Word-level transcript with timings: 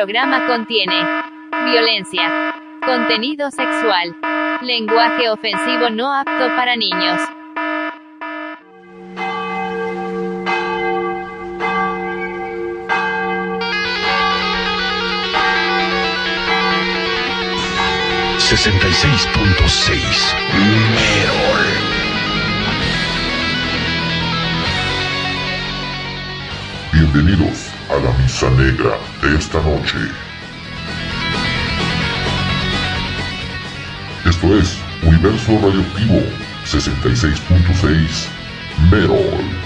programa 0.00 0.46
contiene 0.46 0.94
violencia, 1.66 2.54
contenido 2.86 3.50
sexual, 3.50 4.16
lenguaje 4.62 5.28
ofensivo 5.28 5.90
no 5.90 6.10
apto 6.14 6.56
para 6.56 6.74
niños. 6.74 7.20
Sesenta 18.38 18.88
y 18.88 18.92
seis 18.94 19.28
punto 19.34 19.68
seis 19.68 20.34
Merol. 20.94 21.66
Bienvenidos 26.90 27.69
a 27.90 27.98
la 27.98 28.12
misa 28.18 28.48
negra 28.50 28.98
de 29.20 29.36
esta 29.36 29.60
noche. 29.60 29.98
Esto 34.24 34.58
es 34.58 34.78
Universo 35.02 35.58
Radioactivo 35.60 36.22
66.6 36.64 38.28
Merol. 38.90 39.59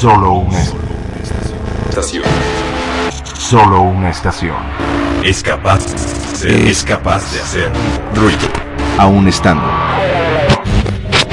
Solo 0.00 0.32
una 0.34 0.60
Estación. 1.88 2.22
solo 3.36 3.80
una 3.80 4.10
estación. 4.10 4.54
Es 5.24 5.42
capaz, 5.42 5.80
es 6.44 6.84
capaz 6.84 7.32
de 7.32 7.40
hacer 7.40 7.72
ruido. 8.14 8.48
Aún 8.96 9.26
estando 9.26 9.64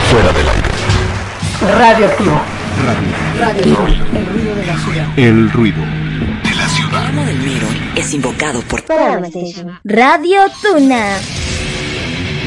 Fuera 0.09 0.31
del 0.31 0.49
aire. 0.49 1.77
Radioactivo. 1.77 2.41
el 5.16 5.52
ruido. 5.52 5.83
De 6.44 6.55
la 6.55 6.67
ciudad. 6.67 7.05
amo 7.05 7.23
del 7.23 7.38
Miro 7.38 7.67
es 7.95 8.13
invocado 8.16 8.61
por 8.61 8.83
Radio 9.83 10.39
Tuna. 10.63 11.17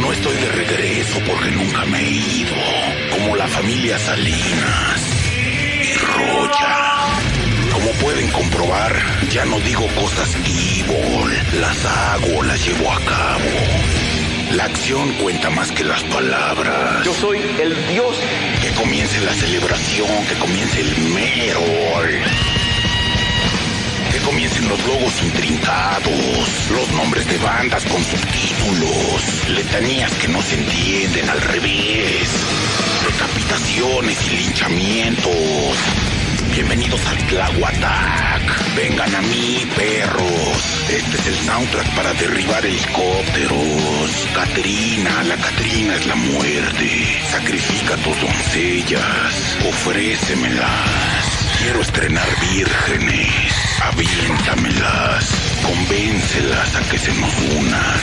No 0.00 0.12
estoy 0.12 0.34
de 0.34 0.48
regreso 0.50 1.20
porque 1.28 1.52
nunca 1.52 1.84
me 1.84 2.00
he 2.00 2.10
ido. 2.10 2.54
Como 3.12 3.36
la 3.36 3.46
familia 3.46 3.96
Salinas 4.00 4.97
Roya. 6.02 6.76
Como 7.72 7.90
pueden 7.92 8.28
comprobar, 8.30 8.92
ya 9.30 9.44
no 9.44 9.58
digo 9.60 9.86
cosas 10.00 10.34
evil. 10.46 11.60
Las 11.60 11.84
hago, 11.84 12.42
las 12.42 12.64
llevo 12.66 12.92
a 12.92 13.00
cabo. 13.00 13.50
La 14.52 14.64
acción 14.64 15.12
cuenta 15.14 15.50
más 15.50 15.70
que 15.72 15.84
las 15.84 16.02
palabras. 16.04 17.04
Yo 17.04 17.12
soy 17.12 17.38
el 17.60 17.74
dios. 17.88 18.16
Que 18.62 18.70
comience 18.72 19.20
la 19.20 19.32
celebración, 19.32 20.08
que 20.26 20.34
comience 20.36 20.80
el 20.80 20.96
Merol. 21.12 22.57
Comiencen 24.28 24.68
los 24.68 24.86
logos 24.86 25.22
intrincados, 25.22 26.70
los 26.70 26.92
nombres 26.92 27.26
de 27.28 27.38
bandas 27.38 27.82
con 27.86 28.04
subtítulos, 28.04 29.48
letanías 29.48 30.12
que 30.16 30.28
no 30.28 30.42
se 30.42 30.56
entienden 30.56 31.30
al 31.30 31.40
revés, 31.40 32.28
decapitaciones 33.06 34.26
y 34.26 34.36
linchamientos. 34.36 35.76
Bienvenidos 36.52 37.00
al 37.06 37.16
Tlahuatac. 37.26 38.74
Vengan 38.76 39.14
a 39.14 39.22
mí, 39.22 39.66
perros. 39.74 40.84
Este 40.90 41.16
es 41.16 41.26
el 41.28 41.46
soundtrack 41.46 41.96
para 41.96 42.12
derribar 42.12 42.66
helicópteros. 42.66 44.28
Catrina, 44.34 45.24
la 45.24 45.36
Catrina 45.36 45.94
es 45.96 46.06
la 46.06 46.16
muerte. 46.16 47.22
Sacrifica 47.30 47.96
tus 47.96 48.20
doncellas. 48.20 49.58
Ofrécemelas. 49.66 51.37
Quiero 51.58 51.80
estrenar 51.80 52.28
vírgenes. 52.52 53.52
Aviéntamelas. 53.82 55.24
Convéncelas 55.62 56.76
a 56.76 56.88
que 56.88 56.98
se 56.98 57.12
nos 57.14 57.32
unan. 57.56 58.00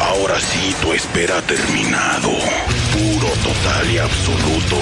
Ahora 0.00 0.40
sí, 0.40 0.74
tu 0.80 0.94
espera 0.94 1.36
ha 1.38 1.42
terminado. 1.42 2.30
Puro, 2.30 3.28
total 3.42 3.90
y 3.90 3.98
absoluto. 3.98 4.76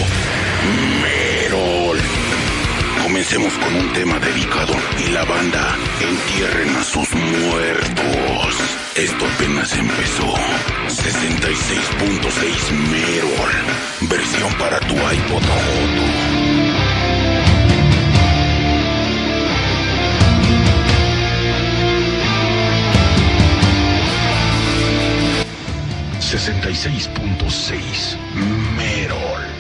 Merol. 1.03 1.99
Comencemos 3.03 3.53
con 3.55 3.75
un 3.75 3.93
tema 3.93 4.19
dedicado 4.21 4.75
y 5.05 5.11
la 5.11 5.25
banda 5.25 5.77
entierren 6.01 6.77
a 6.77 6.85
sus 6.85 7.13
muertos. 7.13 8.57
Esto 8.95 9.27
apenas 9.27 9.77
empezó. 9.77 10.35
66.6 10.87 12.71
Merol. 12.93 13.51
Versión 14.09 14.53
para 14.55 14.79
tu 14.81 14.95
iPod 14.95 16.42
Auto. 26.33 26.39
Sesenta 26.39 26.71
y 26.71 26.75
seis 26.75 27.09
punto 27.09 27.51
seis 27.51 28.17
Merol. 28.77 29.52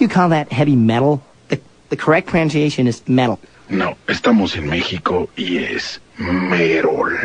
You 0.00 0.08
call 0.08 0.30
that 0.30 0.50
heavy 0.52 0.76
metal? 0.76 1.22
The, 1.48 1.60
the 1.90 1.96
correct 1.96 2.28
pronunciation 2.28 2.86
is 2.86 3.06
metal. 3.08 3.38
No, 3.68 3.96
estamos 4.08 4.56
en 4.56 4.68
México 4.68 5.28
y 5.36 5.58
es 5.58 6.00
Merol. 6.18 7.18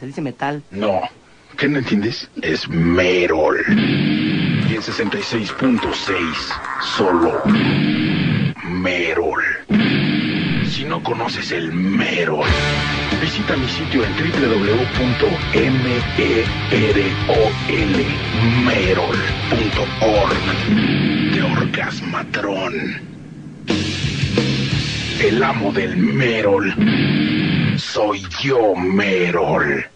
Se 0.00 0.06
dice 0.06 0.20
metal. 0.20 0.62
No, 0.70 1.02
¿qué 1.56 1.68
no 1.68 1.78
entiendes? 1.78 2.28
Es 2.42 2.68
Merol. 2.68 3.62
Y 3.68 4.74
en 4.74 4.82
66.6, 4.82 6.34
solo 6.96 7.42
Merol. 8.64 9.44
No 10.92 11.02
conoces 11.02 11.50
el 11.52 11.72
Merol, 11.72 12.46
visita 13.18 13.56
mi 13.56 13.66
sitio 13.66 14.04
en 14.04 14.12
www.merol.org 14.12 15.32
de 21.32 21.42
Orgasmatrón. 21.42 22.74
El 25.18 25.42
amo 25.42 25.72
del 25.72 25.96
Merol. 25.96 26.74
Soy 27.78 28.22
yo, 28.42 28.76
Merol. 28.76 29.86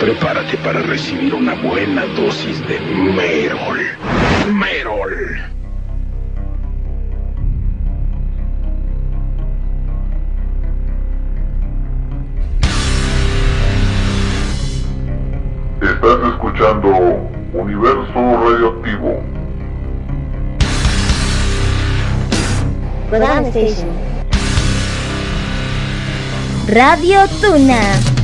Prepárate 0.00 0.56
para 0.64 0.80
recibir 0.80 1.34
una 1.34 1.52
buena 1.52 2.06
dosis 2.06 2.66
de 2.66 2.80
Merol. 2.80 3.78
Merol. 4.54 5.59
Escuchando 16.40 16.88
Universo 17.52 18.14
Radioactivo. 18.14 19.22
Radio 26.66 27.18
Tuna. 27.42 28.19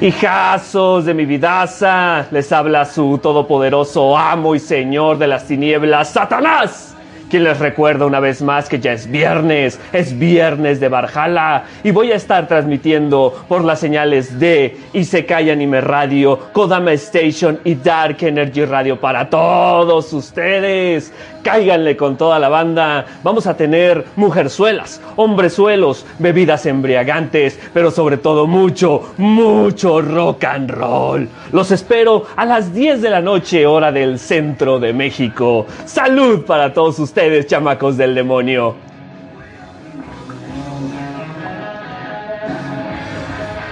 Hijazos 0.00 1.04
de 1.04 1.12
mi 1.12 1.26
vidaza, 1.26 2.26
les 2.30 2.50
habla 2.52 2.86
su 2.86 3.18
todopoderoso 3.18 4.16
amo 4.16 4.54
y 4.54 4.58
señor 4.58 5.18
de 5.18 5.26
las 5.26 5.46
tinieblas, 5.46 6.08
Satanás 6.08 6.90
quien 7.30 7.44
les 7.44 7.58
recuerda 7.60 8.04
una 8.04 8.20
vez 8.20 8.42
más 8.42 8.68
que 8.68 8.80
ya 8.80 8.92
es 8.92 9.08
viernes, 9.08 9.78
es 9.92 10.18
viernes 10.18 10.80
de 10.80 10.88
Barjala 10.88 11.64
y 11.84 11.92
voy 11.92 12.10
a 12.10 12.16
estar 12.16 12.48
transmitiendo 12.48 13.44
por 13.48 13.64
las 13.64 13.78
señales 13.78 14.38
de 14.40 14.76
Isekai 14.92 15.48
Anime 15.48 15.80
Radio, 15.80 16.38
Kodama 16.52 16.92
Station 16.92 17.60
y 17.64 17.76
Dark 17.76 18.16
Energy 18.20 18.64
Radio 18.64 19.00
para 19.00 19.30
todos 19.30 20.12
ustedes. 20.12 21.12
Cáiganle 21.42 21.96
con 21.96 22.16
toda 22.16 22.38
la 22.38 22.48
banda. 22.48 23.06
Vamos 23.22 23.46
a 23.46 23.56
tener 23.56 24.04
mujerzuelas, 24.16 25.00
hombrezuelos, 25.16 26.04
bebidas 26.18 26.66
embriagantes, 26.66 27.58
pero 27.72 27.90
sobre 27.90 28.18
todo 28.18 28.46
mucho, 28.46 29.12
mucho 29.16 30.02
rock 30.02 30.44
and 30.44 30.70
roll. 30.70 31.28
Los 31.52 31.70
espero 31.70 32.26
a 32.36 32.44
las 32.44 32.74
10 32.74 33.00
de 33.00 33.10
la 33.10 33.20
noche, 33.20 33.66
hora 33.66 33.90
del 33.90 34.18
centro 34.18 34.78
de 34.78 34.92
México. 34.92 35.66
Salud 35.86 36.44
para 36.44 36.74
todos 36.74 36.98
ustedes, 36.98 37.46
chamacos 37.46 37.96
del 37.96 38.14
demonio. 38.14 38.74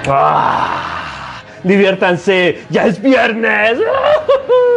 ¡Ah! 0.06 1.42
Diviértanse, 1.64 2.62
ya 2.70 2.86
es 2.86 3.00
viernes. 3.02 3.78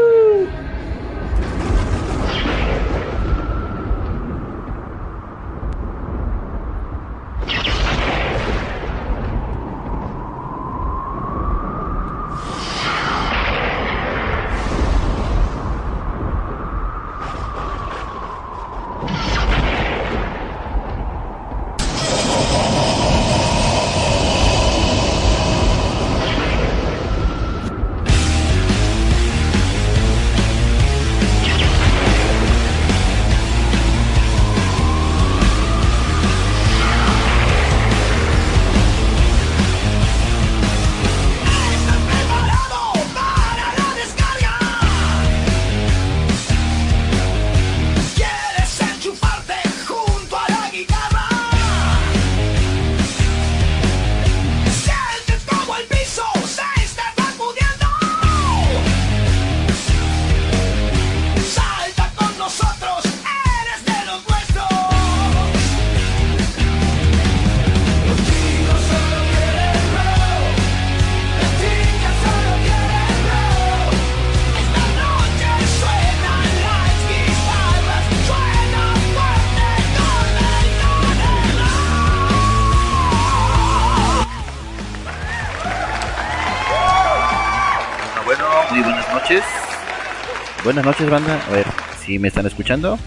Buenas 90.74 90.86
noches, 90.86 91.10
banda. 91.10 91.38
A 91.50 91.52
ver, 91.52 91.66
si 92.00 92.18
me 92.18 92.30
están 92.30 92.46
escuchando, 92.46 92.98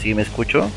si 0.00 0.14
me 0.14 0.22
escucho, 0.22 0.70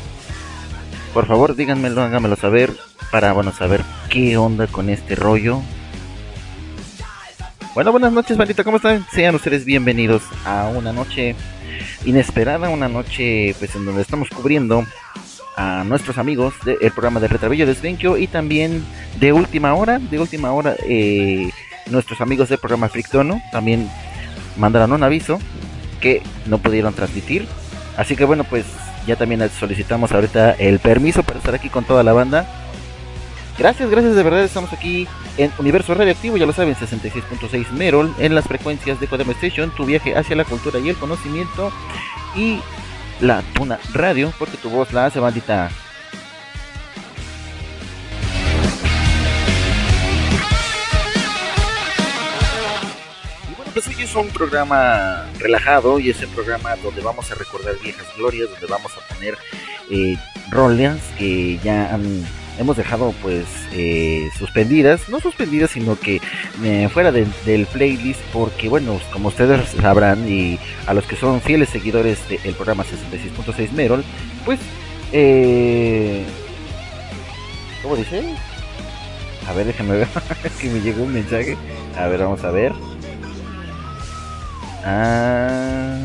por 1.12 1.24
favor 1.26 1.54
díganmelo, 1.54 2.02
háganmelo 2.02 2.34
saber 2.34 2.72
para, 3.12 3.32
bueno, 3.32 3.52
saber 3.52 3.80
qué 4.10 4.36
onda 4.36 4.66
con 4.66 4.90
este 4.90 5.14
rollo. 5.14 5.60
Bueno, 7.76 7.92
buenas 7.92 8.10
noches, 8.10 8.36
bandita, 8.36 8.64
¿cómo 8.64 8.78
están? 8.78 9.06
Sean 9.12 9.36
ustedes 9.36 9.64
bienvenidos 9.64 10.24
a 10.44 10.66
una 10.66 10.92
noche 10.92 11.36
inesperada, 12.04 12.70
una 12.70 12.88
noche 12.88 13.54
pues 13.60 13.76
en 13.76 13.84
donde 13.84 14.02
estamos 14.02 14.30
cubriendo 14.30 14.84
a 15.56 15.84
nuestros 15.84 16.18
amigos 16.18 16.54
del 16.64 16.90
programa 16.90 17.20
de 17.20 17.28
Retrabillo 17.28 17.68
de 17.68 17.74
Svenkio 17.76 18.16
y 18.16 18.26
también 18.26 18.84
de 19.20 19.32
última 19.32 19.74
hora, 19.74 20.00
de 20.00 20.18
última 20.18 20.50
hora, 20.54 20.74
eh, 20.88 21.52
nuestros 21.88 22.20
amigos 22.20 22.48
del 22.48 22.58
programa 22.58 22.88
Frictono 22.88 23.40
también 23.52 23.88
mandaron 24.56 24.92
un 24.92 25.04
aviso 25.04 25.38
que 26.04 26.22
no 26.44 26.58
pudieron 26.58 26.92
transmitir. 26.92 27.48
Así 27.96 28.14
que 28.14 28.26
bueno, 28.26 28.44
pues 28.44 28.66
ya 29.06 29.16
también 29.16 29.48
solicitamos 29.58 30.12
ahorita 30.12 30.52
el 30.52 30.78
permiso 30.78 31.22
para 31.22 31.38
estar 31.38 31.54
aquí 31.54 31.70
con 31.70 31.84
toda 31.84 32.02
la 32.02 32.12
banda. 32.12 32.46
Gracias, 33.58 33.88
gracias 33.88 34.14
de 34.14 34.22
verdad. 34.22 34.44
Estamos 34.44 34.70
aquí 34.74 35.08
en 35.38 35.50
Universo 35.58 35.94
Radioactivo, 35.94 36.36
ya 36.36 36.44
lo 36.44 36.52
saben, 36.52 36.74
66.6 36.74 37.70
Merol, 37.70 38.14
en 38.18 38.34
las 38.34 38.44
frecuencias 38.44 39.00
de 39.00 39.06
Codemo 39.06 39.32
Station, 39.32 39.74
tu 39.74 39.86
viaje 39.86 40.14
hacia 40.14 40.36
la 40.36 40.44
cultura 40.44 40.78
y 40.78 40.90
el 40.90 40.96
conocimiento. 40.96 41.72
Y 42.36 42.60
la 43.20 43.40
Tuna 43.54 43.78
Radio, 43.94 44.30
porque 44.38 44.58
tu 44.58 44.68
voz 44.68 44.92
la 44.92 45.06
hace 45.06 45.20
bandita. 45.20 45.70
Pues 53.74 53.88
hoy 53.88 53.96
es 54.04 54.14
un 54.14 54.28
programa 54.28 55.26
relajado 55.38 55.98
y 55.98 56.08
es 56.10 56.22
un 56.22 56.30
programa 56.30 56.76
donde 56.76 57.02
vamos 57.02 57.30
a 57.30 57.34
recordar 57.34 57.74
viejas 57.82 58.06
glorias, 58.16 58.48
donde 58.50 58.66
vamos 58.66 58.92
a 58.96 59.14
poner 59.14 59.36
eh, 59.90 60.16
que 61.18 61.58
ya 61.64 61.98
hemos 62.58 62.76
dejado 62.76 63.12
pues 63.20 63.44
eh, 63.72 64.28
suspendidas, 64.38 65.08
no 65.08 65.18
suspendidas, 65.18 65.72
sino 65.72 65.98
que 65.98 66.20
eh, 66.62 66.88
fuera 66.92 67.10
de- 67.10 67.26
del 67.44 67.66
playlist, 67.66 68.20
porque 68.32 68.68
bueno, 68.68 69.00
como 69.12 69.28
ustedes 69.28 69.68
sabrán 69.80 70.28
y 70.30 70.58
a 70.86 70.94
los 70.94 71.04
que 71.06 71.16
son 71.16 71.40
fieles 71.40 71.68
seguidores 71.70 72.18
del 72.28 72.54
programa 72.54 72.84
66.6 72.84 73.72
Merol, 73.72 74.04
pues, 74.44 74.60
eh, 75.12 76.24
¿cómo 77.82 77.96
dice? 77.96 78.22
A 79.48 79.52
ver, 79.52 79.66
déjame 79.66 79.96
ver, 79.98 80.08
que 80.60 80.68
me 80.70 80.80
llegó 80.80 81.02
un 81.02 81.12
mensaje. 81.12 81.56
A 81.98 82.06
ver, 82.06 82.20
vamos 82.20 82.44
a 82.44 82.50
ver. 82.52 82.72
Ah, 84.86 85.96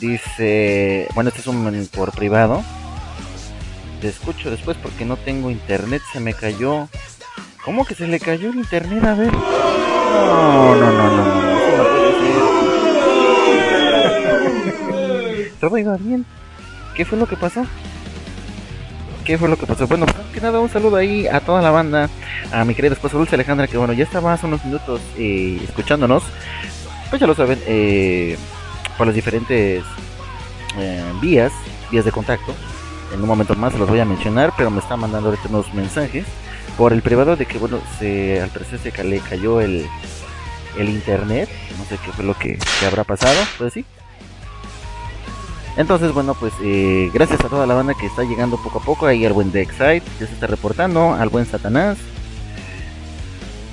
dice, 0.00 1.08
bueno, 1.14 1.28
este 1.28 1.40
es 1.40 1.46
un 1.46 1.88
por 1.94 2.12
privado. 2.12 2.62
Te 4.02 4.08
escucho 4.08 4.50
después 4.50 4.76
porque 4.76 5.06
no 5.06 5.16
tengo 5.16 5.50
internet, 5.50 6.02
se 6.12 6.20
me 6.20 6.34
cayó. 6.34 6.88
¿Cómo 7.64 7.86
que 7.86 7.94
se 7.94 8.06
le 8.06 8.20
cayó 8.20 8.50
el 8.50 8.56
internet? 8.56 9.02
A 9.04 9.14
ver. 9.14 9.32
No, 9.32 10.74
no, 10.76 10.92
no, 10.92 11.10
no, 11.10 11.24
no. 11.24 11.48
Todo 15.60 15.78
iba 15.78 15.96
bien. 15.96 16.26
¿Qué 16.94 17.04
fue 17.04 17.18
lo 17.18 17.26
que 17.26 17.36
pasó? 17.36 17.64
¿Qué 19.28 19.36
fue 19.36 19.50
lo 19.50 19.58
que 19.58 19.66
pasó? 19.66 19.86
Bueno, 19.86 20.06
que 20.32 20.40
nada, 20.40 20.58
un 20.58 20.70
saludo 20.70 20.96
ahí 20.96 21.26
a 21.26 21.40
toda 21.40 21.60
la 21.60 21.70
banda, 21.70 22.08
a 22.50 22.64
mi 22.64 22.74
querida 22.74 22.94
esposa 22.94 23.18
Dulce 23.18 23.34
Alejandra, 23.34 23.66
que 23.66 23.76
bueno, 23.76 23.92
ya 23.92 24.04
estaba 24.04 24.32
hace 24.32 24.46
unos 24.46 24.64
minutos 24.64 25.02
eh, 25.18 25.60
escuchándonos. 25.62 26.22
Pues 27.10 27.20
ya 27.20 27.26
lo 27.26 27.34
saben, 27.34 27.60
eh, 27.66 28.38
por 28.96 29.06
las 29.06 29.14
diferentes 29.14 29.84
eh, 30.78 31.04
vías, 31.20 31.52
vías 31.90 32.06
de 32.06 32.10
contacto. 32.10 32.54
En 33.12 33.20
un 33.20 33.28
momento 33.28 33.54
más 33.54 33.74
los 33.74 33.86
voy 33.86 34.00
a 34.00 34.06
mencionar, 34.06 34.54
pero 34.56 34.70
me 34.70 34.80
está 34.80 34.96
mandando 34.96 35.28
ahorita 35.28 35.50
unos 35.50 35.74
mensajes 35.74 36.24
por 36.78 36.94
el 36.94 37.02
privado 37.02 37.36
de 37.36 37.44
que, 37.44 37.58
bueno, 37.58 37.80
se, 37.98 38.40
al 38.40 38.48
parecer 38.48 38.78
se 38.78 39.04
le 39.04 39.20
cayó 39.20 39.60
el, 39.60 39.86
el 40.78 40.88
internet. 40.88 41.50
No 41.76 41.84
sé 41.84 41.98
qué 42.02 42.12
fue 42.12 42.24
lo 42.24 42.32
que, 42.32 42.56
que 42.80 42.86
habrá 42.86 43.04
pasado, 43.04 43.38
pues 43.58 43.74
sí. 43.74 43.84
Entonces, 45.78 46.12
bueno, 46.12 46.34
pues 46.34 46.52
eh, 46.60 47.08
gracias 47.14 47.40
a 47.40 47.48
toda 47.48 47.64
la 47.64 47.74
banda 47.74 47.94
que 47.94 48.06
está 48.06 48.24
llegando 48.24 48.56
poco 48.56 48.80
a 48.80 48.82
poco. 48.82 49.06
Ahí 49.06 49.24
al 49.24 49.32
buen 49.32 49.52
Dexite 49.52 50.02
ya 50.18 50.26
se 50.26 50.32
está 50.34 50.48
reportando. 50.48 51.14
Al 51.14 51.28
buen 51.28 51.46
Satanás. 51.46 51.96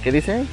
¿Qué 0.03 0.12
dice? 0.12 0.45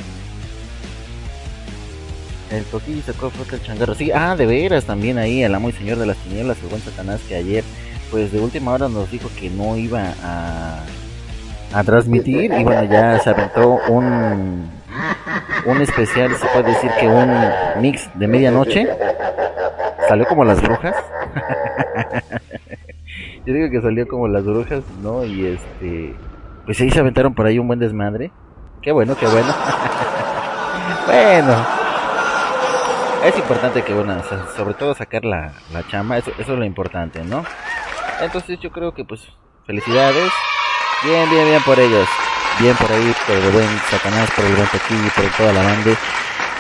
El 2.51 2.65
toquillo 2.65 3.03
sacó 3.03 3.29
foto 3.29 3.55
el 3.55 3.63
changarro. 3.63 3.95
Sí, 3.95 4.11
ah, 4.13 4.35
de 4.35 4.47
veras, 4.47 4.87
también 4.87 5.19
ahí 5.19 5.43
el 5.43 5.55
amo 5.55 5.69
y 5.69 5.73
señor 5.73 5.99
de 5.99 6.07
las 6.07 6.17
tinieblas, 6.17 6.57
el 6.63 6.69
buen 6.69 6.81
Satanás, 6.81 7.21
que 7.29 7.37
ayer, 7.37 7.65
pues 8.11 8.33
de 8.33 8.41
última 8.41 8.73
hora 8.73 8.89
nos 8.89 9.11
dijo 9.11 9.29
que 9.39 9.51
no 9.51 9.77
iba 9.77 10.15
a 10.23 11.85
transmitir. 11.85 12.51
Y 12.51 12.65
bueno, 12.65 12.85
ya 12.85 13.21
se 13.21 13.29
aventó 13.29 13.79
un, 13.91 14.71
un 15.67 15.81
especial, 15.81 16.35
se 16.37 16.47
puede 16.49 16.71
decir 16.71 16.91
que 16.99 17.07
un 17.09 17.31
mix 17.81 18.09
de 18.15 18.27
medianoche. 18.29 18.89
Salió 20.09 20.27
como 20.27 20.45
las 20.45 20.61
brujas. 20.61 20.95
Yo 23.47 23.55
digo 23.55 23.71
que 23.71 23.81
salió 23.81 24.07
como 24.07 24.29
las 24.29 24.45
brujas, 24.45 24.83
¿no? 25.03 25.25
Y 25.25 25.47
este, 25.47 26.15
pues 26.65 26.81
ahí 26.81 26.91
se 26.91 27.01
aventaron 27.01 27.35
por 27.35 27.47
ahí 27.47 27.59
un 27.59 27.67
buen 27.67 27.79
desmadre. 27.79 28.31
Qué 28.83 28.93
bueno, 28.93 29.17
qué 29.17 29.27
bueno. 29.27 29.49
bueno. 31.07 31.67
Es 33.25 33.37
importante 33.39 33.83
que, 33.83 33.95
bueno, 33.95 34.21
so- 34.29 34.49
sobre 34.57 34.75
todo 34.75 34.95
sacar 34.95 35.25
la, 35.25 35.53
la 35.73 35.87
chama, 35.89 36.19
eso, 36.19 36.31
eso 36.39 36.53
es 36.53 36.59
lo 36.59 36.65
importante, 36.65 37.23
¿no? 37.25 37.45
Entonces 38.21 38.59
yo 38.61 38.71
creo 38.71 38.93
que, 38.93 39.05
pues, 39.05 39.21
felicidades. 39.67 40.31
Bien, 41.05 41.29
bien, 41.31 41.47
bien 41.47 41.63
por 41.63 41.79
ellos. 41.79 42.09
Bien 42.61 42.77
por 42.77 42.93
ahí, 42.93 43.13
por 43.27 43.37
el 43.37 43.51
buen 43.51 43.69
Satanás, 43.91 44.31
por 44.37 44.45
el 44.45 44.55
buen 44.55 44.69
Tequillo, 44.69 45.11
por 45.17 45.25
toda 45.37 45.53
la 45.53 45.63
banda. 45.63 45.91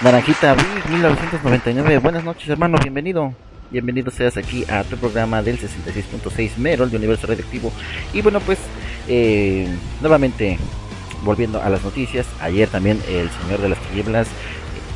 Naranjita 0.00 0.54
Big 0.54 0.90
1999. 0.90 1.98
Buenas 1.98 2.24
noches, 2.24 2.48
hermano, 2.48 2.78
bienvenido. 2.82 3.34
Bienvenido 3.70 4.10
seas 4.10 4.36
aquí 4.36 4.64
a 4.70 4.84
tu 4.84 4.96
programa 4.96 5.42
del 5.42 5.58
66.6 5.58 6.56
Merol 6.56 6.90
de 6.90 6.96
Universo 6.96 7.26
Radioactivo. 7.26 7.72
Y 8.12 8.22
bueno, 8.22 8.40
pues, 8.40 8.58
eh, 9.06 9.68
nuevamente, 10.00 10.58
volviendo 11.24 11.62
a 11.62 11.68
las 11.68 11.84
noticias, 11.84 12.26
ayer 12.40 12.68
también 12.68 13.00
el 13.08 13.30
señor 13.30 13.60
de 13.60 13.68
las 13.68 13.78
tinieblas 13.78 14.28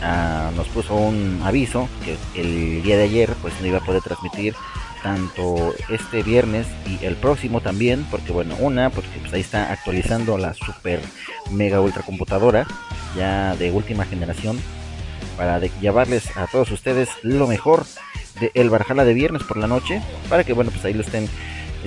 ah, 0.02 0.50
nos 0.56 0.66
puso 0.68 0.94
un 0.94 1.40
aviso 1.44 1.88
que 2.04 2.16
el 2.40 2.82
día 2.82 2.96
de 2.96 3.04
ayer 3.04 3.30
pues 3.42 3.54
no 3.60 3.66
iba 3.66 3.78
a 3.78 3.84
poder 3.84 4.02
transmitir 4.02 4.54
tanto 5.02 5.74
este 5.88 6.22
viernes 6.22 6.66
y 6.86 7.04
el 7.04 7.16
próximo 7.16 7.60
también, 7.60 8.06
porque 8.10 8.32
bueno, 8.32 8.56
una, 8.58 8.90
porque 8.90 9.18
pues 9.20 9.32
ahí 9.32 9.40
está 9.40 9.72
actualizando 9.72 10.38
la 10.38 10.54
super 10.54 11.00
mega 11.50 11.80
ultra 11.80 12.02
computadora 12.02 12.66
ya 13.16 13.56
de 13.56 13.70
última 13.70 14.04
generación 14.04 14.58
para 15.36 15.60
llevarles 15.60 16.36
a 16.36 16.46
todos 16.46 16.70
ustedes 16.70 17.08
lo 17.22 17.46
mejor 17.46 17.84
de 18.40 18.50
el 18.54 18.70
Barjala 18.70 19.04
de 19.04 19.14
viernes 19.14 19.42
por 19.42 19.56
la 19.56 19.66
noche, 19.66 20.02
para 20.28 20.44
que 20.44 20.52
bueno, 20.52 20.70
pues 20.70 20.84
ahí 20.84 20.94
lo 20.94 21.02
estén 21.02 21.28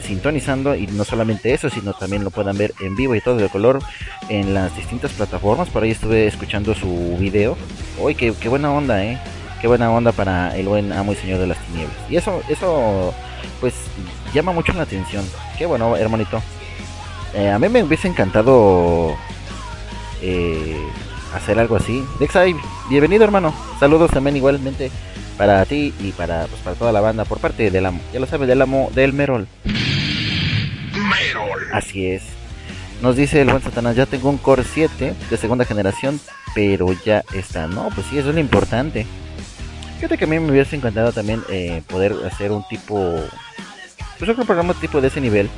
sintonizando 0.02 0.76
y 0.76 0.88
no 0.88 1.04
solamente 1.04 1.54
eso, 1.54 1.70
sino 1.70 1.94
también 1.94 2.24
lo 2.24 2.32
puedan 2.32 2.58
ver 2.58 2.74
en 2.80 2.96
vivo 2.96 3.16
y 3.16 3.22
todo 3.22 3.38
de 3.38 3.50
color 3.50 3.80
en 4.30 4.54
las 4.54 4.76
distintas 4.76 5.12
plataformas. 5.12 5.70
Por 5.70 5.84
ahí 5.84 5.92
estuve 5.92 6.28
escuchando 6.28 6.74
su 6.74 7.18
video. 7.20 7.58
Uy, 8.00 8.16
qué, 8.16 8.34
qué 8.40 8.50
buena 8.50 8.72
onda, 8.72 9.04
eh. 9.04 9.20
Qué 9.62 9.68
buena 9.68 9.92
onda 9.92 10.12
para 10.12 10.56
el 10.58 10.68
buen 10.68 10.94
amo 10.94 11.12
y 11.12 11.16
señor 11.16 11.40
de 11.40 11.48
las 11.48 11.58
tinieblas. 11.66 11.98
Y 12.10 12.16
eso, 12.16 12.42
eso, 12.48 13.14
pues, 13.60 13.74
llama 14.34 14.54
mucho 14.54 14.72
la 14.74 14.84
atención. 14.84 15.26
Qué 15.58 15.66
bueno, 15.66 15.98
hermanito. 15.98 16.42
Eh, 17.34 17.50
a 17.50 17.60
mí 17.60 17.68
me 17.70 17.84
hubiese 17.84 18.08
encantado 18.08 19.16
eh, 20.22 20.82
hacer 21.36 21.60
algo 21.60 21.76
así. 21.76 22.04
Dexai, 22.20 22.56
bienvenido, 22.90 23.24
hermano. 23.24 23.54
Saludos 23.80 24.12
también 24.12 24.38
igualmente 24.38 24.92
para 25.38 25.66
ti 25.66 25.94
y 26.00 26.12
para, 26.12 26.48
pues, 26.48 26.62
para 26.62 26.76
toda 26.76 26.92
la 26.92 27.02
banda 27.02 27.26
por 27.26 27.40
parte 27.40 27.70
del 27.70 27.86
amo. 27.86 28.00
Ya 28.14 28.20
lo 28.20 28.28
sabes, 28.28 28.48
del 28.48 28.62
amo 28.62 28.90
del 28.96 29.14
Merol. 29.14 29.48
Así 31.74 32.08
es. 32.08 32.24
Nos 33.02 33.16
dice 33.16 33.42
el 33.42 33.50
buen 33.50 33.62
Satanás, 33.62 33.96
ya 33.96 34.06
tengo 34.06 34.30
un 34.30 34.38
Core 34.38 34.64
7 34.64 35.14
de 35.30 35.38
segunda 35.38 35.64
generación, 35.64 36.20
pero 36.54 36.88
ya 37.06 37.24
está. 37.34 37.68
No, 37.68 37.90
pues 37.96 38.08
sí, 38.08 38.18
eso 38.18 38.30
es 38.30 38.36
lo 38.36 38.42
importante. 38.42 39.06
Fíjate 40.00 40.18
que 40.18 40.24
a 40.24 40.28
mí 40.28 40.40
me 40.40 40.50
hubiese 40.50 40.78
encantado 40.78 41.12
también 41.12 41.44
eh, 41.50 41.84
poder 41.86 42.16
hacer 42.26 42.54
un 42.54 42.66
tipo, 42.70 43.20
pues 44.18 44.32
otro 44.32 44.46
programa 44.46 44.74
tipo 44.74 45.02
de 45.02 45.10
ese 45.10 45.20
nivel. 45.20 45.50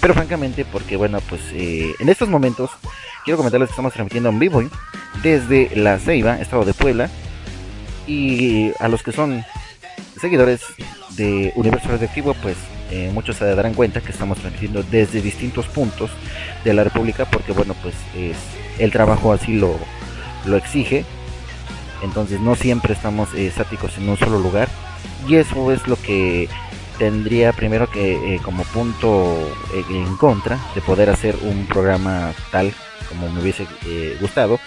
Pero 0.00 0.14
francamente, 0.14 0.64
porque 0.64 0.96
bueno, 0.96 1.18
pues 1.28 1.40
eh, 1.52 1.92
en 1.98 2.08
estos 2.08 2.28
momentos 2.28 2.70
quiero 3.24 3.38
comentarles 3.38 3.70
que 3.70 3.72
estamos 3.72 3.92
transmitiendo 3.92 4.28
en 4.28 4.38
vivo 4.38 4.62
¿eh? 4.62 4.68
desde 5.24 5.74
La 5.74 5.98
Ceiba, 5.98 6.40
estado 6.40 6.64
de 6.64 6.74
Puebla. 6.74 7.10
Y 8.06 8.70
a 8.78 8.86
los 8.86 9.02
que 9.02 9.10
son 9.10 9.44
seguidores 10.20 10.60
de 11.16 11.52
Universo 11.56 11.88
Radioactivo, 11.88 12.34
pues 12.34 12.56
muchos 13.12 13.36
se 13.36 13.46
darán 13.46 13.74
cuenta 13.74 14.00
que 14.00 14.12
estamos 14.12 14.38
transmitiendo 14.38 14.84
desde 14.84 15.20
distintos 15.22 15.66
puntos 15.66 16.10
de 16.62 16.72
la 16.72 16.84
República, 16.84 17.24
porque 17.24 17.50
bueno, 17.50 17.74
pues 17.82 17.94
es, 18.16 18.36
el 18.78 18.92
trabajo 18.92 19.32
así 19.32 19.54
lo, 19.54 19.76
lo 20.44 20.56
exige. 20.56 21.04
Entonces 22.02 22.40
no 22.40 22.54
siempre 22.54 22.94
estamos 22.94 23.32
eh, 23.34 23.46
estáticos 23.46 23.96
en 23.98 24.08
un 24.08 24.16
solo 24.16 24.38
lugar. 24.38 24.68
Y 25.28 25.36
eso 25.36 25.70
es 25.72 25.86
lo 25.86 25.96
que 25.96 26.48
tendría 26.98 27.52
primero 27.52 27.90
que 27.90 28.34
eh, 28.34 28.40
como 28.42 28.64
punto 28.64 29.34
eh, 29.74 29.84
en 29.90 30.16
contra 30.16 30.58
de 30.74 30.80
poder 30.80 31.10
hacer 31.10 31.36
un 31.42 31.66
programa 31.66 32.32
tal 32.50 32.72
como 33.08 33.30
me 33.30 33.40
hubiese 33.40 33.66
gustado. 34.20 34.58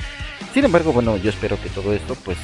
Sin 0.54 0.64
embargo, 0.66 0.94
bueno, 0.94 1.18
yo 1.18 1.30
espero 1.30 1.62
que 1.62 1.70
todo 1.70 1.94
esto 1.94 2.16
pues 2.24 2.38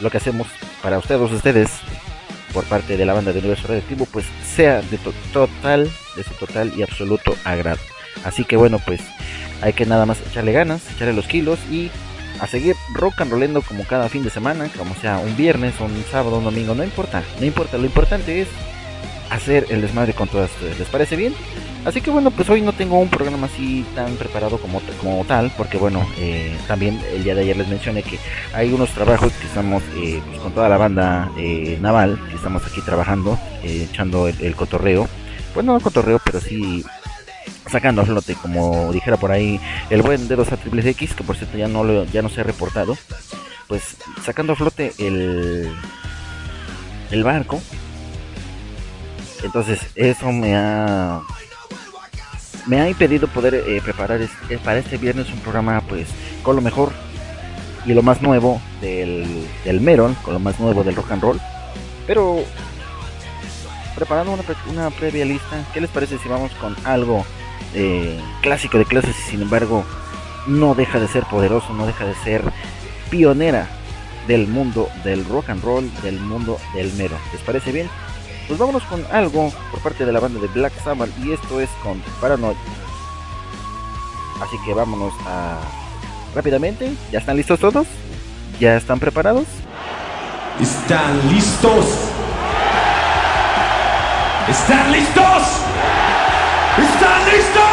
lo 0.00 0.10
que 0.10 0.16
hacemos 0.16 0.46
para 0.82 0.98
ustedes, 0.98 1.30
ustedes 1.30 1.70
por 2.52 2.64
parte 2.64 2.96
de 2.96 3.04
la 3.06 3.14
banda 3.14 3.32
de 3.32 3.38
Universo 3.40 3.66
Radioactivo, 3.68 4.06
pues 4.06 4.26
sea 4.54 4.80
de 4.82 4.98
to- 4.98 5.12
total, 5.32 5.90
de 6.16 6.22
su 6.24 6.34
total 6.34 6.72
y 6.76 6.82
absoluto 6.82 7.34
agrado. 7.44 7.80
Así 8.24 8.44
que 8.44 8.56
bueno, 8.56 8.78
pues 8.84 9.00
hay 9.62 9.72
que 9.72 9.86
nada 9.86 10.06
más 10.06 10.18
echarle 10.28 10.52
ganas, 10.52 10.82
echarle 10.94 11.14
los 11.14 11.26
kilos 11.26 11.58
y 11.70 11.90
a 12.40 12.46
seguir 12.46 12.76
rock 12.92 13.20
and 13.20 13.30
rollando 13.30 13.62
como 13.62 13.84
cada 13.84 14.08
fin 14.08 14.24
de 14.24 14.30
semana, 14.30 14.68
como 14.76 14.94
sea 14.96 15.18
un 15.18 15.36
viernes, 15.36 15.74
un 15.80 16.04
sábado, 16.10 16.38
un 16.38 16.44
domingo, 16.44 16.74
no 16.74 16.84
importa, 16.84 17.22
no 17.38 17.46
importa, 17.46 17.78
lo 17.78 17.84
importante 17.84 18.42
es 18.42 18.48
hacer 19.30 19.66
el 19.70 19.80
desmadre 19.80 20.12
con 20.12 20.28
todas 20.28 20.50
ustedes. 20.50 20.78
¿Les 20.78 20.88
parece 20.88 21.16
bien? 21.16 21.34
Así 21.84 22.00
que 22.00 22.10
bueno, 22.10 22.30
pues 22.30 22.48
hoy 22.48 22.62
no 22.62 22.72
tengo 22.72 22.98
un 22.98 23.10
programa 23.10 23.46
así 23.46 23.84
tan 23.94 24.14
preparado 24.16 24.58
como, 24.58 24.80
como 25.00 25.24
tal, 25.26 25.52
porque 25.56 25.76
bueno, 25.76 26.06
eh, 26.18 26.56
también 26.66 26.98
el 27.12 27.24
día 27.24 27.34
de 27.34 27.42
ayer 27.42 27.56
les 27.56 27.68
mencioné 27.68 28.02
que 28.02 28.18
hay 28.54 28.72
unos 28.72 28.90
trabajos 28.90 29.32
que 29.34 29.46
estamos 29.46 29.82
eh, 29.96 30.22
pues, 30.26 30.40
con 30.40 30.52
toda 30.52 30.68
la 30.68 30.78
banda 30.78 31.30
eh, 31.36 31.78
naval, 31.82 32.18
que 32.30 32.36
estamos 32.36 32.64
aquí 32.66 32.80
trabajando, 32.80 33.38
eh, 33.62 33.86
echando 33.90 34.28
el, 34.28 34.40
el 34.40 34.56
cotorreo. 34.56 35.08
Pues 35.52 35.64
no 35.64 35.76
el 35.76 35.82
cotorreo, 35.82 36.20
pero 36.24 36.40
sí 36.40 36.84
sacando 37.70 38.02
a 38.02 38.04
flote, 38.06 38.34
como 38.34 38.92
dijera 38.92 39.16
por 39.16 39.32
ahí 39.32 39.60
el 39.90 40.02
buen 40.02 40.28
dedos 40.28 40.52
a 40.52 40.56
triple 40.56 40.88
X, 40.90 41.14
que 41.14 41.24
por 41.24 41.36
cierto 41.36 41.56
ya 41.58 41.68
no, 41.68 41.84
lo, 41.84 42.04
ya 42.04 42.22
no 42.22 42.28
se 42.28 42.40
ha 42.40 42.44
reportado, 42.44 42.96
pues 43.68 43.96
sacando 44.24 44.52
a 44.52 44.56
flote 44.56 44.92
el, 44.98 45.70
el 47.10 47.24
barco. 47.24 47.60
Entonces 49.42 49.80
eso 49.94 50.32
me 50.32 50.54
ha 50.56 51.20
me 52.66 52.80
ha 52.80 52.88
impedido 52.88 53.28
poder 53.28 53.54
eh, 53.54 53.80
preparar 53.84 54.22
este- 54.22 54.56
para 54.58 54.78
este 54.78 54.96
viernes 54.96 55.28
un 55.30 55.38
programa 55.40 55.82
pues 55.82 56.08
con 56.42 56.56
lo 56.56 56.62
mejor 56.62 56.92
y 57.84 57.92
lo 57.92 58.02
más 58.02 58.22
nuevo 58.22 58.58
del, 58.80 59.46
del 59.66 59.80
Meron, 59.82 60.14
con 60.22 60.32
lo 60.32 60.40
más 60.40 60.58
nuevo 60.58 60.82
del 60.82 60.96
rock 60.96 61.10
and 61.12 61.22
roll. 61.22 61.40
Pero 62.06 62.42
preparando 63.94 64.32
una, 64.32 64.42
pre- 64.42 64.56
una 64.70 64.90
previa 64.90 65.24
lista, 65.24 65.64
¿qué 65.72 65.80
les 65.80 65.90
parece 65.90 66.18
si 66.18 66.28
vamos 66.28 66.52
con 66.60 66.76
algo 66.84 67.24
eh, 67.74 68.20
clásico 68.42 68.78
de 68.78 68.84
clases 68.84 69.16
y 69.26 69.30
sin 69.30 69.42
embargo 69.42 69.84
no 70.46 70.74
deja 70.74 71.00
de 71.00 71.08
ser 71.08 71.24
poderoso, 71.24 71.72
no 71.72 71.86
deja 71.86 72.04
de 72.04 72.14
ser 72.16 72.42
pionera 73.10 73.68
del 74.26 74.46
mundo 74.48 74.88
del 75.04 75.24
rock 75.24 75.50
and 75.50 75.62
roll, 75.64 75.90
del 76.02 76.18
mundo 76.20 76.58
del 76.74 76.92
mero? 76.94 77.16
¿Les 77.32 77.42
parece 77.42 77.72
bien? 77.72 77.88
Pues 78.46 78.58
vámonos 78.58 78.82
con 78.84 79.04
algo 79.10 79.50
por 79.70 79.80
parte 79.80 80.04
de 80.04 80.12
la 80.12 80.20
banda 80.20 80.38
de 80.40 80.48
Black 80.48 80.72
Sabbath 80.82 81.10
y 81.24 81.32
esto 81.32 81.60
es 81.60 81.70
con 81.82 81.98
Paranoid. 82.20 82.56
Así 84.42 84.56
que 84.66 84.74
vámonos 84.74 85.14
a 85.26 85.60
rápidamente. 86.34 86.92
¿Ya 87.10 87.20
están 87.20 87.36
listos 87.36 87.58
todos? 87.60 87.86
¿Ya 88.60 88.76
están 88.76 89.00
preparados? 89.00 89.44
¿Están 90.60 91.28
listos? 91.32 91.86
¿Están 94.48 94.92
listos? 94.92 95.62
¿Están 96.76 97.24
listos? 97.32 97.64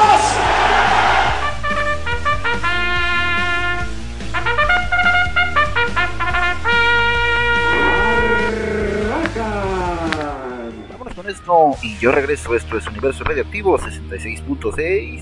Vámonos 10.90 11.14
con 11.14 11.30
esto 11.30 11.76
y 11.82 11.98
yo 11.98 12.14
regreso. 12.14 12.56
Esto 12.56 12.78
es 12.78 12.88
Universo 12.88 13.26
Radioactivo 13.26 13.78
66.6. 13.78 15.22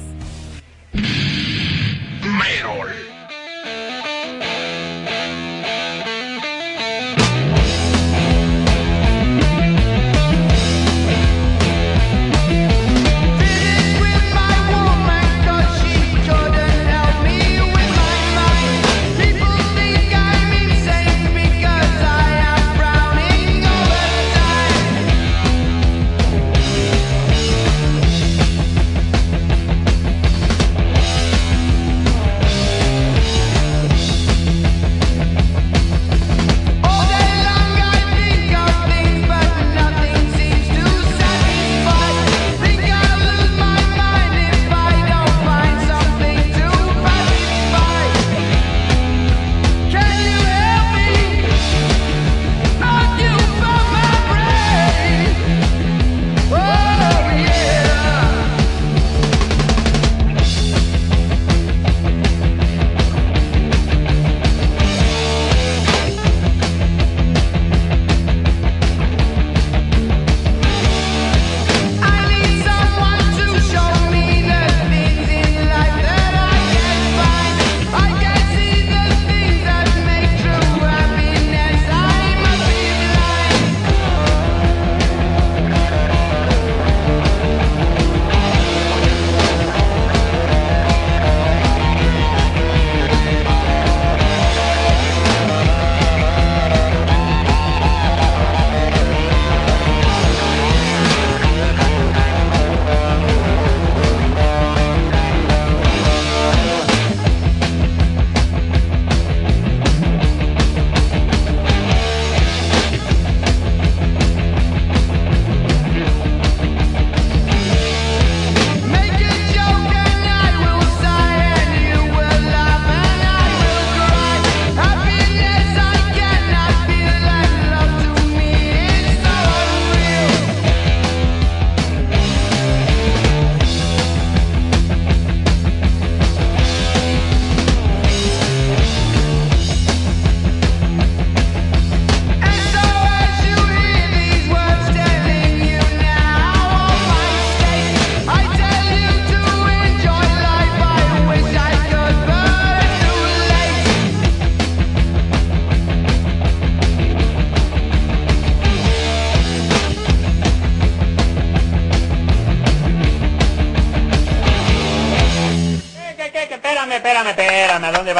Merol. 2.21 3.18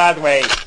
¿A 0.00 0.14
dónde 0.14 0.50
vas, 0.50 0.59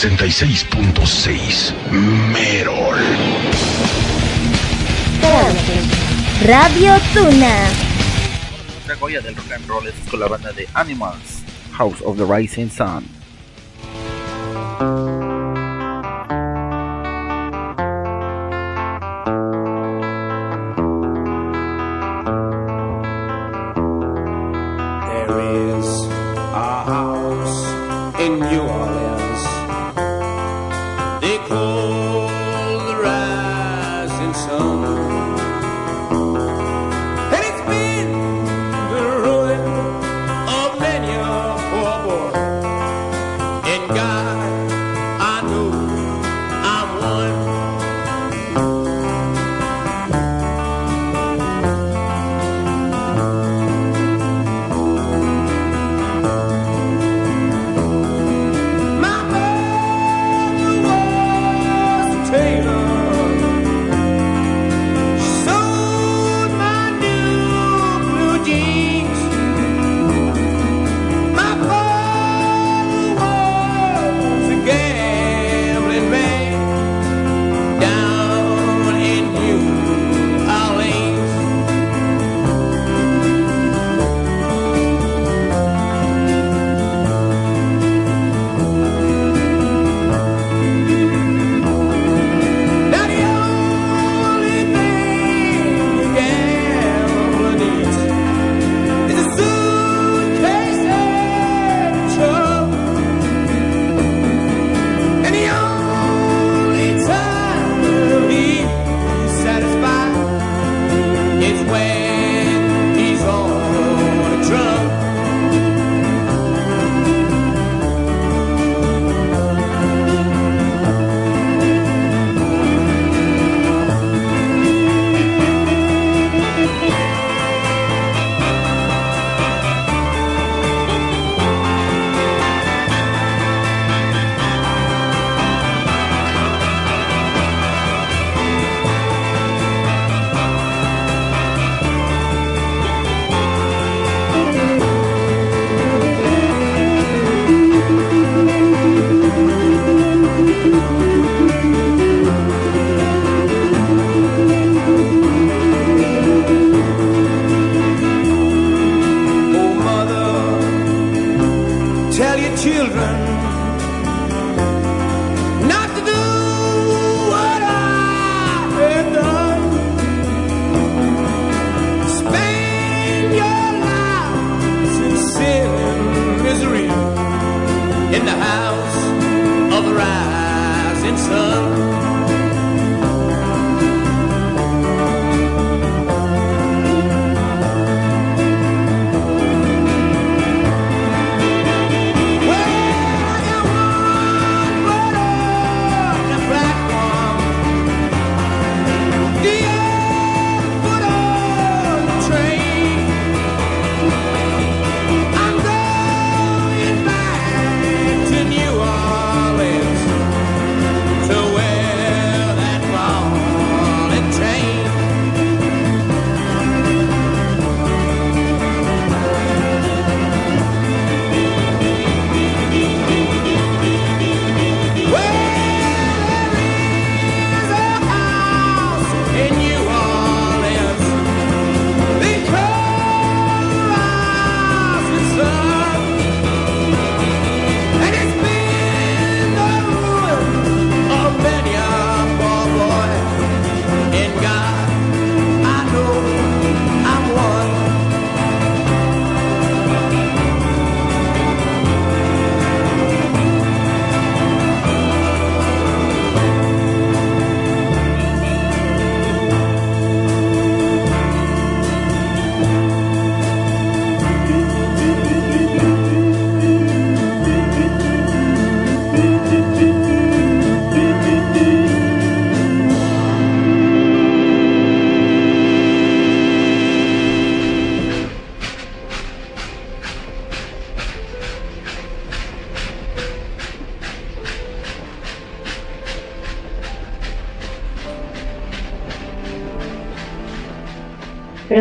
66.6 0.00 1.74
Merol. 2.32 2.96
Radio 6.46 6.94
Tuna. 7.12 7.68
Otra 8.82 8.96
joya 8.96 9.20
del 9.20 9.36
rock 9.36 9.52
and 9.52 9.68
roll 9.68 9.86
es 9.86 9.94
con 10.10 10.20
la 10.20 10.26
banda 10.26 10.52
de 10.52 10.66
Animals, 10.72 11.42
House 11.72 12.00
of 12.02 12.16
the 12.16 12.24
Rising 12.24 12.70
Sun. 12.70 13.09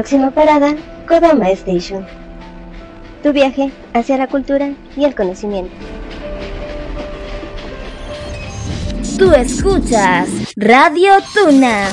Próxima 0.09 0.31
parada, 0.31 0.75
Kodama 1.07 1.51
Station. 1.51 2.03
Tu 3.21 3.31
viaje 3.31 3.69
hacia 3.93 4.17
la 4.17 4.25
cultura 4.25 4.73
y 4.97 5.05
el 5.05 5.13
conocimiento. 5.13 5.71
Tú 9.19 9.31
escuchas 9.33 10.27
Radio 10.55 11.11
Tuna. 11.31 11.89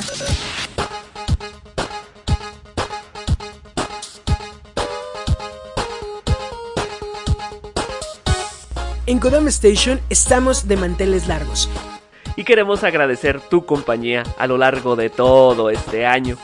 En 9.04 9.18
Kodama 9.18 9.50
Station 9.50 10.00
estamos 10.08 10.66
de 10.66 10.76
manteles 10.78 11.28
largos. 11.28 11.68
Y 12.34 12.44
queremos 12.44 12.82
agradecer 12.82 13.42
tu 13.42 13.66
compañía 13.66 14.22
a 14.38 14.46
lo 14.46 14.56
largo 14.56 14.96
de 14.96 15.10
todo 15.10 15.68
este 15.68 16.06
año. 16.06 16.38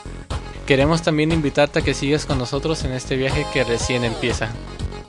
Queremos 0.73 1.03
también 1.03 1.33
invitarte 1.33 1.81
a 1.81 1.83
que 1.83 1.93
sigas 1.93 2.25
con 2.25 2.39
nosotros 2.39 2.83
en 2.85 2.93
este 2.93 3.15
viaje 3.15 3.45
que 3.53 3.63
recién 3.63 4.05
empieza. 4.05 4.49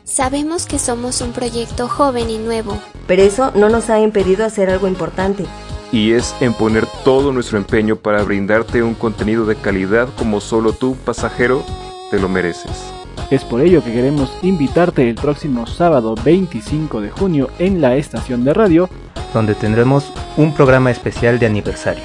Sabemos 0.04 0.66
que 0.66 0.78
somos 0.78 1.22
un 1.22 1.32
proyecto 1.32 1.88
joven 1.88 2.30
y 2.30 2.38
nuevo. 2.38 2.78
Pero 3.08 3.22
eso 3.22 3.50
no 3.56 3.70
nos 3.70 3.90
ha 3.90 4.02
impedido 4.02 4.44
hacer 4.44 4.70
algo 4.70 4.90
importante. 4.90 5.46
Y 5.90 6.12
es 6.12 6.36
en 6.42 6.54
poner 6.54 6.86
todo 7.06 7.32
nuestro 7.32 7.58
empeño 7.58 7.96
para 7.96 8.24
brindarte 8.24 8.84
un 8.84 8.94
contenido 8.94 9.46
de 9.46 9.56
calidad 9.56 10.10
como 10.18 10.42
solo 10.42 10.74
tú, 10.74 10.98
pasajero, 10.98 11.64
te 12.12 12.20
lo 12.20 12.28
mereces. 12.28 12.84
Es 13.32 13.46
por 13.46 13.62
ello 13.62 13.82
que 13.82 13.94
queremos 13.94 14.34
invitarte 14.42 15.08
el 15.08 15.16
próximo 15.16 15.66
sábado 15.66 16.16
25 16.26 17.00
de 17.00 17.10
junio 17.10 17.50
en 17.58 17.80
la 17.80 17.96
estación 17.96 18.44
de 18.44 18.54
radio, 18.54 18.90
donde 19.34 19.56
tendremos 19.56 20.12
un 20.36 20.54
programa 20.54 20.92
especial 20.92 21.40
de 21.40 21.46
aniversario, 21.46 22.04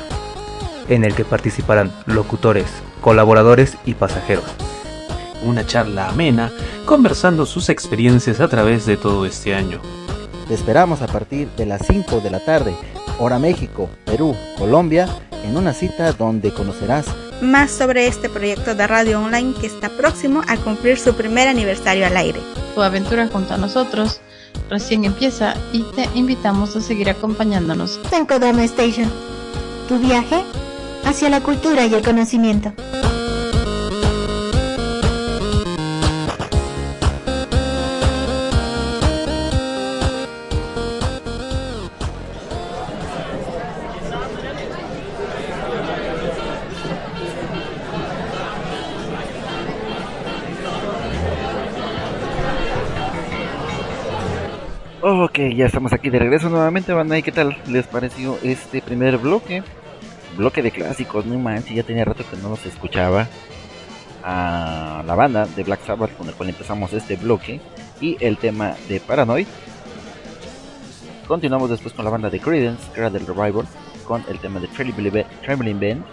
en 0.89 1.03
el 1.03 1.17
que 1.17 1.25
participarán 1.25 1.93
locutores, 2.07 2.69
colaboradores 2.99 3.77
y 3.85 3.95
pasajeros. 3.95 4.45
Una 5.45 5.67
charla 5.67 6.09
amena, 6.09 6.53
conversando 6.85 7.47
sus 7.47 7.69
experiencias 7.69 8.41
a 8.41 8.49
través 8.49 8.87
de 8.87 8.97
todo 8.97 9.25
este 9.27 9.55
año. 9.55 9.81
Te 10.49 10.55
esperamos 10.55 11.03
a 11.03 11.07
partir 11.07 11.49
de 11.57 11.67
las 11.67 11.87
5 11.87 12.21
de 12.21 12.31
la 12.31 12.45
tarde, 12.45 12.75
hora 13.19 13.39
México, 13.39 13.89
Perú, 14.05 14.35
Colombia, 14.57 15.09
en 15.45 15.57
una 15.57 15.73
cita 15.73 16.13
donde 16.13 16.53
conocerás 16.53 17.07
más 17.41 17.71
sobre 17.71 18.07
este 18.07 18.29
proyecto 18.29 18.75
de 18.75 18.87
radio 18.87 19.21
online 19.21 19.55
que 19.61 19.67
está 19.67 19.89
próximo 19.89 20.43
a 20.49 20.57
cumplir 20.57 20.99
su 20.99 21.15
primer 21.15 21.49
aniversario 21.49 22.07
al 22.07 22.17
aire. 22.17 22.41
Tu 22.75 22.83
aventura 22.83 23.29
junto 23.29 23.55
a 23.55 23.59
nosotros 23.59 24.21
recién 24.69 25.05
empieza 25.05 25.55
y 25.73 25.83
te 25.95 26.09
invitamos 26.15 26.75
a 26.77 26.81
seguir 26.81 27.09
acompañándonos. 27.11 28.01
En 28.13 28.27
Kodama 28.27 28.65
Station, 28.65 29.11
tu 29.89 29.99
viaje 29.99 30.43
hacia 31.09 31.31
la 31.31 31.41
cultura 31.41 31.87
y 31.87 31.95
el 31.95 32.03
conocimiento. 32.03 32.73
Ok, 55.01 55.39
ya 55.57 55.65
estamos 55.65 55.95
aquí 55.95 56.11
de 56.11 56.19
regreso 56.19 56.51
nuevamente, 56.51 56.93
banda. 56.93 57.17
¿Y 57.17 57.23
qué 57.23 57.33
tal 57.33 57.57
les 57.67 57.87
pareció 57.87 58.39
este 58.43 58.83
primer 58.83 59.17
bloque? 59.17 59.63
Bloque 60.39 60.63
de 60.63 60.71
clásicos, 60.71 61.27
no 61.27 61.37
manches, 61.37 61.75
ya 61.75 61.83
tenía 61.83 62.05
rato 62.05 62.25
que 62.31 62.37
no 62.37 62.51
los 62.51 62.65
escuchaba. 62.65 63.27
A 64.23 65.03
la 65.05 65.15
banda 65.17 65.47
de 65.47 65.65
Black 65.65 65.85
Sabbath 65.85 66.17
con 66.17 66.29
el 66.29 66.35
cual 66.35 66.51
empezamos 66.51 66.93
este 66.93 67.17
bloque 67.17 67.61
y 68.01 68.17
el 68.21 68.39
tema 68.39 68.77
de 68.89 69.01
Paranoid. 69.01 69.49
Continuamos 71.27 71.71
después 71.71 71.93
con 71.93 72.05
la 72.05 72.13
banda 72.13 72.31
de 72.31 72.39
Credence, 72.39 72.89
que 72.93 73.01
era 73.01 73.11
del 73.11 73.27
Revival, 73.27 73.67
con 74.07 74.25
el 74.29 74.39
tema 74.39 74.61
de 74.61 74.69
Trembling 74.69 75.81
Band. 75.81 76.05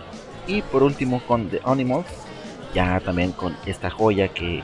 Y 0.48 0.64
por 0.64 0.82
último 0.82 1.22
con 1.28 1.50
The 1.50 1.62
Animals, 1.64 2.08
ya 2.74 3.00
también 3.02 3.32
con 3.32 3.56
esta 3.68 3.92
joya 3.92 4.30
que 4.30 4.64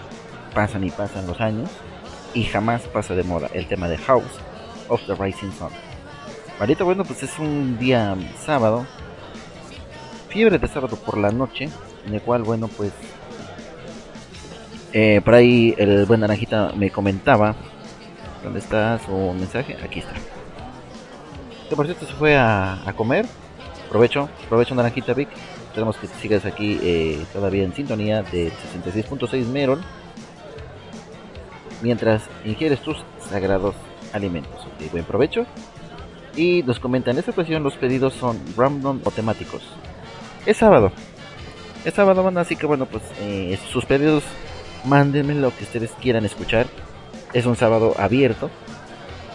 pasan 0.56 0.84
y 0.84 0.90
pasan 0.90 1.28
los 1.28 1.40
años 1.40 1.70
y 2.34 2.46
jamás 2.46 2.82
pasa 2.84 3.14
de 3.14 3.24
moda 3.24 3.48
el 3.54 3.68
tema 3.68 3.88
de 3.88 3.98
House 4.00 4.40
of 4.88 5.02
the 5.06 5.14
Rising 5.14 5.52
Sun. 5.52 5.70
Ahorita, 6.60 6.84
bueno, 6.84 7.04
pues 7.06 7.24
es 7.24 7.40
un 7.40 7.78
día 7.80 8.16
sábado, 8.44 8.86
fiebre 10.32 10.58
de 10.58 10.68
sábado 10.68 10.96
por 10.96 11.18
la 11.18 11.30
noche, 11.32 11.70
en 12.08 12.14
el 12.14 12.22
cual, 12.22 12.44
bueno, 12.44 12.70
pues 12.70 12.92
eh, 14.94 15.22
por 15.24 15.34
ahí 15.34 15.76
el 15.78 16.06
buen 16.06 16.22
Naranjita 16.22 16.72
me 16.76 16.90
comentaba, 16.90 17.56
¿dónde 18.44 18.60
está 18.60 18.98
su 19.00 19.12
mensaje? 19.34 19.78
Aquí 19.84 20.00
está. 20.00 20.14
Por 21.76 21.86
cierto 21.86 22.06
se 22.06 22.14
fue 22.14 22.38
a, 22.38 22.94
comer, 22.96 23.26
provecho, 23.90 24.30
provecho 24.50 24.76
Naranjita 24.76 25.14
Vic, 25.14 25.30
esperamos 25.68 25.98
que 25.98 26.08
sigas 26.08 26.46
aquí 26.46 26.80
eh, 26.82 27.26
todavía 27.32 27.64
en 27.64 27.74
sintonía 27.74 28.24
de 28.24 28.52
66.6 28.52 29.46
Merol 29.48 29.82
mientras 31.82 32.24
ingieres 32.46 32.80
tus 32.82 32.98
sagrados 33.30 33.76
alimentos. 34.14 34.68
Buen 34.92 35.04
provecho. 35.04 35.46
Y 36.36 36.64
nos 36.64 36.80
comentan, 36.80 37.16
en 37.16 37.20
esta 37.20 37.32
ocasión 37.32 37.64
los 37.64 37.76
pedidos 37.76 38.14
son 38.14 38.40
random 38.56 39.02
o 39.04 39.12
temáticos. 39.12 39.62
Es 40.46 40.58
sábado. 40.58 40.92
Es 41.86 41.94
sábado, 41.94 42.24
banda, 42.24 42.42
así 42.42 42.56
que 42.56 42.66
bueno, 42.66 42.86
pues 42.86 43.04
eh, 43.22 43.58
sus 43.72 43.86
pedidos, 43.86 44.24
mándenme 44.86 45.36
lo 45.36 45.56
que 45.56 45.64
ustedes 45.64 45.92
quieran 46.02 46.26
escuchar. 46.26 46.68
Es 47.34 47.46
un 47.46 47.56
sábado 47.56 47.96
abierto. 47.98 48.50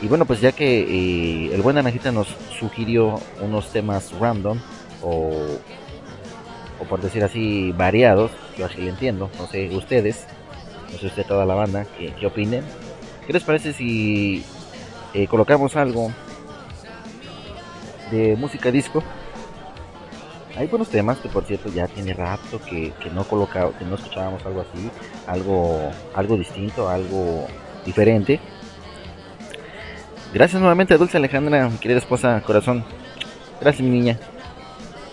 Y 0.03 0.09
bueno, 0.09 0.27
pues 0.27 0.41
ya 0.41 0.53
que 0.53 0.81
eh, 0.81 1.55
el 1.55 1.63
buen 1.63 1.79
Anajita 1.79 2.13
nos 2.13 2.29
sugirió 2.59 3.21
unos 3.41 3.73
temas 3.73 4.13
random 4.19 4.59
o, 5.03 5.31
o 6.81 6.85
por 6.89 7.01
decir 7.01 7.25
así 7.25 7.73
variados, 7.73 8.31
yo 8.59 8.67
así 8.67 8.83
lo 8.83 8.91
entiendo, 8.91 9.31
no 9.39 9.47
sé 9.47 9.75
ustedes, 9.75 10.27
no 10.93 10.99
sé 10.99 11.07
usted 11.07 11.25
toda 11.27 11.47
la 11.47 11.55
banda, 11.55 11.87
¿qué, 11.99 12.27
opinen? 12.27 12.65
¿Qué 13.27 13.33
les 13.33 13.43
parece 13.43 13.73
si 13.73 14.45
eh, 15.15 15.27
colocamos 15.27 15.77
algo 15.77 16.13
de 18.11 18.37
música 18.37 18.71
disco? 18.71 19.03
Hay 20.57 20.67
buenos 20.69 20.89
temas 20.89 21.19
que 21.19 21.29
por 21.29 21.45
cierto 21.45 21.71
ya 21.71 21.87
tiene 21.87 22.15
rato 22.15 22.61
que, 22.63 22.93
que 23.03 23.11
no 23.11 23.25
colocado, 23.25 23.75
que 23.79 23.85
no 23.85 23.97
escuchábamos 23.97 24.45
algo 24.47 24.63
así, 24.63 24.91
algo, 25.27 25.91
algo 26.15 26.37
distinto, 26.37 26.89
algo 26.89 27.47
diferente. 27.85 28.41
Gracias 30.33 30.61
nuevamente 30.61 30.95
a 30.95 30.99
Dulce 30.99 31.19
Alejandra, 31.19 31.69
mi 31.69 31.79
querida 31.79 31.99
esposa, 31.99 32.41
corazón. 32.41 32.85
Gracias 33.61 33.83
mi 33.83 33.91
niña. 33.91 34.19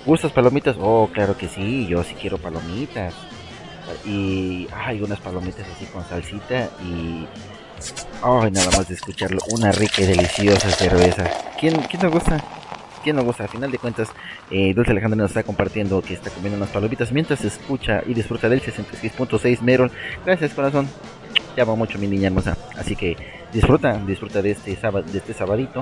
¿Gustas 0.06 0.32
palomitas? 0.32 0.76
Oh, 0.80 1.10
claro 1.12 1.38
que 1.38 1.48
sí, 1.48 1.88
yo 1.88 2.04
sí 2.04 2.16
quiero 2.16 2.38
palomitas 2.38 3.14
y 4.06 4.68
hay 4.74 5.02
unas 5.02 5.20
palomitas 5.20 5.66
así 5.76 5.86
con 5.86 6.04
salsita 6.06 6.70
y 6.82 7.28
ay 8.22 8.52
nada 8.52 8.72
más 8.72 8.88
de 8.88 8.96
escucharlo 8.96 9.40
una 9.52 9.72
rica 9.72 10.02
y 10.02 10.06
deliciosa 10.06 10.70
cerveza 10.72 11.30
quién 11.60 11.82
quién 11.84 12.02
nos 12.02 12.12
gusta 12.12 12.38
quién 13.04 13.16
nos 13.16 13.26
gusta. 13.26 13.44
A 13.44 13.48
final 13.48 13.70
de 13.70 13.78
cuentas 13.78 14.10
eh, 14.50 14.74
Dulce 14.74 14.92
Alejandra 14.92 15.18
nos 15.18 15.32
está 15.32 15.44
compartiendo 15.44 16.02
que 16.02 16.14
está 16.14 16.30
comiendo 16.32 16.58
unas 16.58 16.70
palomitas 16.70 17.12
mientras 17.12 17.44
escucha 17.44 18.02
y 18.06 18.14
disfruta 18.14 18.50
del 18.50 18.62
66.6 18.62 19.62
Merol. 19.62 19.92
Gracias 20.26 20.54
corazón. 20.54 20.88
Te 21.56 21.62
amo 21.62 21.76
mucho 21.76 22.00
mi 22.00 22.08
niña 22.08 22.28
hermosa. 22.28 22.58
Así 22.78 22.96
que 22.96 23.16
disfruta 23.52 23.94
disfruta 24.08 24.42
de 24.42 24.52
este 24.52 24.76
sábado 24.76 25.06
de 25.12 25.18
este 25.18 25.34
sabadito. 25.34 25.82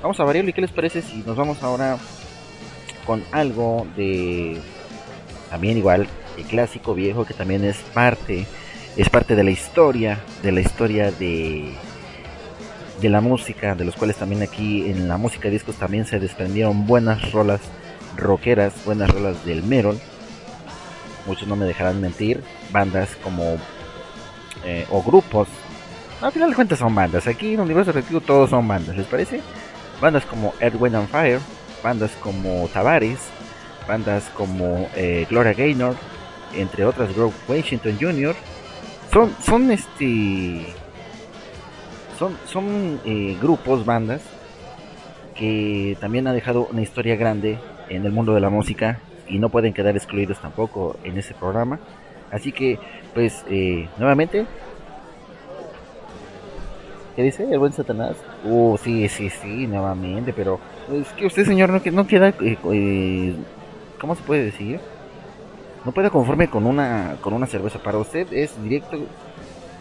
Vamos 0.00 0.18
a 0.18 0.24
variarlo 0.24 0.50
y 0.50 0.52
qué 0.54 0.62
les 0.62 0.72
parece 0.72 1.02
si 1.02 1.18
nos 1.26 1.36
vamos 1.36 1.62
ahora 1.62 1.98
con 3.04 3.22
algo 3.32 3.86
de 3.96 4.58
también 5.50 5.76
igual 5.76 6.06
el 6.38 6.44
clásico 6.44 6.94
viejo 6.94 7.24
que 7.24 7.34
también 7.34 7.64
es 7.64 7.76
parte 7.92 8.46
es 8.96 9.08
parte 9.10 9.34
de 9.34 9.44
la 9.44 9.50
historia 9.50 10.20
de 10.42 10.52
la 10.52 10.60
historia 10.60 11.10
de 11.10 11.74
de 13.00 13.08
la 13.08 13.20
música 13.20 13.74
de 13.74 13.84
los 13.84 13.96
cuales 13.96 14.16
también 14.16 14.42
aquí 14.42 14.90
en 14.90 15.08
la 15.08 15.16
música 15.16 15.44
de 15.44 15.50
discos 15.50 15.76
también 15.76 16.06
se 16.06 16.18
desprendieron 16.18 16.86
buenas 16.86 17.32
rolas 17.32 17.60
rockeras 18.16 18.84
buenas 18.84 19.10
rolas 19.10 19.44
del 19.44 19.62
Merol 19.62 19.98
muchos 21.26 21.46
no 21.48 21.56
me 21.56 21.66
dejarán 21.66 22.00
mentir 22.00 22.42
bandas 22.72 23.16
como 23.22 23.56
eh, 24.64 24.86
o 24.90 25.02
grupos. 25.02 25.48
Al 26.20 26.32
final 26.32 26.50
de 26.50 26.56
cuentas 26.56 26.78
son 26.78 26.94
bandas. 26.94 27.26
Aquí 27.26 27.54
en 27.54 27.60
Universo 27.60 27.92
Reactivo 27.92 28.20
todos 28.20 28.50
son 28.50 28.66
bandas 28.68 28.96
les 28.96 29.06
parece 29.06 29.40
bandas 30.00 30.24
como 30.24 30.54
Wind 30.60 30.96
and 30.96 31.08
Fire 31.08 31.40
bandas 31.82 32.10
como 32.20 32.68
Tavares 32.68 33.18
bandas 33.86 34.24
como 34.34 34.88
eh, 34.94 35.26
Gloria 35.28 35.52
Gaynor 35.52 35.94
entre 36.54 36.84
otras 36.84 37.14
Groove 37.14 37.34
Washington 37.48 37.96
Jr. 38.00 38.34
son 39.12 39.34
son 39.42 39.70
este 39.70 40.74
son 42.20 42.36
son 42.46 43.00
eh, 43.04 43.36
grupos 43.42 43.84
bandas 43.84 44.22
que 45.34 45.96
también 46.00 46.28
han 46.28 46.36
dejado 46.36 46.68
una 46.70 46.82
historia 46.82 47.16
grande 47.16 47.58
en 47.88 48.06
el 48.06 48.12
mundo 48.12 48.32
de 48.32 48.40
la 48.40 48.50
música 48.50 49.00
y 49.26 49.40
no 49.40 49.48
pueden 49.48 49.72
quedar 49.72 49.96
excluidos 49.96 50.38
tampoco 50.40 50.96
en 51.02 51.18
ese 51.18 51.34
programa 51.34 51.80
Así 52.30 52.52
que, 52.52 52.78
pues, 53.12 53.44
eh, 53.50 53.88
nuevamente. 53.98 54.46
¿Qué 57.16 57.22
dice 57.22 57.46
el 57.50 57.58
buen 57.58 57.72
Satanás? 57.72 58.16
Uh, 58.44 58.76
sí, 58.78 59.08
sí, 59.08 59.30
sí, 59.30 59.66
nuevamente, 59.66 60.32
pero 60.32 60.60
es 60.92 61.08
que 61.08 61.26
usted, 61.26 61.44
señor, 61.44 61.70
no, 61.70 61.82
no 61.92 62.06
queda, 62.06 62.28
eh, 62.28 62.56
eh, 62.72 63.34
¿cómo 64.00 64.14
se 64.14 64.22
puede 64.22 64.44
decir? 64.44 64.80
No 65.84 65.92
puede 65.92 66.10
conforme 66.10 66.48
con 66.48 66.66
una, 66.66 67.16
con 67.20 67.32
una 67.34 67.46
cerveza. 67.46 67.80
Para 67.80 67.98
usted 67.98 68.32
es 68.32 68.62
directo, 68.62 68.98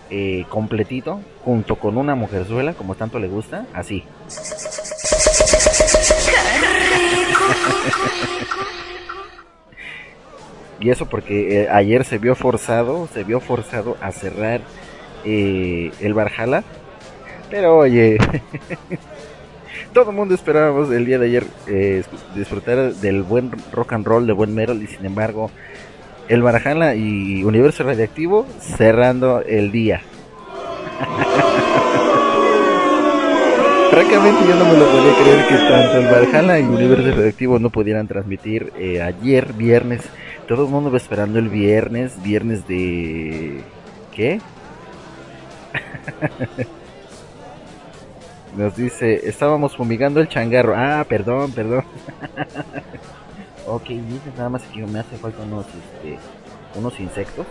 eh, 0.09 0.45
completito, 0.49 1.19
junto 1.43 1.75
con 1.75 1.97
una 1.97 2.15
mujerzuela, 2.15 2.73
como 2.73 2.95
tanto 2.95 3.19
le 3.19 3.27
gusta, 3.27 3.65
así. 3.73 4.03
Y 10.79 10.89
eso 10.89 11.07
porque 11.07 11.63
eh, 11.63 11.69
ayer 11.69 12.05
se 12.05 12.17
vio 12.17 12.35
forzado, 12.35 13.07
se 13.13 13.23
vio 13.23 13.39
forzado 13.39 13.97
a 14.01 14.11
cerrar 14.11 14.61
eh, 15.25 15.91
el 15.99 16.13
Valhalla. 16.13 16.63
Pero 17.49 17.79
oye, 17.79 18.17
todo 19.93 20.11
el 20.11 20.15
mundo 20.15 20.35
esperábamos 20.35 20.89
el 20.91 21.05
día 21.05 21.19
de 21.19 21.25
ayer 21.25 21.45
eh, 21.67 22.03
disfrutar 22.33 22.93
del 22.93 23.23
buen 23.23 23.51
rock 23.73 23.93
and 23.93 24.05
roll, 24.05 24.25
de 24.25 24.33
buen 24.33 24.55
metal, 24.55 24.81
y 24.81 24.87
sin 24.87 25.05
embargo, 25.05 25.51
el 26.29 26.41
Valhalla 26.43 26.95
y 26.95 27.43
Universo 27.43 27.83
Radiactivo 27.83 28.45
cerrando 28.59 29.41
el 29.41 29.71
día. 29.71 30.01
Francamente 33.89 34.47
yo 34.47 34.55
no 34.55 34.65
me 34.65 34.77
lo 34.77 34.85
podía 34.85 35.15
creer 35.15 35.47
que 35.47 35.55
tanto 35.55 35.97
el 35.97 36.05
Valhalla 36.05 36.59
y 36.59 36.63
Universo 36.63 37.09
Radioactivo 37.09 37.57
no 37.57 37.71
pudieran 37.71 38.07
transmitir 38.07 38.71
eh, 38.77 39.01
ayer, 39.01 39.53
viernes. 39.53 40.07
Todo 40.47 40.65
el 40.65 40.71
mundo 40.71 40.91
va 40.91 40.97
esperando 40.97 41.39
el 41.39 41.49
viernes, 41.49 42.21
viernes 42.21 42.67
de... 42.67 43.63
¿Qué? 44.13 44.39
Nos 48.55 48.75
dice, 48.75 49.27
estábamos 49.27 49.75
fumigando 49.75 50.19
el 50.19 50.27
changarro. 50.27 50.75
Ah, 50.75 51.03
perdón, 51.07 51.51
perdón. 51.51 51.83
ok, 53.69 53.87
dice 53.87 54.31
nada 54.35 54.49
más 54.49 54.63
que 54.63 54.85
me 54.85 54.99
hace 54.99 55.17
falta 55.17 55.43
unos, 55.43 55.65
este, 55.67 56.17
unos 56.75 56.99
insectos. 56.99 57.45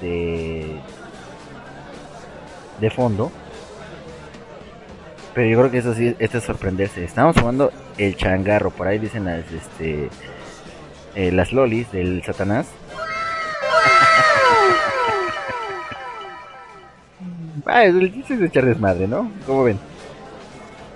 De... 0.00 0.76
De 2.80 2.90
fondo. 2.90 3.30
Pero 5.34 5.48
yo 5.48 5.58
creo 5.58 5.70
que 5.70 5.78
eso 5.78 5.94
sí, 5.94 6.14
esto 6.18 6.38
es 6.38 6.44
sorprenderse. 6.44 7.04
Estamos 7.04 7.36
jugando 7.36 7.72
el 7.98 8.16
changarro, 8.16 8.70
por 8.70 8.86
ahí 8.86 8.98
dicen 8.98 9.24
las, 9.24 9.50
este, 9.50 10.08
eh, 11.14 11.32
las 11.32 11.52
lolis 11.52 11.90
del 11.92 12.22
Satanás. 12.24 12.66
Ah, 17.66 17.84
el 17.84 18.12
chiste 18.12 18.34
es 18.34 18.42
echar 18.42 18.66
desmadre, 18.66 19.08
¿no? 19.08 19.32
Como 19.46 19.64
ven. 19.64 19.78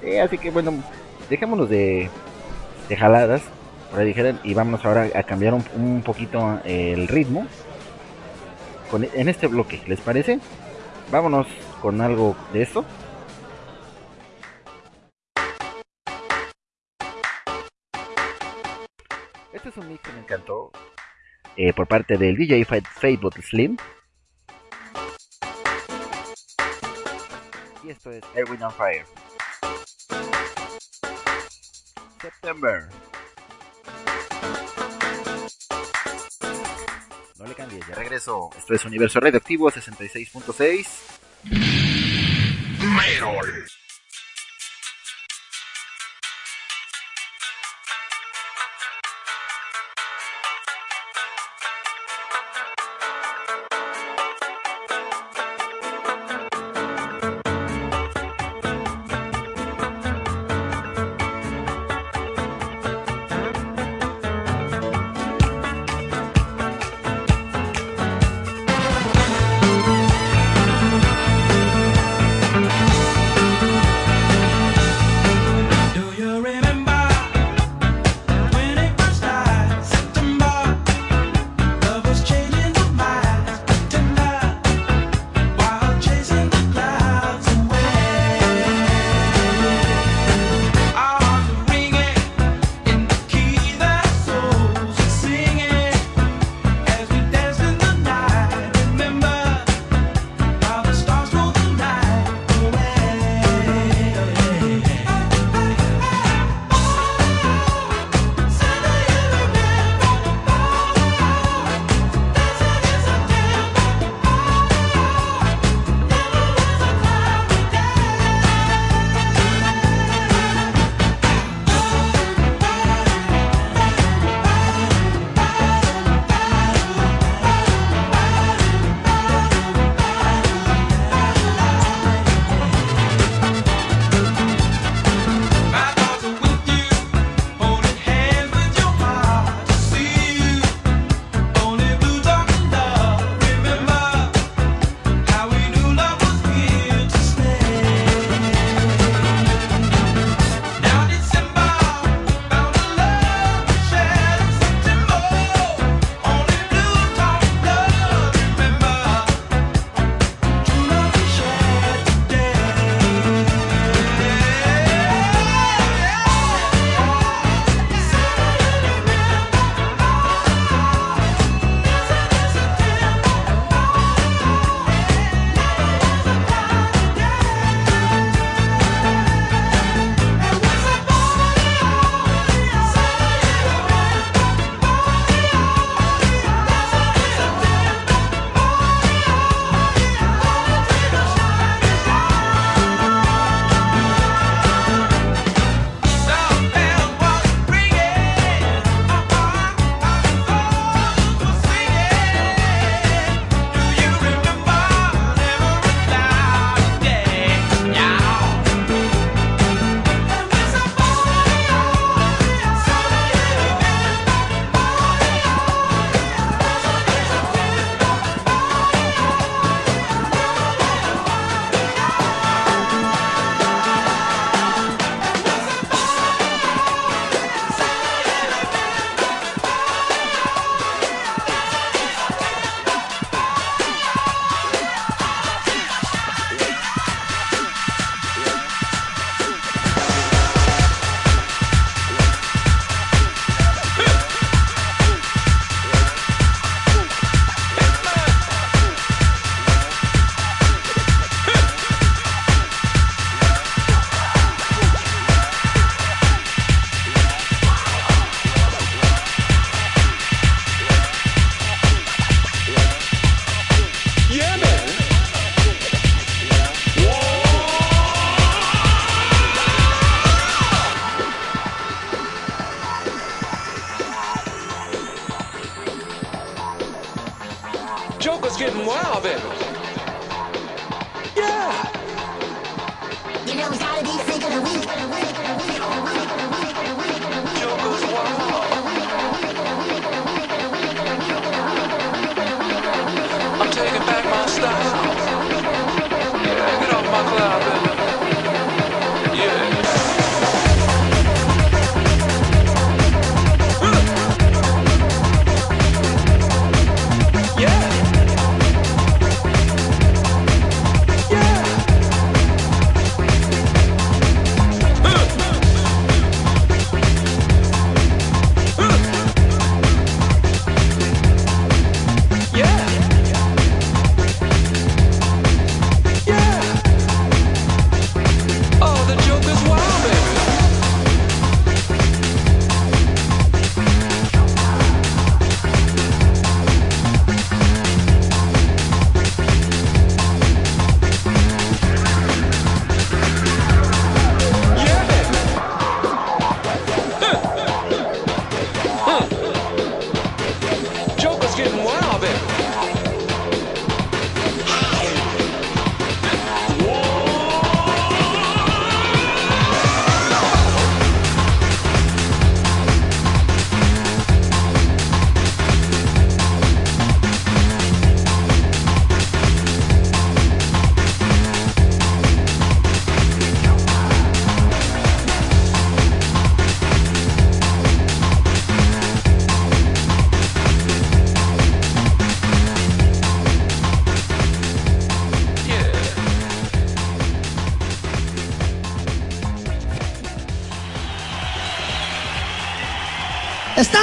Eh, 0.02 0.20
así 0.20 0.36
que 0.36 0.50
bueno, 0.50 0.74
dejémonos 1.30 1.70
de, 1.70 2.10
de 2.89 2.97
jaladas, 2.97 3.43
por 3.91 4.01
ahí 4.01 4.07
dijeran, 4.07 4.41
y 4.43 4.55
vámonos 4.55 4.84
ahora 4.84 5.09
a 5.14 5.22
cambiar 5.22 5.55
un, 5.55 5.64
un 5.74 6.03
poquito 6.03 6.61
eh, 6.64 6.93
el 6.93 7.09
ritmo. 7.09 7.47
Con, 8.91 9.05
en 9.05 9.28
este 9.28 9.47
bloque, 9.47 9.82
¿les 9.86 10.01
parece? 10.01 10.41
Vámonos 11.11 11.47
con 11.80 12.01
algo 12.01 12.36
de 12.53 12.62
esto. 12.62 12.84
Este 19.53 19.68
es 19.70 19.76
un 19.76 19.89
mix 19.89 20.01
que 20.01 20.12
me 20.12 20.20
encantó 20.20 20.70
eh, 21.57 21.72
por 21.72 21.86
parte 21.89 22.16
del 22.16 22.36
DJ 22.36 22.64
Fateboot 22.64 23.34
Slim. 23.43 23.76
Y 27.84 27.91
esto 27.91 28.11
es 28.11 28.22
Erwin 28.34 28.62
on 28.62 28.70
Fire. 28.70 29.05
September. 32.20 32.88
No 37.38 37.46
le 37.46 37.54
cambies, 37.54 37.86
de 37.86 37.94
regreso. 37.94 38.50
Esto 38.56 38.74
es 38.74 38.84
Universo 38.84 39.20
Radioactivo 39.20 39.70
66.6. 39.70 40.86
Merol. 42.80 43.66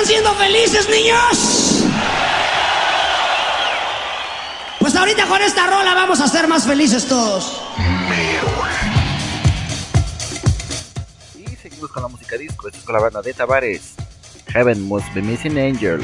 ¿Están 0.06 0.22
siendo 0.22 0.36
felices, 0.36 0.88
niños? 0.88 1.84
Pues 4.80 4.96
ahorita 4.96 5.26
con 5.26 5.42
esta 5.42 5.66
rola 5.66 5.96
vamos 5.96 6.22
a 6.22 6.28
ser 6.28 6.48
más 6.48 6.68
felices 6.68 7.08
todos. 7.08 7.60
Y 11.36 11.56
seguimos 11.56 11.90
con 11.90 12.04
la 12.04 12.10
música 12.10 12.38
disco. 12.38 12.68
Esto 12.68 12.78
es 12.78 12.86
con 12.86 12.94
la 12.94 13.02
banda 13.02 13.24
de 13.24 13.34
Tavares. 13.34 13.96
Heaven 14.54 14.84
Must 14.84 15.12
Be 15.16 15.24
Missing 15.24 15.58
Angel. 15.58 16.00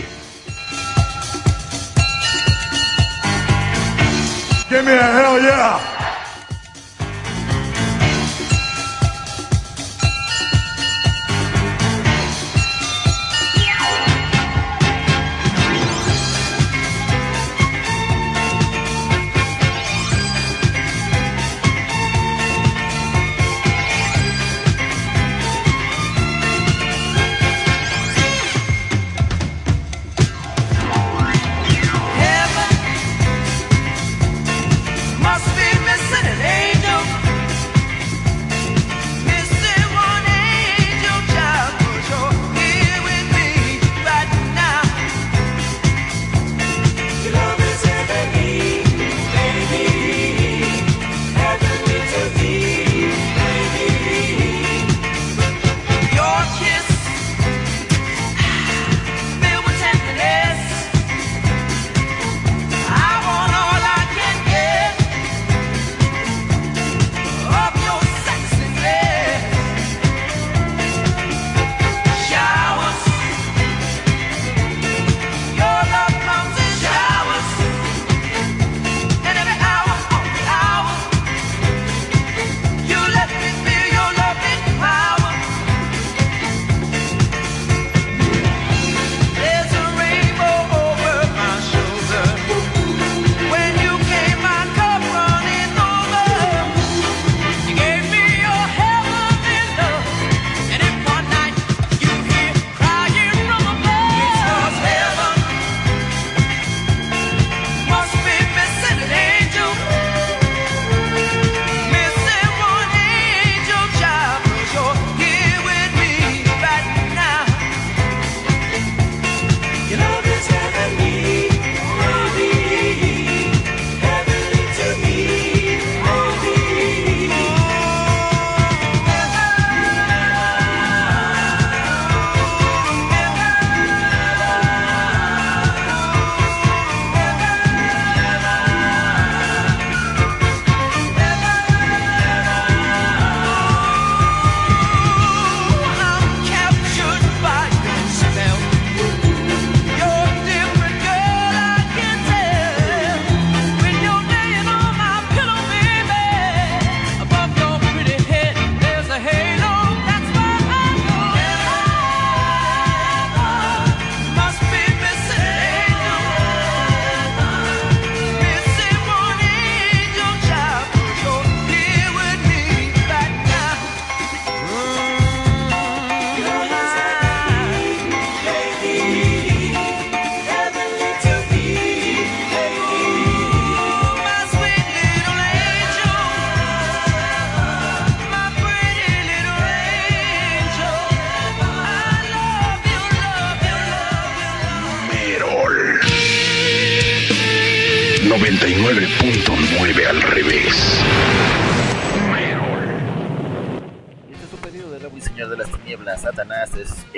Give 4.67 4.81
me 4.81 4.93
a 4.93 5.19
hell 5.19 5.39
yeah. 5.43 5.90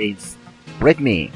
Es 0.03 0.11
es 0.11 0.35
Break 0.79 0.99
Me. 0.99 1.29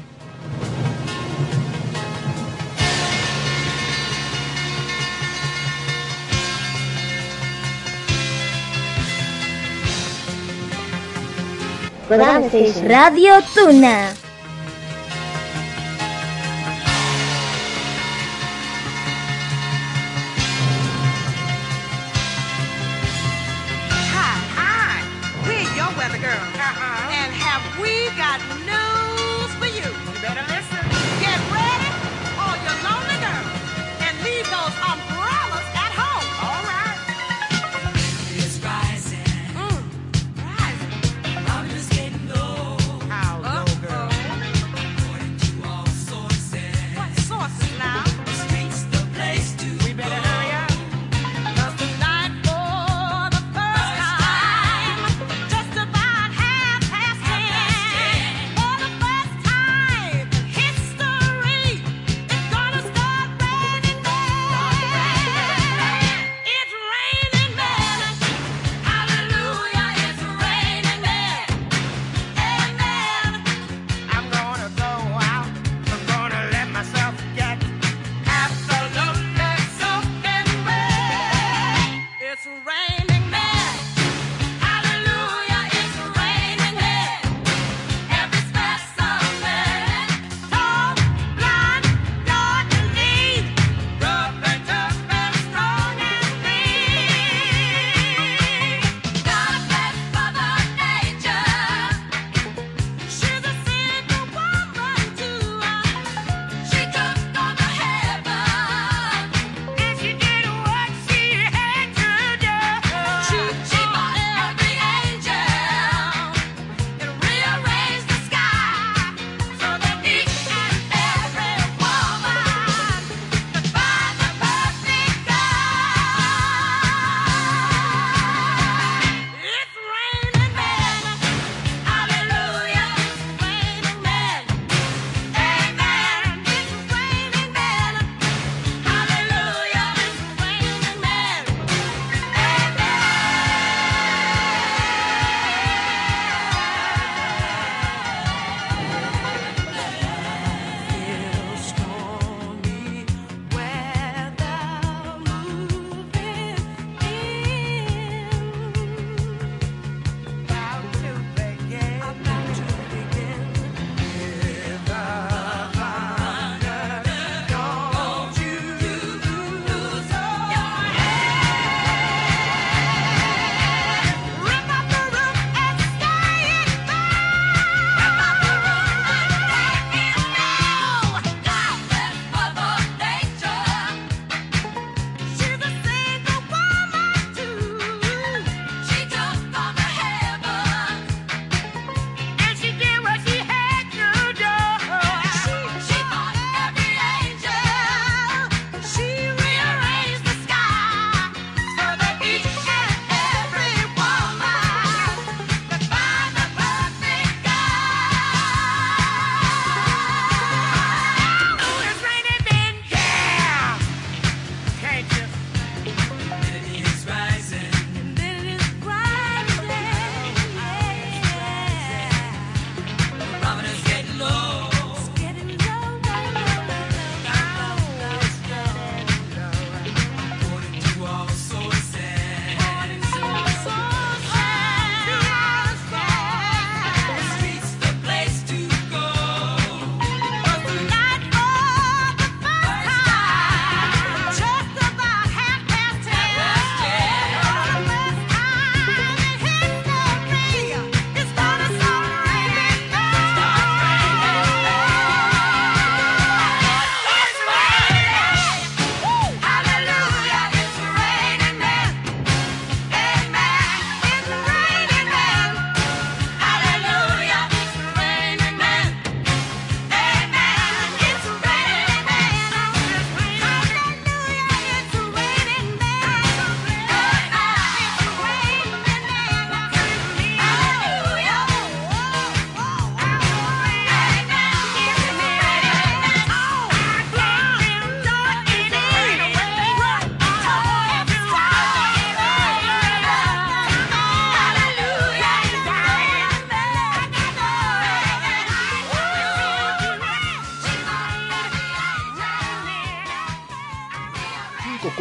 Kodama 12.08 12.46
Station. 12.46 12.88
Radio 12.88 13.34
Tuna. 13.54 14.17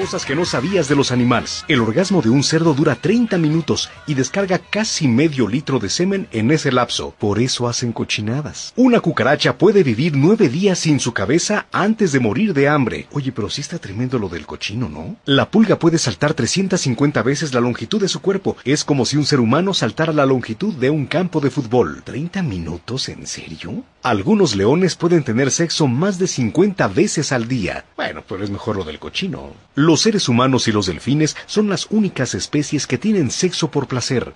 Cosas 0.08 0.26
que 0.26 0.38
no 0.38 0.46
sabías 0.46 0.88
de 0.88 0.96
los 0.96 1.12
animales. 1.12 1.66
El 1.68 1.82
orgasmo 1.82 2.22
de 2.22 2.30
un 2.30 2.42
cerdo 2.42 2.74
dura 2.74 2.96
30 2.96 3.38
minutos 3.38 3.90
y 4.06 4.14
descarga 4.14 4.58
casi 4.58 5.06
medio 5.06 5.50
litro 5.50 5.80
de 5.80 5.90
semen 5.90 6.30
en 6.32 6.50
ese 6.50 6.72
lapso. 6.72 7.14
Por 7.20 7.40
eso 7.40 7.68
hacen 7.68 7.92
cochinadas. 7.92 8.72
Una 8.78 9.02
cucaracha 9.02 9.58
puede 9.58 9.84
vivir 9.84 10.16
nueve 10.16 10.48
días 10.48 10.80
sin 10.80 11.02
su 11.02 11.12
cabeza 11.12 11.66
antes 11.74 12.14
de 12.14 12.22
morir 12.22 12.54
de 12.54 12.70
hambre. 12.70 13.08
Oye, 13.12 13.34
pero 13.34 13.50
sí 13.50 13.60
está 13.60 13.80
tremendo 13.80 14.18
lo 14.18 14.30
del 14.30 14.46
cochino, 14.46 14.88
¿no? 14.88 15.18
La 15.26 15.52
pulga 15.52 15.78
puede 15.78 15.98
saltar 15.98 16.34
350 16.34 17.22
veces 17.22 17.54
la 17.54 17.60
longitud 17.60 18.00
de 18.00 18.08
su 18.08 18.22
cuerpo. 18.22 18.56
Es 18.64 18.86
como 18.86 19.06
si 19.06 19.18
un 19.18 19.26
ser 19.26 19.42
humano 19.42 19.74
saltara 19.74 20.14
la 20.14 20.26
longitud 20.26 20.74
de 20.76 20.90
un 20.90 21.06
campo 21.06 21.42
de 21.42 21.50
fútbol. 21.50 22.02
¿30 22.06 22.44
minutos? 22.44 23.10
¿En 23.10 23.28
serio? 23.28 23.84
Algunos 24.08 24.56
leones 24.56 24.96
pueden 24.96 25.26
tener 25.26 25.52
sexo 25.52 25.86
más 25.86 26.18
de 26.18 26.28
50 26.28 26.88
veces 26.88 27.34
al 27.34 27.50
día. 27.50 27.84
Bueno, 27.98 28.24
pero 28.26 28.42
es 28.42 28.50
mejor 28.50 28.78
lo 28.78 28.86
del 28.86 29.00
cochino. 29.00 29.52
Los 29.76 30.00
seres 30.00 30.30
humanos 30.30 30.70
y 30.70 30.72
los 30.72 30.86
delfines 30.86 31.36
son 31.46 31.68
las 31.68 31.88
únicas 31.90 32.34
especies 32.34 32.88
que 32.88 32.98
tienen 32.98 33.32
sexo 33.32 33.70
por 33.70 33.90
placer. 33.90 34.34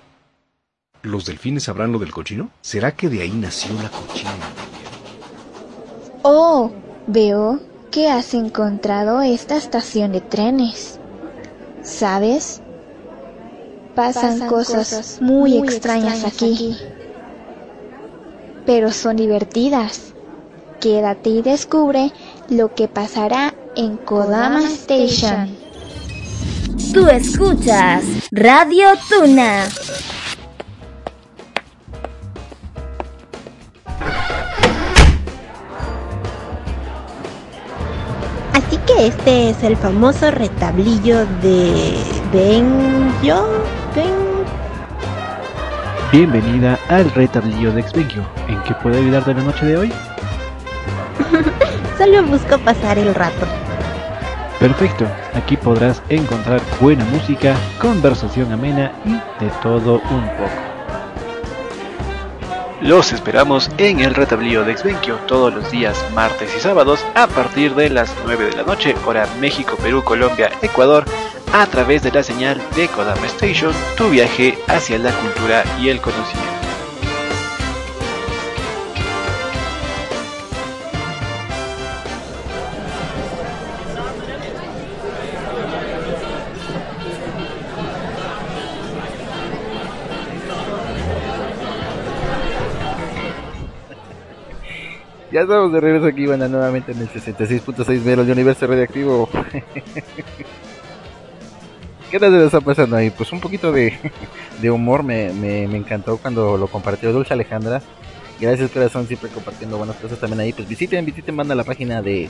¿Los 1.03 1.25
delfines 1.25 1.63
sabrán 1.63 1.93
lo 1.93 1.99
del 1.99 2.11
cochino? 2.11 2.51
¿Será 2.59 2.97
que 2.97 3.07
de 3.07 3.21
ahí 3.21 3.31
nació 3.31 3.73
la 3.81 3.89
cochina? 3.89 4.33
Oh, 6.23 6.73
veo 7.07 7.61
que 7.91 8.09
has 8.09 8.33
encontrado 8.33 9.21
esta 9.21 9.55
estación 9.55 10.11
de 10.11 10.19
trenes. 10.19 10.99
¿Sabes? 11.81 12.61
Pasan, 13.95 14.33
Pasan 14.33 14.49
cosas, 14.49 14.89
cosas 14.89 15.21
muy, 15.21 15.59
muy 15.59 15.67
extrañas, 15.69 16.25
extrañas 16.25 16.33
aquí. 16.33 17.00
Pero 18.73 18.89
son 18.93 19.17
divertidas. 19.17 20.13
Quédate 20.79 21.29
y 21.29 21.41
descubre 21.41 22.13
lo 22.47 22.73
que 22.73 22.87
pasará 22.87 23.53
en 23.75 23.97
Kodama 23.97 24.63
Station. 24.63 25.57
Tú 26.93 27.05
escuchas 27.07 28.05
Radio 28.31 28.87
Tuna. 29.09 29.65
Así 38.53 38.77
que 38.87 39.07
este 39.07 39.49
es 39.49 39.63
el 39.63 39.75
famoso 39.75 40.31
retablillo 40.31 41.25
de 41.41 41.93
Benjo. 42.31 43.65
Ben... 43.93 44.60
Bienvenida 46.11 46.77
al 46.89 47.09
retablillo 47.11 47.71
de 47.71 47.79
Exvenio. 47.79 48.27
¿En 48.49 48.61
qué 48.63 48.73
puedo 48.83 48.97
ayudarte 48.97 49.33
la 49.33 49.43
noche 49.43 49.65
de 49.65 49.77
hoy? 49.77 49.93
Solo 51.97 52.23
busco 52.23 52.57
pasar 52.57 52.99
el 52.99 53.15
rato. 53.15 53.47
Perfecto, 54.59 55.07
aquí 55.33 55.55
podrás 55.55 56.03
encontrar 56.09 56.59
buena 56.81 57.05
música, 57.05 57.55
conversación 57.79 58.51
amena 58.51 58.91
y 59.05 59.13
de 59.41 59.49
todo 59.63 60.01
un 60.11 60.27
poco. 60.31 60.71
Los 62.81 63.13
esperamos 63.13 63.71
en 63.77 64.01
el 64.01 64.13
retablillo 64.13 64.65
de 64.65 64.73
Exvenquio 64.73 65.15
todos 65.27 65.53
los 65.53 65.71
días 65.71 65.97
martes 66.13 66.53
y 66.57 66.59
sábados 66.59 67.05
a 67.15 67.27
partir 67.27 67.73
de 67.73 67.89
las 67.89 68.13
9 68.25 68.47
de 68.47 68.57
la 68.57 68.63
noche, 68.63 68.95
hora 69.05 69.27
México, 69.39 69.77
Perú, 69.81 70.03
Colombia, 70.03 70.51
Ecuador, 70.61 71.05
a 71.53 71.65
través 71.65 72.01
de 72.01 72.11
la 72.11 72.23
señal 72.23 72.61
de 72.75 72.87
Kodama 72.87 73.25
Station, 73.25 73.73
tu 73.97 74.09
viaje 74.09 74.57
hacia 74.67 74.97
la 74.97 75.11
cultura 75.11 75.63
y 75.79 75.89
el 75.89 75.99
conocimiento. 75.99 76.49
Ya 95.31 95.41
estamos 95.41 95.71
de 95.71 95.79
regreso 95.79 96.07
aquí, 96.07 96.25
banda, 96.27 96.49
nuevamente 96.49 96.91
en 96.91 96.99
el 96.99 97.09
66.6 97.09 98.01
Meros 98.01 98.27
de 98.27 98.33
Universo 98.33 98.67
Radioactivo. 98.67 99.29
¿Qué 102.11 102.19
se 102.19 102.45
está 102.45 102.59
pasando 102.59 102.97
ahí? 102.97 103.09
Pues 103.09 103.31
un 103.31 103.39
poquito 103.39 103.71
de, 104.61 104.69
humor 104.69 105.01
me, 105.01 105.31
me, 105.31 105.65
me 105.69 105.77
encantó 105.77 106.17
cuando 106.17 106.57
lo 106.57 106.67
compartió 106.67 107.13
Dulce 107.13 107.33
Alejandra. 107.33 107.81
Gracias 108.37 108.69
corazón, 108.71 109.07
siempre 109.07 109.29
compartiendo 109.29 109.77
buenas 109.77 109.95
cosas 109.95 110.19
también 110.19 110.41
ahí. 110.41 110.51
Pues 110.51 110.67
visiten, 110.67 111.05
visiten, 111.05 111.35
manda 111.35 111.55
la 111.55 111.63
página 111.63 112.01
de, 112.01 112.27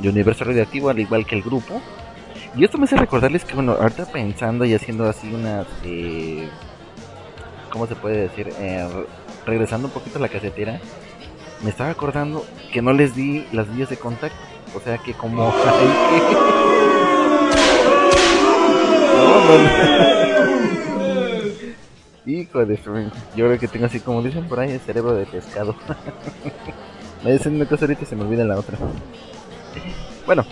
de 0.00 0.08
Universo 0.08 0.44
Radioactivo, 0.44 0.88
al 0.88 0.98
igual 0.98 1.26
que 1.26 1.34
el 1.34 1.42
grupo. 1.42 1.82
Y 2.56 2.64
esto 2.64 2.78
me 2.78 2.84
hace 2.84 2.96
recordarles 2.96 3.44
que, 3.44 3.54
bueno, 3.54 3.72
ahorita 3.72 4.06
pensando 4.06 4.64
y 4.64 4.72
haciendo 4.72 5.06
así 5.06 5.30
unas... 5.30 5.66
Eh, 5.84 6.48
¿Cómo 7.70 7.86
se 7.86 7.94
puede 7.94 8.28
decir? 8.28 8.50
Eh, 8.60 8.88
regresando 9.44 9.88
un 9.88 9.92
poquito 9.92 10.18
a 10.18 10.22
la 10.22 10.28
casetera 10.28 10.80
me 11.62 11.70
estaba 11.70 11.90
acordando 11.90 12.46
que 12.72 12.80
no 12.80 12.92
les 12.92 13.14
di 13.14 13.46
las 13.52 13.74
vías 13.74 13.90
de 13.90 13.98
contacto. 13.98 14.38
O 14.74 14.80
sea 14.80 14.96
que 14.96 15.12
como... 15.12 15.52
Hijo 22.24 22.64
de 22.64 22.78
Yo 23.36 23.46
creo 23.46 23.58
que 23.58 23.68
tengo 23.68 23.86
así 23.86 23.98
como 24.00 24.22
dicen 24.22 24.48
por 24.48 24.60
ahí 24.60 24.70
el 24.72 24.80
cerebro 24.80 25.14
de 25.14 25.26
pescado. 25.26 25.74
me 27.24 27.32
dicen 27.32 27.56
una 27.56 27.66
cosa 27.66 27.84
ahorita 27.84 28.02
y 28.02 28.06
se 28.06 28.16
me 28.16 28.22
olvida 28.22 28.44
la 28.44 28.58
otra. 28.58 28.78
Bueno, 30.24 30.44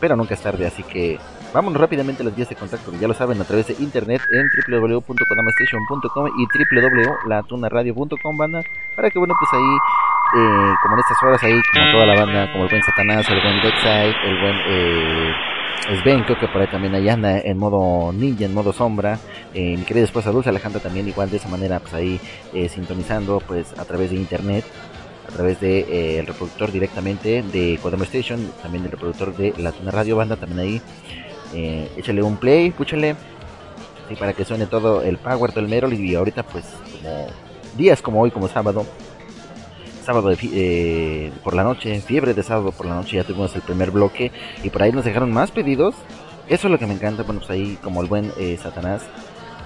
pero 0.00 0.16
nunca 0.16 0.34
es 0.34 0.40
tarde, 0.40 0.66
así 0.66 0.82
que 0.82 1.20
vámonos 1.54 1.80
rápidamente 1.80 2.22
a 2.22 2.26
las 2.26 2.34
vías 2.34 2.48
de 2.48 2.56
contacto. 2.56 2.90
Ya 3.00 3.06
lo 3.06 3.14
saben, 3.14 3.40
a 3.40 3.44
través 3.44 3.68
de 3.68 3.76
internet 3.78 4.20
en 4.32 4.50
www.kodamastation.com 4.66 6.26
y 6.38 6.46
www.latunaradio.com 6.74 8.38
para 8.96 9.10
que 9.10 9.18
bueno, 9.18 9.34
pues 9.38 9.52
ahí, 9.52 9.78
eh, 10.34 10.74
como 10.82 10.94
en 10.94 11.00
estas 11.00 11.22
horas 11.22 11.42
ahí, 11.42 11.60
como 11.72 11.92
toda 11.92 12.06
la 12.06 12.24
banda, 12.24 12.52
como 12.52 12.64
el 12.64 12.70
buen 12.70 12.82
Satanás, 12.82 13.28
el 13.28 13.40
buen 13.40 13.62
Deckside, 13.62 14.14
el 14.24 14.40
buen 14.40 14.56
eh, 14.66 15.32
Sven, 16.00 16.22
creo 16.24 16.38
que 16.38 16.48
por 16.48 16.60
ahí 16.60 16.68
también 16.68 16.94
ahí 16.94 17.08
anda 17.08 17.38
en 17.38 17.58
modo 17.58 18.12
ninja, 18.12 18.44
en 18.44 18.54
modo 18.54 18.72
sombra, 18.72 19.18
eh, 19.52 19.76
mi 19.76 19.84
querida 19.84 20.04
esposa 20.04 20.30
Dulce 20.30 20.50
Alejandra 20.50 20.80
también 20.80 21.08
igual 21.08 21.30
de 21.30 21.38
esa 21.38 21.48
manera, 21.48 21.80
pues 21.80 21.92
ahí 21.94 22.20
eh, 22.52 22.68
sintonizando 22.68 23.42
pues 23.46 23.78
a 23.78 23.84
través 23.84 24.10
de 24.10 24.16
internet 24.16 24.64
a 25.28 25.34
través 25.34 25.60
de 25.60 25.80
eh, 25.80 26.18
el 26.18 26.26
reproductor 26.26 26.70
directamente 26.70 27.42
de 27.42 27.78
Kodama 27.82 28.04
Station, 28.04 28.52
también 28.62 28.84
el 28.84 28.90
reproductor 28.90 29.34
de 29.34 29.54
la 29.58 29.72
Tuna 29.72 29.90
Radio 29.90 30.16
Banda, 30.16 30.36
también 30.36 30.60
ahí. 30.60 30.82
Eh, 31.54 31.90
échale 31.96 32.22
un 32.22 32.36
play, 32.36 32.70
púchale, 32.70 33.16
sí, 34.08 34.16
para 34.16 34.32
que 34.32 34.44
suene 34.44 34.66
todo 34.66 35.02
el 35.02 35.18
power 35.18 35.52
del 35.52 35.68
Merol 35.68 35.92
y 35.92 36.14
ahorita 36.14 36.42
pues 36.42 36.64
como 37.02 37.26
días 37.76 38.02
como 38.02 38.20
hoy, 38.20 38.30
como 38.30 38.48
sábado, 38.48 38.86
sábado 40.02 40.28
de 40.28 40.38
eh, 40.42 41.32
por 41.42 41.54
la 41.54 41.64
noche, 41.64 42.00
fiebre 42.00 42.34
de 42.34 42.42
sábado 42.42 42.72
por 42.72 42.86
la 42.86 42.94
noche, 42.94 43.16
ya 43.16 43.24
tuvimos 43.24 43.54
el 43.54 43.62
primer 43.62 43.90
bloque 43.90 44.32
y 44.62 44.70
por 44.70 44.82
ahí 44.82 44.92
nos 44.92 45.04
dejaron 45.04 45.32
más 45.32 45.50
pedidos. 45.50 45.94
Eso 46.48 46.66
es 46.66 46.70
lo 46.72 46.78
que 46.78 46.86
me 46.86 46.94
encanta, 46.94 47.22
bueno, 47.22 47.40
pues 47.40 47.50
ahí 47.50 47.78
como 47.82 48.02
el 48.02 48.08
buen 48.08 48.32
eh, 48.38 48.58
Satanás, 48.60 49.02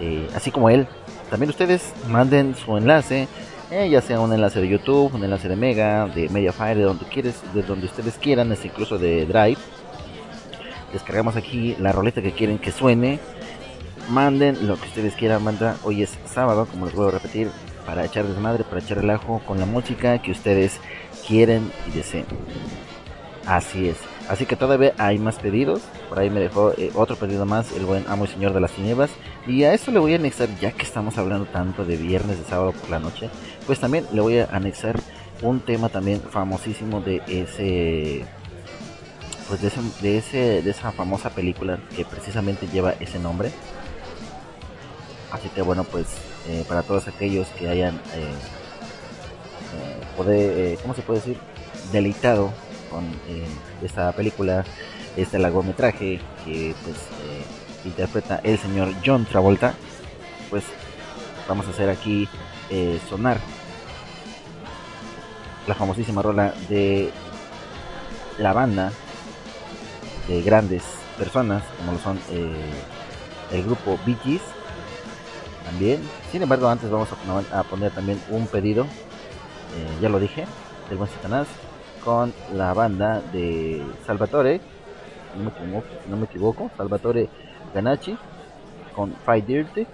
eh, 0.00 0.28
así 0.34 0.50
como 0.50 0.70
él. 0.70 0.86
También 1.30 1.50
ustedes 1.50 1.92
manden 2.08 2.54
su 2.54 2.76
enlace, 2.76 3.26
eh, 3.70 3.88
ya 3.90 4.00
sea 4.00 4.20
un 4.20 4.32
enlace 4.32 4.60
de 4.60 4.68
YouTube, 4.68 5.14
un 5.14 5.24
enlace 5.24 5.48
de 5.48 5.56
Mega, 5.56 6.06
de 6.06 6.28
Mediafire, 6.28 6.76
de 6.76 6.82
donde 6.82 7.04
quieres, 7.06 7.42
de 7.52 7.62
donde 7.62 7.86
ustedes 7.86 8.14
quieran, 8.14 8.52
es 8.52 8.64
incluso 8.64 8.98
de 8.98 9.26
Drive. 9.26 9.58
Descargamos 10.92 11.34
aquí 11.34 11.74
la 11.80 11.90
roleta 11.90 12.22
que 12.22 12.32
quieren 12.32 12.58
que 12.58 12.70
suene. 12.70 13.18
Manden 14.08 14.68
lo 14.68 14.76
que 14.76 14.86
ustedes 14.86 15.14
quieran, 15.14 15.42
manda. 15.42 15.76
Hoy 15.82 16.02
es 16.02 16.16
sábado, 16.26 16.66
como 16.66 16.86
les 16.86 16.94
vuelvo 16.94 17.08
a 17.10 17.14
repetir, 17.14 17.50
para 17.86 18.04
echar 18.04 18.26
desmadre, 18.26 18.64
para 18.64 18.80
echar 18.80 18.98
relajo 18.98 19.40
con 19.46 19.58
la 19.58 19.66
música 19.66 20.20
que 20.20 20.32
ustedes 20.32 20.80
quieren 21.26 21.70
y 21.88 21.96
deseen. 21.96 22.26
Así 23.46 23.88
es. 23.88 23.96
Así 24.28 24.44
que 24.44 24.56
todavía 24.56 24.92
hay 24.98 25.18
más 25.18 25.36
pedidos. 25.36 25.82
Por 26.08 26.18
ahí 26.18 26.28
me 26.28 26.40
dejó 26.40 26.72
eh, 26.72 26.90
otro 26.94 27.14
pedido 27.16 27.46
más, 27.46 27.70
el 27.72 27.86
buen 27.86 28.04
amo 28.08 28.24
y 28.24 28.28
señor 28.28 28.52
de 28.52 28.60
las 28.60 28.72
tinieblas. 28.72 29.10
Y 29.46 29.62
a 29.62 29.72
esto 29.72 29.92
le 29.92 30.00
voy 30.00 30.14
a 30.14 30.16
anexar, 30.16 30.48
ya 30.60 30.72
que 30.72 30.82
estamos 30.82 31.16
hablando 31.16 31.46
tanto 31.46 31.84
de 31.84 31.96
viernes, 31.96 32.38
de 32.38 32.44
sábado 32.44 32.72
por 32.72 32.90
la 32.90 32.98
noche, 32.98 33.30
pues 33.66 33.78
también 33.78 34.04
le 34.12 34.20
voy 34.20 34.38
a 34.38 34.46
anexar 34.46 35.00
un 35.42 35.60
tema 35.60 35.88
también 35.88 36.20
famosísimo 36.20 37.00
de 37.00 37.22
ese 37.28 38.24
pues 39.48 39.60
de, 39.62 39.68
ese, 39.68 39.80
de, 40.02 40.18
ese, 40.18 40.62
de 40.62 40.70
esa 40.70 40.90
famosa 40.90 41.30
película 41.30 41.78
que 41.94 42.04
precisamente 42.04 42.66
lleva 42.66 42.94
ese 42.98 43.20
nombre. 43.20 43.52
Así 45.30 45.48
que 45.50 45.62
bueno, 45.62 45.84
pues 45.84 46.06
eh, 46.48 46.64
para 46.68 46.82
todos 46.82 47.08
aquellos 47.08 47.48
que 47.58 47.68
hayan, 47.68 47.96
eh, 48.14 48.32
eh, 49.74 50.06
poder, 50.16 50.78
¿cómo 50.78 50.94
se 50.94 51.02
puede 51.02 51.18
decir? 51.18 51.38
Deleitado 51.90 52.52
con 52.90 53.04
esta 53.82 54.12
película, 54.12 54.64
este 55.16 55.38
largometraje 55.38 56.20
que 56.44 56.74
pues 56.84 56.96
interpreta 57.84 58.40
el 58.44 58.58
señor 58.58 58.92
John 59.04 59.24
Travolta, 59.24 59.74
pues 60.50 60.64
vamos 61.48 61.66
a 61.66 61.70
hacer 61.70 61.90
aquí 61.90 62.28
sonar 63.08 63.38
la 65.66 65.74
famosísima 65.74 66.22
rola 66.22 66.54
de 66.68 67.10
la 68.38 68.52
banda 68.52 68.92
de 70.28 70.42
grandes 70.42 70.82
personas, 71.18 71.62
como 71.78 71.92
lo 71.92 71.98
son 71.98 72.18
el 73.52 73.62
grupo 73.64 73.98
Bee 74.06 74.16
Gees, 74.24 74.42
también. 75.66 76.00
Sin 76.36 76.42
embargo, 76.42 76.68
antes 76.68 76.90
vamos 76.90 77.08
a, 77.50 77.62
poner 77.62 77.92
también 77.92 78.20
un 78.28 78.46
pedido, 78.46 78.84
eh, 78.84 79.98
ya 80.02 80.10
lo 80.10 80.20
dije, 80.20 80.44
del 80.90 80.98
buen 80.98 81.08
Satanás, 81.08 81.48
con 82.04 82.30
la 82.52 82.74
banda 82.74 83.22
de 83.32 83.82
Salvatore, 84.04 84.60
no 85.42 85.50
no 86.10 86.16
me 86.18 86.26
equivoco 86.26 86.70
Salvatore 86.76 87.30
Ganacci, 87.74 88.18
con 88.94 89.14
Fight 89.24 89.46
Dirty. 89.46 89.86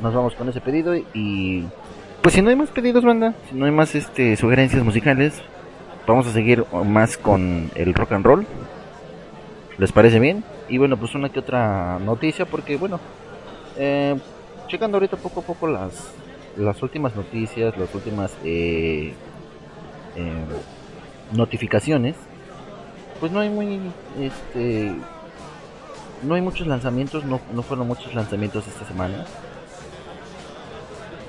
Nos 0.00 0.12
vamos 0.12 0.34
con 0.34 0.48
ese 0.48 0.60
pedido 0.60 0.96
y 0.96 1.68
pues 2.20 2.34
si 2.34 2.42
no 2.42 2.50
hay 2.50 2.56
más 2.56 2.70
pedidos, 2.70 3.04
banda, 3.04 3.34
si 3.48 3.54
no 3.54 3.66
hay 3.66 3.70
más 3.70 3.94
este 3.94 4.34
sugerencias 4.34 4.82
musicales, 4.82 5.40
vamos 6.08 6.26
a 6.26 6.32
seguir 6.32 6.64
más 6.84 7.16
con 7.16 7.70
el 7.76 7.94
rock 7.94 8.10
and 8.10 8.26
roll. 8.26 8.46
¿Les 9.78 9.92
parece 9.92 10.18
bien? 10.18 10.42
Y 10.68 10.78
bueno, 10.78 10.96
pues 10.96 11.14
una 11.14 11.28
que 11.28 11.38
otra 11.38 12.00
noticia, 12.00 12.46
porque 12.46 12.76
bueno, 12.76 12.98
eh, 13.76 14.16
checando 14.68 14.96
ahorita 14.96 15.16
poco 15.16 15.40
a 15.40 15.42
poco 15.42 15.66
las, 15.66 15.92
las 16.56 16.82
últimas 16.82 17.14
noticias, 17.14 17.76
las 17.76 17.94
últimas 17.94 18.32
eh, 18.44 19.14
eh, 20.16 20.44
notificaciones, 21.32 22.16
pues 23.20 23.32
no 23.32 23.40
hay 23.40 23.50
muy, 23.50 23.80
este, 24.20 24.94
no 26.22 26.34
hay 26.34 26.42
muchos 26.42 26.66
lanzamientos, 26.66 27.24
no, 27.24 27.40
no 27.52 27.62
fueron 27.62 27.86
muchos 27.88 28.14
lanzamientos 28.14 28.66
esta 28.66 28.86
semana. 28.86 29.24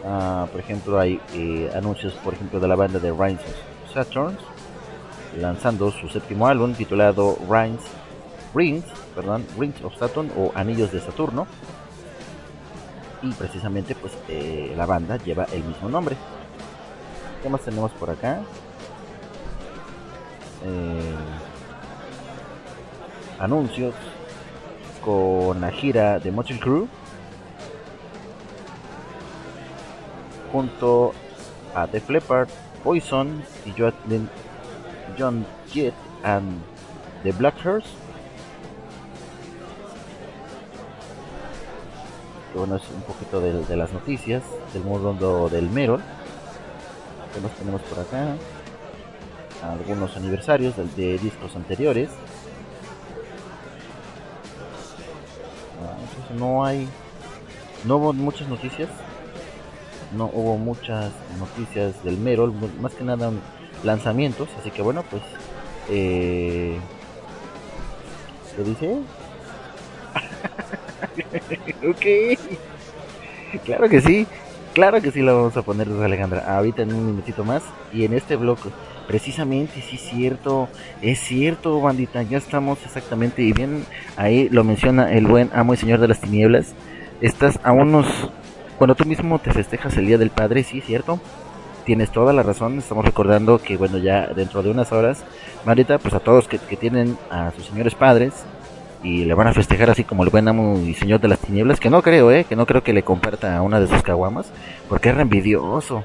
Ah, 0.07 0.47
por 0.51 0.59
ejemplo, 0.59 0.99
hay 0.99 1.19
eh, 1.33 1.71
anuncios, 1.75 2.13
por 2.15 2.33
ejemplo, 2.33 2.59
de 2.59 2.67
la 2.67 2.75
banda 2.75 2.99
de 2.99 3.11
Rhymes 3.11 3.41
of 3.41 3.93
Saturn 3.93 4.37
lanzando 5.39 5.91
su 5.91 6.07
séptimo 6.09 6.47
álbum 6.47 6.73
titulado 6.73 7.37
Rhymes, 7.49 7.81
Rings, 8.53 8.85
perdón, 9.13 9.45
Rings 9.57 9.83
of 9.83 9.97
Saturn 9.97 10.31
o 10.37 10.51
Anillos 10.55 10.91
de 10.91 11.01
Saturno. 11.01 11.47
Y 13.21 13.31
precisamente, 13.33 13.95
pues 13.95 14.13
eh, 14.27 14.73
la 14.75 14.85
banda 14.85 15.17
lleva 15.17 15.45
el 15.45 15.63
mismo 15.63 15.89
nombre. 15.89 16.15
¿Qué 17.41 17.49
más 17.49 17.61
tenemos 17.61 17.91
por 17.91 18.09
acá? 18.09 18.41
Eh, 20.63 21.15
anuncios 23.39 23.93
con 25.03 25.61
la 25.61 25.71
gira 25.71 26.19
de 26.19 26.31
Motley 26.31 26.59
Crew 26.59 26.87
junto 30.51 31.13
a 31.75 31.85
The 31.85 32.01
Leppard, 32.07 32.47
Poison 32.83 33.43
y 33.65 33.73
John 35.17 35.45
Jett 35.71 35.93
and 36.23 36.61
The 37.23 37.31
Blackhearts. 37.33 38.04
Bueno, 42.55 42.77
es 42.77 42.83
un 42.89 43.01
poquito 43.01 43.41
de, 43.41 43.75
las 43.75 43.91
noticias 43.91 44.41
del 44.73 44.83
mundo 44.83 45.49
del 45.49 45.69
Merol. 45.69 46.01
Que 47.33 47.41
nos 47.41 47.51
tenemos 47.51 47.81
por 47.81 47.99
acá. 47.99 48.37
Algunos 49.61 50.15
aniversarios 50.15 50.73
de, 50.95 51.17
discos 51.17 51.53
anteriores. 51.57 52.09
Ah, 55.83 55.97
entonces 55.99 56.37
no 56.39 56.63
hay. 56.63 56.87
No 57.83 57.97
hubo 57.97 58.13
muchas 58.13 58.47
noticias. 58.47 58.89
No 60.15 60.31
hubo 60.33 60.57
muchas 60.57 61.11
noticias 61.37 62.01
del 62.05 62.17
Merol. 62.17 62.53
Más 62.79 62.93
que 62.93 63.03
nada 63.03 63.31
lanzamientos. 63.83 64.47
Así 64.57 64.71
que 64.71 64.81
bueno, 64.81 65.03
pues. 65.11 65.23
Eh, 65.89 66.79
¿Qué 68.55 68.63
dice? 68.63 69.01
Ok. 71.87 72.05
Claro 73.63 73.89
que 73.89 74.01
sí. 74.01 74.27
Claro 74.73 75.01
que 75.01 75.11
sí 75.11 75.21
la 75.21 75.31
vamos 75.31 75.55
a 75.55 75.61
poner, 75.61 75.87
Alejandra. 75.87 76.57
Ahorita 76.57 76.81
en 76.81 76.93
un 76.93 77.05
minutito 77.05 77.45
más. 77.45 77.63
Y 77.93 78.05
en 78.05 78.13
este 78.13 78.35
bloque. 78.35 78.69
Precisamente, 79.07 79.81
sí 79.81 79.97
cierto. 79.97 80.67
Es 81.01 81.19
cierto, 81.19 81.79
bandita. 81.79 82.23
Ya 82.23 82.37
estamos 82.37 82.79
exactamente. 82.83 83.41
Y 83.41 83.53
bien, 83.53 83.85
ahí 84.17 84.49
lo 84.49 84.63
menciona 84.63 85.13
el 85.13 85.27
buen 85.27 85.49
amo 85.53 85.73
y 85.73 85.77
señor 85.77 85.99
de 85.99 86.09
las 86.09 86.19
tinieblas. 86.19 86.73
Estás 87.21 87.59
a 87.63 87.71
unos. 87.71 88.05
Cuando 88.77 88.95
tú 88.95 89.05
mismo 89.05 89.39
te 89.39 89.53
festejas 89.53 89.95
el 89.95 90.07
Día 90.07 90.17
del 90.17 90.31
Padre, 90.31 90.63
sí, 90.63 90.81
cierto. 90.81 91.19
Tienes 91.85 92.11
toda 92.11 92.33
la 92.33 92.43
razón. 92.43 92.77
Estamos 92.77 93.05
recordando 93.05 93.59
que, 93.59 93.77
bueno, 93.77 93.97
ya 93.99 94.27
dentro 94.27 94.61
de 94.63 94.71
unas 94.71 94.91
horas, 94.91 95.23
Marita, 95.65 95.99
pues 95.99 96.13
a 96.13 96.19
todos 96.19 96.47
que 96.47 96.57
tienen 96.75 97.17
a 97.29 97.51
sus 97.51 97.67
señores 97.67 97.95
padres 97.95 98.33
y 99.05 99.23
le 99.23 99.33
van 99.35 99.47
a 99.47 99.53
festejar 99.53 99.91
así 99.91 100.03
como 100.03 100.23
el 100.23 100.31
buen 100.31 100.47
amo 100.47 100.79
y 100.79 100.95
señor 100.95 101.19
de 101.19 101.27
las 101.27 101.39
tinieblas, 101.39 101.79
que 101.79 101.91
no 101.91 102.01
creo, 102.01 102.31
eh, 102.31 102.43
que 102.43 102.55
no 102.55 102.65
creo 102.65 102.81
que 102.81 102.91
le 102.91 103.03
comparta 103.03 103.55
a 103.55 103.61
una 103.61 103.79
de 103.79 103.87
sus 103.87 104.01
caguamas, 104.01 104.51
porque 104.89 105.09
es 105.09 105.15
re 105.15 105.21
envidioso. 105.21 106.03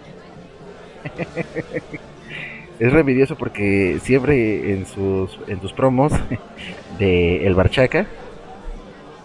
es 2.78 2.92
re 2.92 3.01
envidioso 3.01 3.36
porque 3.36 3.98
siempre 4.03 4.72
en 4.72 4.84
sus 4.84 5.38
en 5.46 5.62
sus 5.62 5.72
promos 5.72 6.12
de 6.98 7.46
El 7.46 7.55
Barchaca 7.55 8.07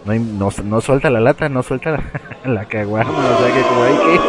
no, 0.05 0.13
no, 0.13 0.49
no 0.63 0.81
suelta 0.81 1.09
la 1.09 1.19
lata, 1.19 1.49
no 1.49 1.61
suelta 1.61 2.01
la, 2.45 2.63
caguama, 2.65 3.11
o 3.11 3.37
sea 3.39 3.53
que 3.53 3.61
como 3.61 3.83
hay 3.83 3.97
que 3.97 4.19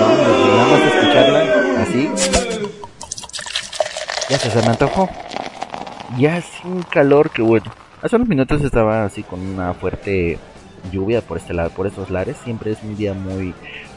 Vamos, 0.00 0.18
nada 0.56 0.86
escucharla 0.86 1.82
así. 1.82 2.10
Ya 4.30 4.38
se, 4.38 4.50
se 4.50 4.60
me 4.62 4.68
antojó. 4.68 5.08
Ya 6.16 6.40
sin 6.40 6.82
calor 6.82 7.30
que 7.30 7.42
bueno. 7.42 7.70
Hace 8.00 8.16
unos 8.16 8.28
minutos 8.28 8.62
estaba 8.62 9.04
así 9.04 9.22
con 9.22 9.40
una 9.40 9.74
fuerte 9.74 10.38
lluvia 10.90 11.20
por 11.20 11.36
este 11.36 11.52
lado, 11.52 11.70
por 11.70 11.86
estos 11.86 12.08
lares. 12.08 12.36
Siempre 12.44 12.70
es 12.70 12.82
un 12.82 12.96
día 12.96 13.12
muy, 13.12 13.54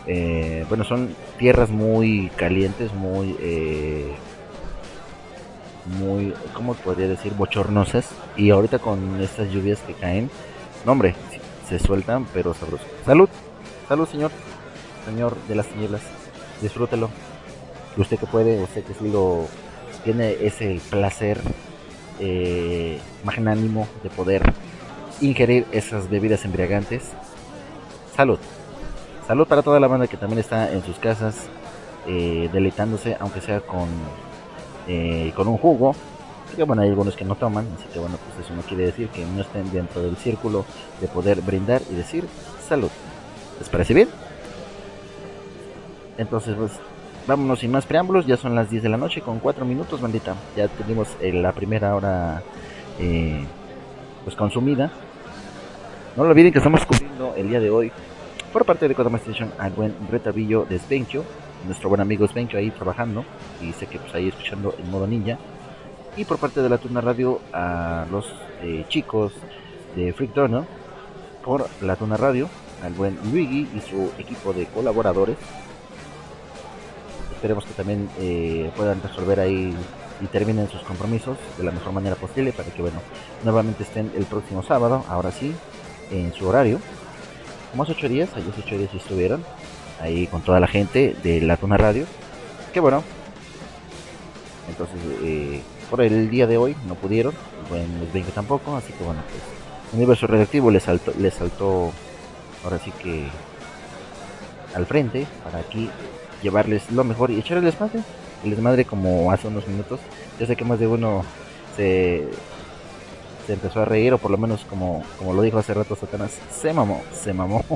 eh, 0.07 0.65
bueno, 0.67 0.83
son 0.83 1.15
tierras 1.39 1.69
muy 1.69 2.29
calientes, 2.35 2.93
muy, 2.93 3.37
eh, 3.39 4.11
muy, 5.99 6.33
¿cómo 6.53 6.73
podría 6.73 7.07
decir? 7.07 7.33
Bochornosas. 7.33 8.09
Y 8.35 8.49
ahorita 8.49 8.79
con 8.79 9.21
estas 9.21 9.49
lluvias 9.49 9.79
que 9.79 9.93
caen, 9.93 10.29
no 10.85 10.91
hombre, 10.91 11.15
se 11.69 11.79
sueltan, 11.79 12.25
pero 12.33 12.53
sabroso. 12.53 12.83
Salud, 13.05 13.29
salud 13.87 14.07
señor, 14.07 14.31
señor 15.05 15.37
de 15.47 15.55
las 15.55 15.67
tinieblas, 15.67 16.01
disfrútelo. 16.61 17.09
Usted 17.95 18.19
que 18.19 18.25
puede, 18.25 18.61
usted 18.61 18.83
que 18.83 18.93
sí 18.95 19.09
lo 19.09 19.47
tiene 20.03 20.35
ese 20.41 20.81
placer 20.89 21.39
eh, 22.19 22.99
magnánimo 23.23 23.87
de 24.03 24.09
poder 24.09 24.41
ingerir 25.21 25.65
esas 25.71 26.09
bebidas 26.09 26.45
embriagantes. 26.45 27.11
Salud. 28.15 28.39
Salud 29.27 29.47
para 29.47 29.61
toda 29.61 29.79
la 29.79 29.87
banda 29.87 30.07
que 30.07 30.17
también 30.17 30.39
está 30.39 30.71
en 30.71 30.83
sus 30.83 30.97
casas 30.97 31.47
eh, 32.07 32.49
deleitándose, 32.51 33.15
aunque 33.19 33.41
sea 33.41 33.61
con, 33.61 33.87
eh, 34.87 35.31
con 35.35 35.47
un 35.47 35.57
jugo. 35.57 35.95
Que 36.55 36.63
bueno, 36.63 36.81
hay 36.81 36.89
algunos 36.89 37.15
que 37.15 37.23
no 37.23 37.35
toman, 37.35 37.65
así 37.77 37.87
que 37.93 37.99
bueno, 37.99 38.17
pues 38.17 38.45
eso 38.45 38.53
no 38.53 38.61
quiere 38.63 38.85
decir 38.85 39.07
que 39.07 39.25
no 39.25 39.41
estén 39.41 39.71
dentro 39.71 40.01
del 40.01 40.17
círculo 40.17 40.65
de 40.99 41.07
poder 41.07 41.41
brindar 41.41 41.81
y 41.89 41.95
decir 41.95 42.25
salud. 42.67 42.89
¿Les 43.57 43.69
parece 43.69 43.93
bien? 43.93 44.09
Entonces, 46.17 46.55
pues 46.57 46.71
vámonos 47.27 47.59
sin 47.59 47.71
más 47.71 47.85
preámbulos. 47.85 48.25
Ya 48.25 48.37
son 48.37 48.55
las 48.55 48.69
10 48.69 48.83
de 48.83 48.89
la 48.89 48.97
noche 48.97 49.21
con 49.21 49.39
4 49.39 49.65
minutos, 49.65 50.01
bandita. 50.01 50.35
Ya 50.55 50.67
tenemos 50.67 51.07
eh, 51.21 51.33
la 51.33 51.51
primera 51.51 51.95
hora 51.95 52.41
eh, 52.99 53.43
pues 54.23 54.35
consumida. 54.35 54.91
No 56.15 56.23
lo 56.23 56.31
olviden 56.31 56.51
que 56.51 56.59
estamos 56.59 56.85
cubriendo 56.85 57.33
el 57.35 57.49
día 57.49 57.59
de 57.59 57.69
hoy 57.69 57.91
por 58.51 58.65
parte 58.65 58.87
de 58.87 58.95
Kodama 58.95 59.17
Station 59.17 59.51
al 59.57 59.71
buen 59.71 59.95
Retavillo 60.09 60.65
de 60.65 60.77
Svenkio, 60.77 61.23
nuestro 61.65 61.87
buen 61.87 62.01
amigo 62.01 62.27
Svenkio 62.27 62.59
ahí 62.59 62.69
trabajando 62.69 63.23
y 63.61 63.71
sé 63.71 63.87
que 63.87 63.97
pues 63.97 64.13
ahí 64.13 64.27
escuchando 64.27 64.75
en 64.77 64.91
modo 64.91 65.07
ninja. 65.07 65.37
Y 66.17 66.25
por 66.25 66.37
parte 66.37 66.61
de 66.61 66.67
la 66.67 66.77
Tuna 66.77 66.99
Radio 66.99 67.39
a 67.53 68.05
los 68.11 68.25
eh, 68.61 68.83
chicos 68.89 69.31
de 69.95 70.11
Freak 70.11 70.31
por 71.43 71.67
la 71.81 71.95
Tuna 71.95 72.17
Radio, 72.17 72.49
al 72.83 72.93
buen 72.93 73.17
Luigi 73.31 73.69
y 73.73 73.79
su 73.79 74.11
equipo 74.19 74.51
de 74.51 74.65
colaboradores 74.65 75.37
esperemos 77.41 77.65
que 77.65 77.73
también 77.73 78.07
eh, 78.19 78.69
puedan 78.77 79.01
resolver 79.01 79.39
ahí 79.39 79.75
y 80.21 80.25
terminen 80.27 80.69
sus 80.69 80.81
compromisos 80.81 81.39
de 81.57 81.63
la 81.63 81.71
mejor 81.71 81.91
manera 81.91 82.15
posible 82.15 82.53
para 82.53 82.69
que 82.69 82.83
bueno 82.83 83.01
nuevamente 83.43 83.81
estén 83.81 84.11
el 84.15 84.25
próximo 84.25 84.61
sábado 84.61 85.03
ahora 85.09 85.31
sí 85.31 85.51
en 86.11 86.31
su 86.33 86.47
horario. 86.47 86.79
Como 87.71 87.81
hace 87.81 87.93
ocho 87.93 88.07
días 88.07 88.29
ayer 88.35 88.47
hace 88.51 88.61
ocho 88.61 88.77
días 88.77 88.91
sí 88.91 88.97
estuvieron 88.97 89.43
ahí 89.99 90.27
con 90.27 90.43
toda 90.43 90.59
la 90.59 90.67
gente 90.67 91.15
de 91.23 91.41
la 91.41 91.57
Tuna 91.57 91.77
Radio 91.77 92.05
que 92.71 92.79
bueno 92.79 93.03
entonces 94.69 94.99
eh, 95.23 95.63
por 95.89 96.01
el 96.01 96.29
día 96.29 96.45
de 96.45 96.57
hoy 96.57 96.75
no 96.87 96.93
pudieron 96.93 97.33
bueno 97.69 97.87
los 98.01 98.13
20 98.13 98.33
tampoco 98.33 98.75
así 98.75 98.93
que 98.93 99.03
bueno 99.03 99.23
pues 99.31 99.41
universo 99.93 100.27
radioactivo 100.27 100.69
les 100.69 100.83
saltó 100.83 101.11
les 101.17 101.33
saltó 101.33 101.91
ahora 102.63 102.77
sí 102.77 102.91
que 103.01 103.25
al 104.75 104.85
frente 104.85 105.25
para 105.43 105.57
aquí 105.57 105.89
llevarles 106.41 106.91
lo 106.91 107.03
mejor 107.03 107.31
y 107.31 107.39
echar 107.39 107.57
el 107.57 107.63
desmadre. 107.63 108.01
El 108.43 108.51
desmadre 108.51 108.85
como 108.85 109.31
hace 109.31 109.47
unos 109.47 109.67
minutos. 109.67 109.99
Yo 110.39 110.45
sé 110.45 110.55
que 110.55 110.65
más 110.65 110.79
de 110.79 110.87
uno 110.87 111.23
se, 111.75 112.27
empezó 113.47 113.81
a 113.81 113.85
reír, 113.85 114.13
o 114.13 114.17
por 114.17 114.31
lo 114.31 114.37
menos 114.37 114.65
como, 114.65 115.03
como 115.17 115.33
lo 115.33 115.41
dijo 115.41 115.57
hace 115.57 115.73
rato 115.73 115.95
Satanás, 115.95 116.37
se 116.51 116.73
mamó, 116.73 117.01
se 117.13 117.33
mamó. 117.33 117.63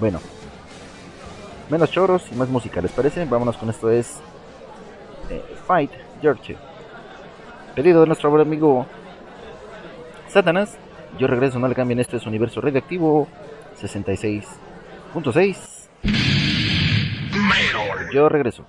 bueno, 0.00 0.20
menos 1.68 1.90
choros 1.90 2.24
y 2.32 2.34
más 2.34 2.48
música, 2.48 2.80
¿les 2.80 2.92
parece? 2.92 3.24
Vámonos 3.24 3.56
con 3.56 3.70
esto 3.70 3.90
es 3.90 4.16
eh, 5.30 5.42
Fight 5.66 5.90
George. 6.22 6.56
Pedido 7.74 8.00
de 8.00 8.06
nuestro 8.06 8.30
buen 8.30 8.42
amigo 8.42 8.86
Satanás. 10.28 10.76
Yo 11.18 11.26
regreso, 11.26 11.58
no 11.58 11.68
le 11.68 11.74
cambien, 11.74 12.00
este 12.00 12.18
es 12.18 12.26
Universo 12.26 12.60
Radioactivo 12.60 13.26
66.6. 13.80 15.77
Yo 18.12 18.28
regreso. 18.28 18.64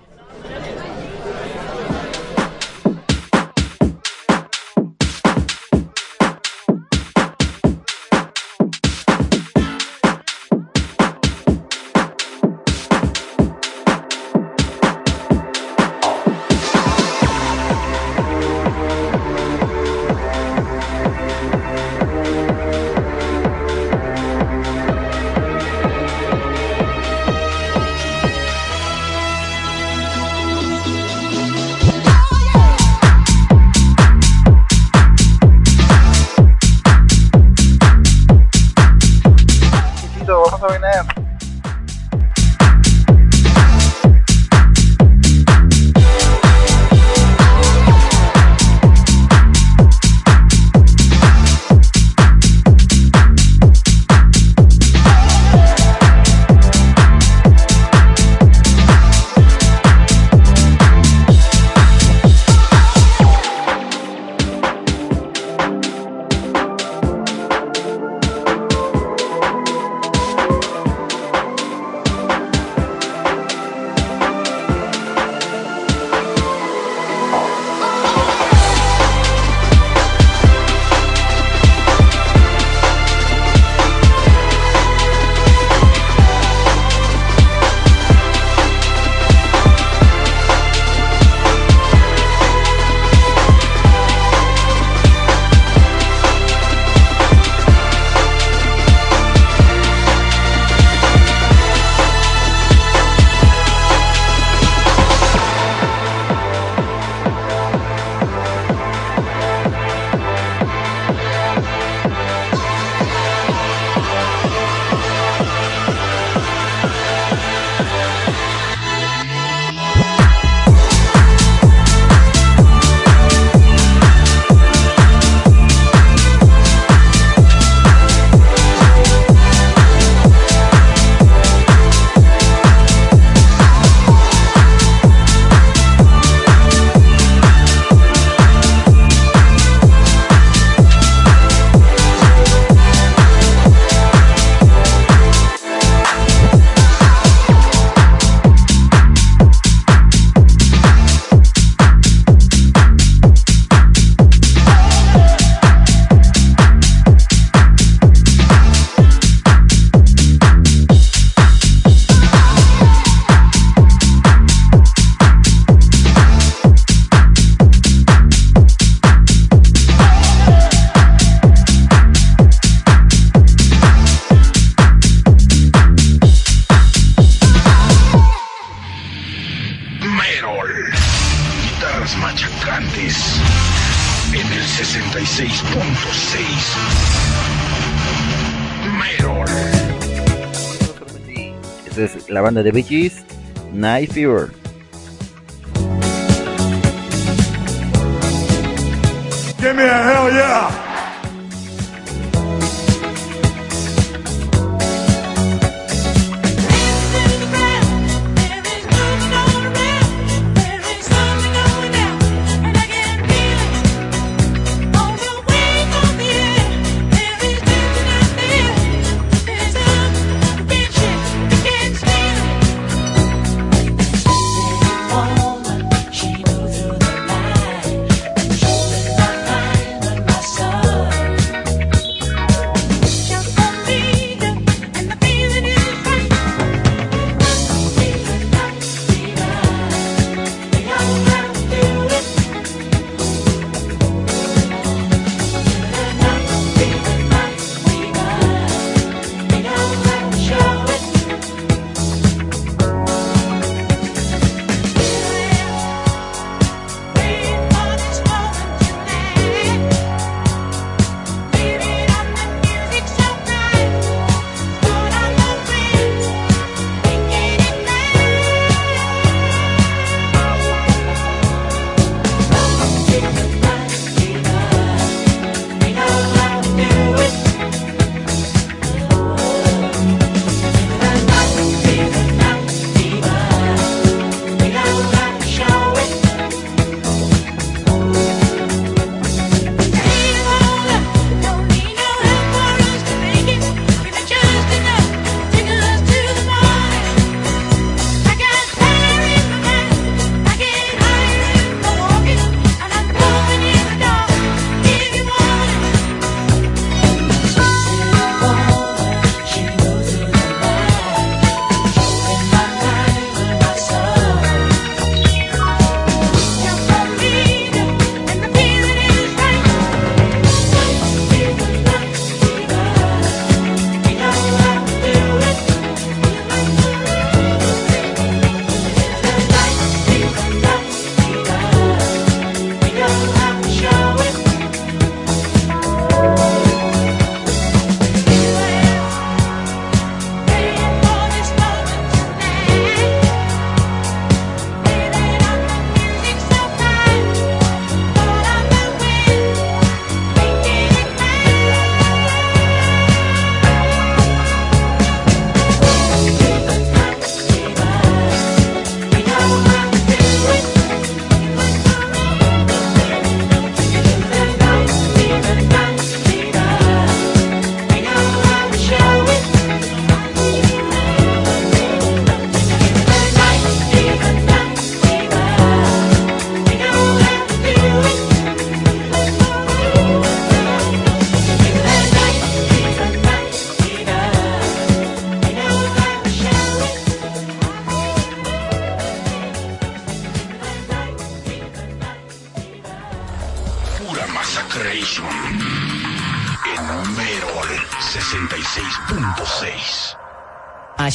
De 192.62 192.72
Bee 192.72 192.82
Gees, 192.82 193.24
Night 193.72 194.12
Fever. 194.12 194.59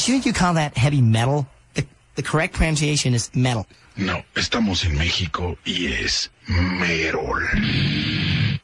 Uh, 0.06 0.08
shouldn't 0.08 0.26
you 0.26 0.32
call 0.32 0.54
that 0.54 0.76
heavy 0.76 1.02
metal? 1.02 1.48
The, 1.74 1.84
the 2.14 2.22
correct 2.22 2.54
pronunciation 2.54 3.12
is 3.12 3.28
metal. 3.34 3.66
No, 3.96 4.22
estamos 4.36 4.84
en 4.84 4.96
México 4.96 5.58
y 5.64 5.86
es 5.86 6.30
Merol. 6.46 7.42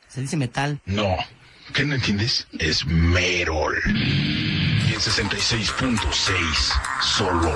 Se 0.09 0.21
dice 0.21 0.37
metal. 0.37 0.81
No, 0.87 1.17
¿qué 1.75 1.85
no 1.85 1.97
entiendes? 1.97 2.47
Es 2.61 2.87
Merol. 2.87 3.77
Y 3.87 4.93
en 4.93 5.01
66.6 5.01 7.03
solo. 7.03 7.51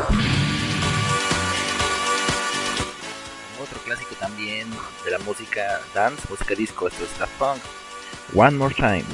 Otro 3.62 3.78
clásico 3.84 4.16
también 4.18 4.68
de 5.04 5.12
la 5.12 5.18
música 5.20 5.80
dance, 5.94 6.26
música 6.28 6.56
disco, 6.56 6.88
esto 6.88 7.04
es 7.04 7.18
Daft 7.20 7.32
Punk. 7.38 7.62
One 8.34 8.56
More 8.56 8.74
Time. 8.74 9.04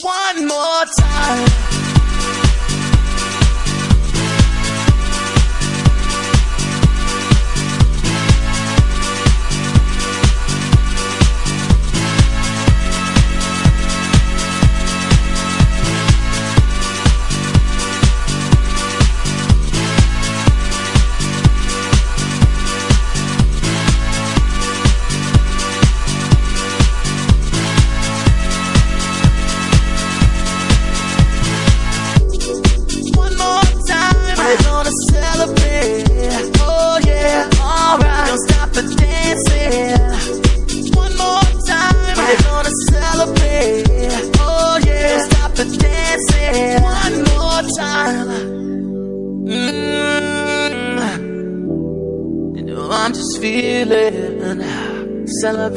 One 0.00 0.46
more 0.46 0.84
time. 0.96 1.77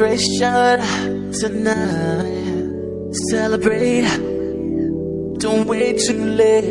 Celebration 0.02 1.32
tonight. 1.32 3.14
Celebrate. 3.30 4.08
Don't 5.38 5.68
wait 5.68 6.00
too 6.00 6.26
late. 6.26 6.71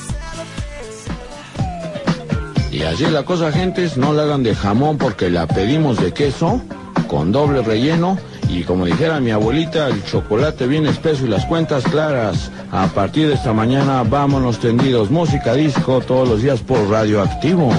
Y 2.81 2.83
así 2.83 3.03
es 3.03 3.11
la 3.11 3.21
cosa, 3.21 3.51
gentes, 3.51 3.95
no 3.95 4.11
la 4.11 4.23
hagan 4.23 4.41
de 4.41 4.55
jamón 4.55 4.97
porque 4.97 5.29
la 5.29 5.45
pedimos 5.45 6.01
de 6.01 6.15
queso, 6.15 6.63
con 7.07 7.31
doble 7.31 7.61
relleno. 7.61 8.17
Y 8.49 8.63
como 8.63 8.85
dijera 8.85 9.19
mi 9.19 9.29
abuelita, 9.29 9.87
el 9.87 10.03
chocolate 10.03 10.65
bien 10.65 10.87
espeso 10.87 11.27
y 11.27 11.29
las 11.29 11.45
cuentas 11.45 11.83
claras. 11.83 12.51
A 12.71 12.87
partir 12.87 13.27
de 13.27 13.35
esta 13.35 13.53
mañana, 13.53 14.01
vámonos 14.01 14.59
tendidos. 14.59 15.11
Música 15.11 15.53
disco 15.53 16.01
todos 16.01 16.27
los 16.27 16.41
días 16.41 16.63
por 16.63 16.89
Radioactivo. 16.89 17.69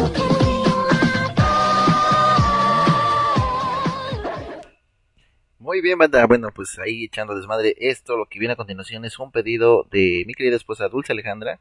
Muy 5.58 5.80
bien, 5.80 5.98
banda. 5.98 6.24
Bueno, 6.28 6.50
pues 6.54 6.78
ahí 6.78 7.06
echando 7.06 7.34
desmadre. 7.34 7.74
Esto, 7.80 8.16
lo 8.16 8.26
que 8.26 8.38
viene 8.38 8.52
a 8.52 8.56
continuación, 8.56 9.04
es 9.04 9.18
un 9.18 9.32
pedido 9.32 9.84
de 9.90 10.22
mi 10.28 10.34
querida 10.34 10.54
esposa 10.54 10.86
Dulce 10.86 11.12
Alejandra. 11.12 11.58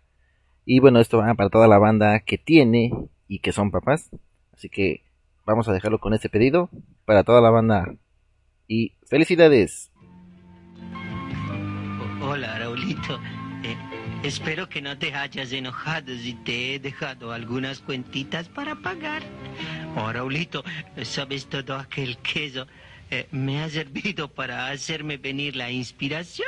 Y 0.63 0.79
bueno, 0.79 0.99
esto 0.99 1.17
va 1.17 1.33
para 1.33 1.49
toda 1.49 1.67
la 1.67 1.79
banda 1.79 2.19
que 2.19 2.37
tiene 2.37 2.91
y 3.31 3.39
que 3.39 3.53
son 3.53 3.71
papás. 3.71 4.09
Así 4.51 4.67
que 4.67 5.05
vamos 5.45 5.69
a 5.69 5.71
dejarlo 5.71 5.99
con 5.99 6.13
este 6.13 6.27
pedido 6.27 6.69
para 7.05 7.23
toda 7.23 7.39
la 7.39 7.49
banda. 7.49 7.95
Y 8.67 8.91
felicidades. 9.07 9.89
Hola, 12.21 12.59
Raulito. 12.59 13.21
Eh, 13.63 13.77
espero 14.23 14.67
que 14.67 14.81
no 14.81 14.97
te 14.97 15.13
hayas 15.13 15.53
enojado 15.53 16.13
si 16.17 16.33
te 16.33 16.75
he 16.75 16.79
dejado 16.79 17.31
algunas 17.31 17.79
cuentitas 17.79 18.49
para 18.49 18.75
pagar. 18.75 19.23
Oh, 19.95 20.11
Raulito, 20.11 20.65
¿sabes 21.03 21.45
todo 21.47 21.77
aquel 21.77 22.17
queso? 22.17 22.67
eh, 23.11 23.27
me 23.31 23.61
ha 23.61 23.69
servido 23.69 24.29
para 24.29 24.67
hacerme 24.69 25.15
venir 25.17 25.55
la 25.55 25.71
inspiración 25.71 26.47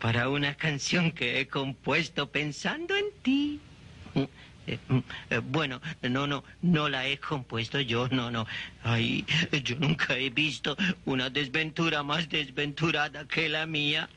para 0.00 0.30
una 0.30 0.54
canción 0.54 1.12
que 1.12 1.40
he 1.40 1.48
compuesto 1.48 2.30
pensando 2.30 2.96
en 2.96 3.06
ti. 3.22 3.60
Eh, 4.66 4.78
mm, 4.88 4.98
eh, 5.30 5.38
Bueno, 5.38 5.80
no, 6.02 6.26
no, 6.26 6.44
no 6.62 6.88
la 6.88 7.06
he 7.06 7.18
compuesto 7.18 7.80
yo, 7.80 8.08
no, 8.08 8.30
no. 8.30 8.46
Ay, 8.82 9.24
yo 9.62 9.76
nunca 9.76 10.16
he 10.16 10.30
visto 10.30 10.76
una 11.04 11.30
desventura 11.30 12.02
más 12.02 12.28
desventurada 12.28 13.26
que 13.26 13.48
la 13.48 13.66
mía, 13.66 14.08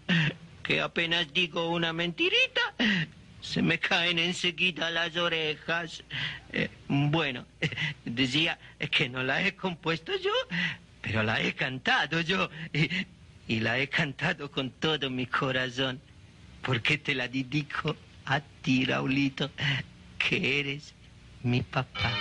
que 0.64 0.82
apenas 0.82 1.32
digo 1.34 1.70
una 1.70 1.94
mentirita, 1.94 2.62
se 3.42 3.62
me 3.62 3.80
caen 3.80 4.20
enseguida 4.20 4.90
las 4.90 5.16
orejas. 5.16 6.04
Eh, 6.54 6.70
bueno, 6.88 7.46
decía 8.06 8.58
que 8.92 9.10
no 9.10 9.24
la 9.24 9.42
he 9.46 9.56
compuesto 9.56 10.12
yo, 10.18 10.32
pero 11.02 11.24
la 11.24 11.42
he 11.42 11.54
cantado 11.54 12.22
yo, 12.22 12.50
y, 12.74 12.90
y 13.48 13.60
la 13.60 13.80
he 13.80 13.88
cantado 13.90 14.50
con 14.52 14.72
todo 14.72 15.10
mi 15.10 15.26
corazón, 15.26 16.02
porque 16.62 16.98
te 16.98 17.16
la 17.16 17.28
dedico 17.28 17.96
a 18.26 18.42
ti, 18.42 18.84
Raulito, 18.86 19.50
que 20.28 20.60
eres 20.60 20.94
mi 21.42 21.62
papá. 21.62 22.12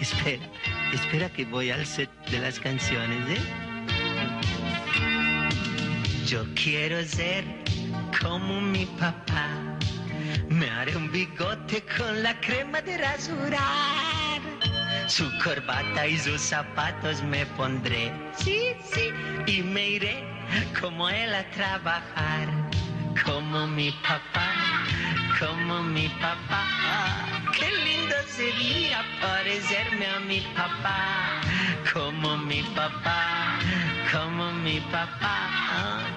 Espera, 0.00 0.46
espera 0.92 1.28
que 1.28 1.44
voy 1.44 1.70
al 1.70 1.84
set 1.84 2.08
de 2.30 2.38
las 2.38 2.60
canciones, 2.60 3.18
¿eh? 3.28 3.42
Yo 6.26 6.44
quiero 6.54 7.02
ser 7.02 7.44
como 8.20 8.60
mi 8.60 8.86
papá. 8.86 9.48
Me 10.48 10.70
haré 10.70 10.96
un 10.96 11.10
bigote 11.10 11.82
con 11.96 12.22
la 12.22 12.38
crema 12.40 12.80
de 12.80 12.96
rasurar. 12.98 14.40
Su 15.08 15.26
corbata 15.42 16.06
y 16.06 16.16
sus 16.16 16.40
zapatos 16.40 17.22
me 17.24 17.44
pondré. 17.56 18.12
Sí, 18.36 18.74
sí. 18.92 19.10
Y 19.48 19.62
me 19.62 19.90
iré 19.90 20.22
como 20.80 21.08
él 21.08 21.34
a 21.34 21.42
trabajar. 21.50 22.48
Como 23.24 23.66
mi 23.66 23.90
papá, 23.90 24.54
como 25.38 25.82
mi 25.82 26.08
papá. 26.20 26.64
Qué 27.56 27.70
lindo 27.84 28.16
sería 28.26 29.04
parecerme 29.20 30.06
a 30.06 30.20
mi 30.20 30.40
papá. 30.56 31.40
Como 31.92 32.36
mi 32.38 32.62
papá, 32.74 33.58
como 34.12 34.52
mi 34.52 34.80
papá. 34.92 35.36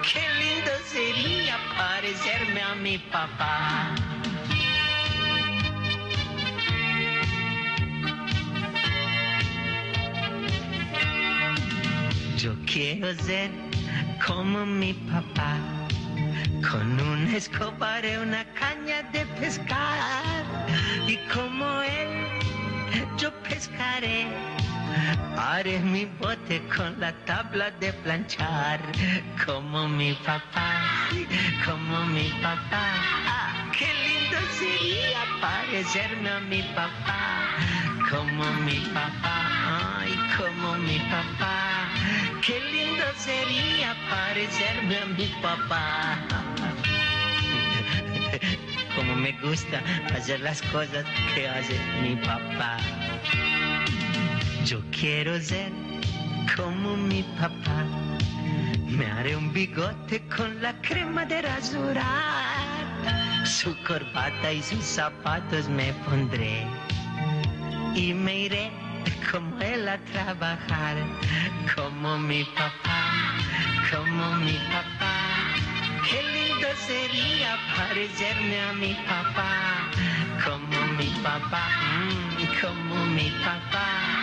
Qué 0.02 0.24
lindo 0.40 0.72
sería 0.86 1.58
parecerme 1.78 2.62
a 2.62 2.76
mi 2.76 2.98
papá. 2.98 3.96
Yo 12.38 12.56
quiero 12.66 13.14
ser 13.16 13.52
como 14.26 14.66
mi 14.66 14.94
papá, 14.94 15.58
con 16.70 17.00
una 17.00 17.38
escoba 17.38 18.00
y 18.00 18.16
una 18.16 18.46
caña 18.54 19.04
de 19.12 19.26
pescar. 19.40 20.44
Y 21.08 21.18
como 21.34 21.82
él, 21.82 22.28
yo 23.18 23.32
pescaré. 23.44 24.28
Haré 25.38 25.80
mi 25.80 26.06
bote 26.20 26.62
con 26.76 27.00
la 27.00 27.12
tabla 27.26 27.72
de 27.80 27.94
planchar, 27.94 28.80
como 29.46 29.88
mi 29.88 30.14
papá, 30.14 31.10
como 31.66 32.06
mi 32.08 32.30
papá. 32.42 32.86
Ah, 33.28 33.72
qué 33.78 33.88
lindo 34.08 34.38
sería 34.60 35.22
parecerme 35.40 36.30
a 36.30 36.40
mi 36.40 36.62
papá, 36.76 37.48
como 38.10 38.46
mi 38.66 38.80
papá, 38.94 40.00
ay, 40.00 40.14
como 40.38 40.76
mi 40.76 41.00
papá. 41.00 41.90
Qué 42.46 42.60
lindo 42.60 43.04
sería 43.18 43.96
parecerme 44.10 44.98
a 44.98 45.06
mi 45.06 45.28
papá. 45.42 46.18
Como 48.96 49.16
me 49.16 49.32
gusta 49.34 49.82
hacer 50.14 50.40
las 50.42 50.62
cosas 50.64 51.06
que 51.34 51.48
hace 51.48 51.80
mi 52.02 52.16
papá. 52.16 52.78
Yo 54.66 54.80
quiero 54.92 55.40
ser 55.40 55.72
como 56.56 56.96
mi 56.96 57.24
papá. 57.40 57.84
Me 58.88 59.06
haré 59.08 59.36
un 59.36 59.52
bigote 59.52 60.22
con 60.28 60.62
la 60.62 60.80
crema 60.82 61.26
de 61.26 61.42
rasurar. 61.42 62.06
Su 63.44 63.76
corbata 63.84 64.54
y 64.54 64.62
sus 64.62 64.84
zapatos 64.84 65.68
me 65.68 65.92
pondré. 66.06 66.68
Y 67.96 68.14
me 68.14 68.42
iré 68.42 68.72
como 69.32 69.60
él 69.62 69.88
a 69.88 69.98
trabajar. 69.98 70.96
Como 71.76 72.20
mi 72.20 72.44
papá, 72.44 73.34
como 73.90 74.36
mi 74.36 74.60
papá. 74.72 75.16
Qué 76.08 76.22
lindo 76.22 76.68
sería 76.88 77.58
parecerme 77.76 78.62
a 78.62 78.74
mi 78.74 78.94
papá. 79.08 79.90
Como 80.46 80.94
mi 80.98 81.10
papá, 81.24 81.68
mm, 81.98 82.62
como 82.62 83.06
mi 83.08 83.30
papá. 83.44 84.22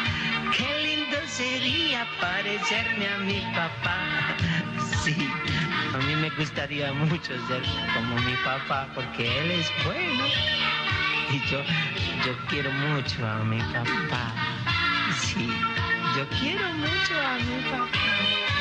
Qué 0.56 0.82
lindo 0.82 1.16
sería 1.26 2.06
parecerme 2.20 3.06
a 3.08 3.18
mi 3.18 3.40
papá. 3.54 4.36
Sí, 5.02 5.16
a 5.94 5.98
mí 5.98 6.14
me 6.16 6.30
gustaría 6.30 6.92
mucho 6.92 7.34
ser 7.46 7.62
como 7.94 8.16
mi 8.16 8.34
papá 8.44 8.88
porque 8.94 9.40
él 9.40 9.50
es 9.52 9.70
bueno. 9.84 10.24
Y 11.30 11.40
yo, 11.50 11.62
yo 12.24 12.36
quiero 12.48 12.70
mucho 12.72 13.26
a 13.26 13.44
mi 13.44 13.60
papá. 13.60 14.32
Sí, 15.20 15.48
yo 16.16 16.26
quiero 16.40 16.72
mucho 16.74 17.14
a 17.20 17.34
mi 17.38 17.62
papá. 17.70 18.57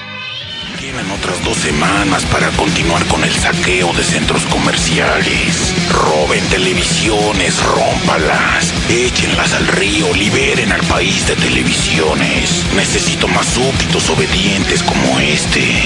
Quedan 0.76 1.10
otras 1.11 1.44
dos 1.44 1.57
semanas 1.57 2.23
para 2.26 2.49
continuar 2.52 3.03
con 3.07 3.23
el 3.23 3.34
saqueo 3.34 3.91
de 3.94 4.03
centros 4.03 4.45
comerciales. 4.45 5.73
Roben 5.89 6.44
televisiones, 6.49 7.64
rómpalas, 7.64 8.73
échenlas 8.89 9.53
al 9.53 9.65
río, 9.68 10.14
liberen 10.14 10.72
al 10.72 10.81
país 10.84 11.26
de 11.27 11.35
televisiones. 11.35 12.65
Necesito 12.76 13.27
más 13.30 13.48
súbditos 13.48 14.10
obedientes 14.10 14.84
como 14.84 15.19
este. 15.19 15.81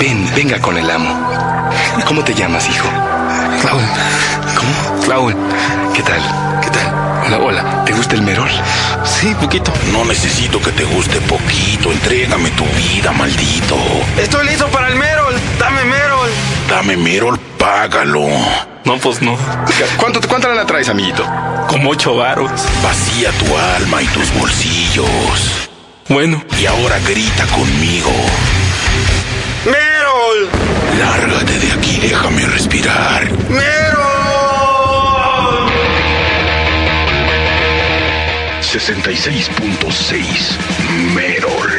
Ven, 0.00 0.28
venga 0.34 0.58
con 0.60 0.76
el 0.76 0.90
amo. 0.90 1.14
¿Cómo 2.06 2.24
te 2.24 2.34
llamas, 2.34 2.68
hijo? 2.68 2.88
Raúl. 3.62 3.82
¿Cómo? 4.56 5.06
Raúl. 5.06 5.36
¿Qué 5.94 6.02
tal? 6.02 6.22
¿Qué 6.62 6.70
tal? 6.70 6.97
Hola, 7.28 7.38
hola. 7.40 7.84
¿Te 7.84 7.92
gusta 7.92 8.14
el 8.14 8.22
merol? 8.22 8.48
Sí, 9.04 9.36
poquito. 9.38 9.70
No 9.92 10.02
necesito 10.06 10.62
que 10.62 10.72
te 10.72 10.84
guste 10.84 11.20
poquito. 11.20 11.92
Entrégame 11.92 12.48
tu 12.52 12.64
vida, 12.64 13.12
maldito. 13.12 13.76
Estoy 14.16 14.46
listo 14.46 14.66
para 14.68 14.88
el 14.88 14.94
Merol. 14.94 15.34
Dame 15.58 15.84
Merol. 15.84 16.30
Dame 16.70 16.96
Merol, 16.96 17.38
págalo. 17.58 18.26
No, 18.86 18.96
pues 18.96 19.20
no. 19.20 19.36
¿Cuánto, 19.98 20.26
¿Cuánto 20.26 20.48
la 20.54 20.64
traes, 20.64 20.88
amiguito? 20.88 21.22
Como 21.68 21.90
ocho 21.90 22.16
varos. 22.16 22.50
Vacía 22.82 23.30
tu 23.32 23.58
alma 23.76 24.00
y 24.00 24.06
tus 24.06 24.32
bolsillos. 24.32 25.68
Bueno. 26.08 26.42
Y 26.58 26.64
ahora 26.64 26.98
grita 27.00 27.44
conmigo. 27.48 28.10
¡Merol! 29.66 30.48
Lárgate 30.98 31.58
de 31.58 31.72
aquí, 31.72 31.98
déjame 32.00 32.46
respirar. 32.46 33.30
¡Merol! 33.50 33.87
66.6 38.68 40.58
Merol. 41.14 41.70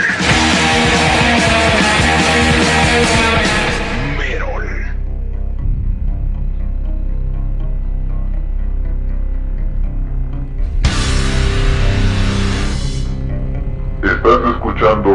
Estás 14.02 14.40
escuchando 14.56 15.12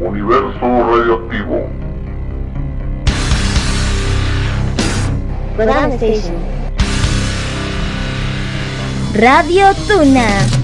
Universo 0.00 0.58
Radioactivo. 0.60 1.70
Radio 9.14 9.72
Tuna. 9.86 10.63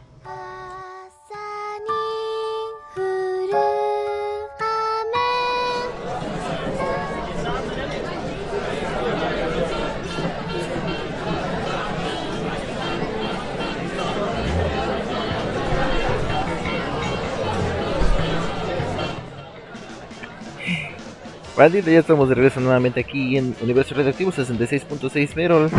Bandita, 21.55 21.91
ya 21.91 21.99
estamos 21.99 22.29
de 22.29 22.35
regreso 22.35 22.59
nuevamente 22.59 23.01
aquí 23.01 23.37
en 23.37 23.55
Universo 23.61 23.93
Radioactivo 23.95 24.31
66.6 24.31 25.35
Merol. 25.35 25.69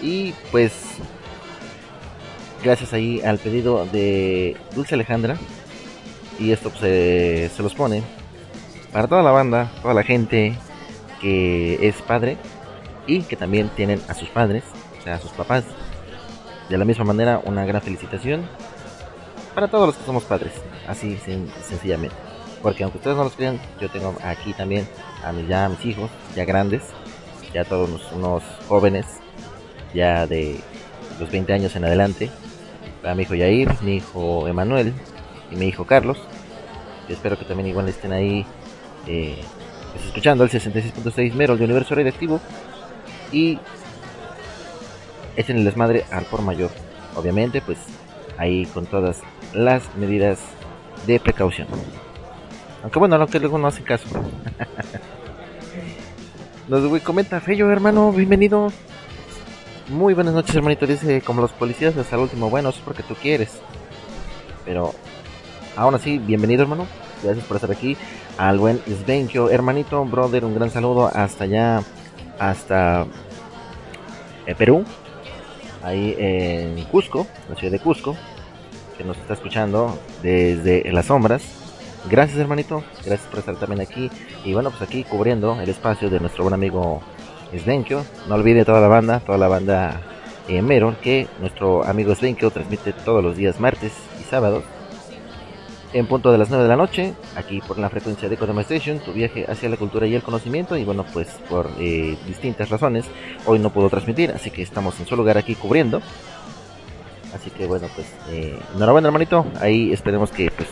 Y 0.00 0.32
pues, 0.50 0.72
gracias 2.64 2.92
ahí 2.92 3.20
al 3.20 3.38
pedido 3.38 3.86
de 3.92 4.56
Dulce 4.74 4.94
Alejandra. 4.94 5.36
Y 6.38 6.50
esto 6.52 6.70
pues, 6.70 7.52
se 7.52 7.62
los 7.62 7.74
pone 7.74 8.02
para 8.92 9.06
toda 9.06 9.22
la 9.22 9.30
banda, 9.30 9.70
toda 9.82 9.94
la 9.94 10.02
gente 10.02 10.54
que 11.20 11.86
es 11.86 11.94
padre 12.02 12.36
y 13.06 13.22
que 13.22 13.36
también 13.36 13.68
tienen 13.76 14.00
a 14.08 14.14
sus 14.14 14.28
padres, 14.28 14.64
o 14.98 15.02
sea, 15.02 15.14
a 15.16 15.20
sus 15.20 15.30
papás. 15.32 15.64
De 16.68 16.78
la 16.78 16.84
misma 16.84 17.04
manera, 17.04 17.40
una 17.44 17.64
gran 17.66 17.82
felicitación 17.82 18.48
para 19.54 19.68
todos 19.68 19.88
los 19.88 19.96
que 19.96 20.04
somos 20.06 20.24
padres, 20.24 20.52
así 20.88 21.18
sen- 21.24 21.48
sencillamente. 21.62 22.16
Porque 22.62 22.84
aunque 22.84 22.98
ustedes 22.98 23.16
no 23.16 23.24
los 23.24 23.34
crean, 23.34 23.60
yo 23.80 23.90
tengo 23.90 24.14
aquí 24.22 24.52
también 24.52 24.86
a 25.24 25.32
mis, 25.32 25.48
ya 25.48 25.66
a 25.66 25.68
mis 25.68 25.84
hijos, 25.84 26.10
ya 26.36 26.44
grandes, 26.44 26.82
ya 27.52 27.64
todos 27.64 27.90
unos, 28.12 28.42
jóvenes, 28.68 29.06
ya 29.92 30.26
de 30.26 30.60
los 31.18 31.30
20 31.30 31.52
años 31.52 31.74
en 31.76 31.84
adelante. 31.84 32.30
A 33.04 33.14
mi 33.14 33.24
hijo 33.24 33.34
Yair, 33.34 33.68
mi 33.82 33.96
hijo 33.96 34.46
Emanuel 34.46 34.94
y 35.50 35.56
mi 35.56 35.66
hijo 35.66 35.84
Carlos. 35.84 36.18
Y 37.08 37.12
espero 37.12 37.36
que 37.36 37.44
también 37.44 37.68
igual 37.68 37.88
estén 37.88 38.12
ahí 38.12 38.46
eh, 39.08 39.42
pues, 39.92 40.06
escuchando 40.06 40.44
el 40.44 40.50
66.6 40.50 41.34
Merol 41.34 41.58
de 41.58 41.64
Universo 41.64 41.96
Radioactivo. 41.96 42.40
Y 43.32 43.58
echen 45.36 45.56
el 45.56 45.64
desmadre 45.64 46.04
al 46.12 46.24
por 46.26 46.42
mayor. 46.42 46.70
Obviamente, 47.16 47.60
pues 47.60 47.78
ahí 48.38 48.66
con 48.66 48.86
todas 48.86 49.20
las 49.52 49.82
medidas 49.96 50.38
de 51.06 51.18
precaución. 51.18 51.66
Aunque 52.82 52.98
bueno, 52.98 53.16
lo 53.16 53.28
que 53.28 53.38
luego 53.38 53.58
no 53.58 53.68
hacen 53.68 53.84
caso. 53.84 54.08
Nos 56.68 56.86
güey, 56.86 57.00
comenta 57.00 57.40
Fello, 57.40 57.70
hermano, 57.70 58.12
bienvenido. 58.12 58.72
Muy 59.88 60.14
buenas 60.14 60.34
noches, 60.34 60.54
hermanito. 60.54 60.86
Dice, 60.86 61.20
como 61.20 61.42
los 61.42 61.52
policías 61.52 61.96
hasta 61.96 62.16
el 62.16 62.22
último, 62.22 62.50
bueno, 62.50 62.70
eso 62.70 62.78
es 62.78 62.84
porque 62.84 63.02
tú 63.02 63.14
quieres. 63.14 63.60
Pero, 64.64 64.92
aún 65.76 65.94
así, 65.94 66.18
bienvenido, 66.18 66.62
hermano. 66.62 66.86
Gracias 67.22 67.44
por 67.46 67.56
estar 67.56 67.70
aquí. 67.70 67.96
Al 68.36 68.58
buen 68.58 68.80
Svenkio, 68.86 69.50
hermanito, 69.50 70.04
brother, 70.04 70.44
un 70.44 70.54
gran 70.54 70.70
saludo 70.70 71.10
hasta 71.12 71.44
allá, 71.44 71.82
hasta 72.38 73.06
eh, 74.46 74.54
Perú. 74.56 74.84
Ahí 75.84 76.14
en 76.18 76.82
Cusco, 76.84 77.26
la 77.48 77.56
ciudad 77.56 77.72
de 77.72 77.80
Cusco, 77.80 78.16
que 78.96 79.04
nos 79.04 79.16
está 79.18 79.34
escuchando 79.34 79.98
desde 80.22 80.90
las 80.92 81.06
sombras. 81.06 81.61
Gracias 82.10 82.38
hermanito, 82.38 82.82
gracias 83.04 83.28
por 83.28 83.38
estar 83.38 83.56
también 83.56 83.80
aquí. 83.80 84.10
Y 84.44 84.52
bueno, 84.52 84.70
pues 84.70 84.82
aquí 84.82 85.04
cubriendo 85.04 85.60
el 85.60 85.68
espacio 85.68 86.10
de 86.10 86.18
nuestro 86.18 86.42
buen 86.42 86.54
amigo 86.54 87.00
Svenkio. 87.56 88.04
No 88.28 88.34
olvide 88.34 88.64
toda 88.64 88.80
la 88.80 88.88
banda, 88.88 89.20
toda 89.20 89.38
la 89.38 89.48
banda 89.48 90.00
eh, 90.48 90.94
que 91.00 91.28
nuestro 91.40 91.84
amigo 91.84 92.14
Svenkio 92.14 92.50
transmite 92.50 92.92
todos 92.92 93.22
los 93.22 93.36
días 93.36 93.60
martes 93.60 93.92
y 94.20 94.24
sábados. 94.24 94.64
En 95.92 96.06
punto 96.06 96.32
de 96.32 96.38
las 96.38 96.48
9 96.48 96.64
de 96.64 96.68
la 96.70 96.76
noche, 96.76 97.12
aquí 97.36 97.60
por 97.60 97.78
la 97.78 97.90
frecuencia 97.90 98.28
de 98.28 98.38
Kodama 98.38 98.62
Station, 98.62 98.98
tu 98.98 99.12
viaje 99.12 99.44
hacia 99.46 99.68
la 99.68 99.76
cultura 99.76 100.06
y 100.06 100.14
el 100.14 100.22
conocimiento. 100.22 100.76
Y 100.76 100.84
bueno, 100.84 101.04
pues 101.12 101.28
por 101.50 101.70
eh, 101.78 102.16
distintas 102.26 102.70
razones, 102.70 103.04
hoy 103.44 103.58
no 103.58 103.70
puedo 103.70 103.90
transmitir, 103.90 104.30
así 104.30 104.50
que 104.50 104.62
estamos 104.62 104.98
en 105.00 105.06
su 105.06 105.16
lugar 105.16 105.36
aquí 105.36 105.54
cubriendo. 105.54 106.00
Así 107.34 107.50
que 107.50 107.66
bueno, 107.66 107.88
pues 107.94 108.06
eh, 108.30 108.58
enhorabuena 108.74 109.08
hermanito, 109.08 109.46
ahí 109.60 109.92
esperemos 109.92 110.30
que 110.30 110.50
pues 110.50 110.68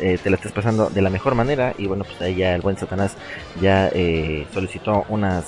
eh, 0.00 0.18
te 0.22 0.30
la 0.30 0.36
estés 0.36 0.52
pasando 0.52 0.90
de 0.90 1.02
la 1.02 1.10
mejor 1.10 1.34
manera. 1.34 1.74
Y 1.78 1.86
bueno 1.86 2.04
pues 2.04 2.20
ahí 2.20 2.36
ya 2.36 2.54
el 2.54 2.60
buen 2.60 2.76
Satanás 2.76 3.16
ya 3.60 3.88
eh, 3.88 4.46
solicitó 4.52 5.04
unas 5.08 5.44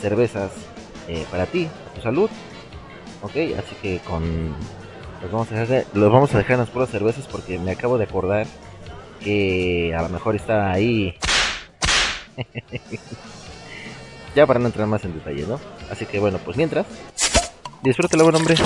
cervezas 0.00 0.50
eh, 1.08 1.24
para 1.30 1.46
ti, 1.46 1.68
a 1.90 1.94
tu 1.94 2.00
salud, 2.00 2.30
ok, 3.22 3.36
así 3.58 3.74
que 3.82 3.98
con 4.00 4.54
los 5.22 5.30
vamos 5.30 5.50
a 5.52 5.54
dejar, 5.54 5.86
los 5.94 6.12
vamos 6.12 6.34
a 6.34 6.38
dejar 6.38 6.54
en 6.54 6.60
las 6.60 6.70
puras 6.70 6.90
cervezas 6.90 7.26
porque 7.26 7.58
me 7.58 7.72
acabo 7.72 7.98
de 7.98 8.04
acordar 8.04 8.46
que 9.20 9.94
a 9.96 10.02
lo 10.02 10.08
mejor 10.08 10.36
está 10.36 10.70
ahí. 10.70 11.14
Ya 14.34 14.48
para 14.48 14.58
no 14.58 14.66
entrar 14.66 14.88
más 14.88 15.04
en 15.04 15.14
detalle, 15.14 15.46
¿no? 15.46 15.60
Así 15.92 16.06
que 16.06 16.18
bueno, 16.18 16.40
pues 16.44 16.56
mientras 16.56 16.86
disfrútelo 17.82 18.24
buen 18.24 18.34
hombre. 18.34 18.56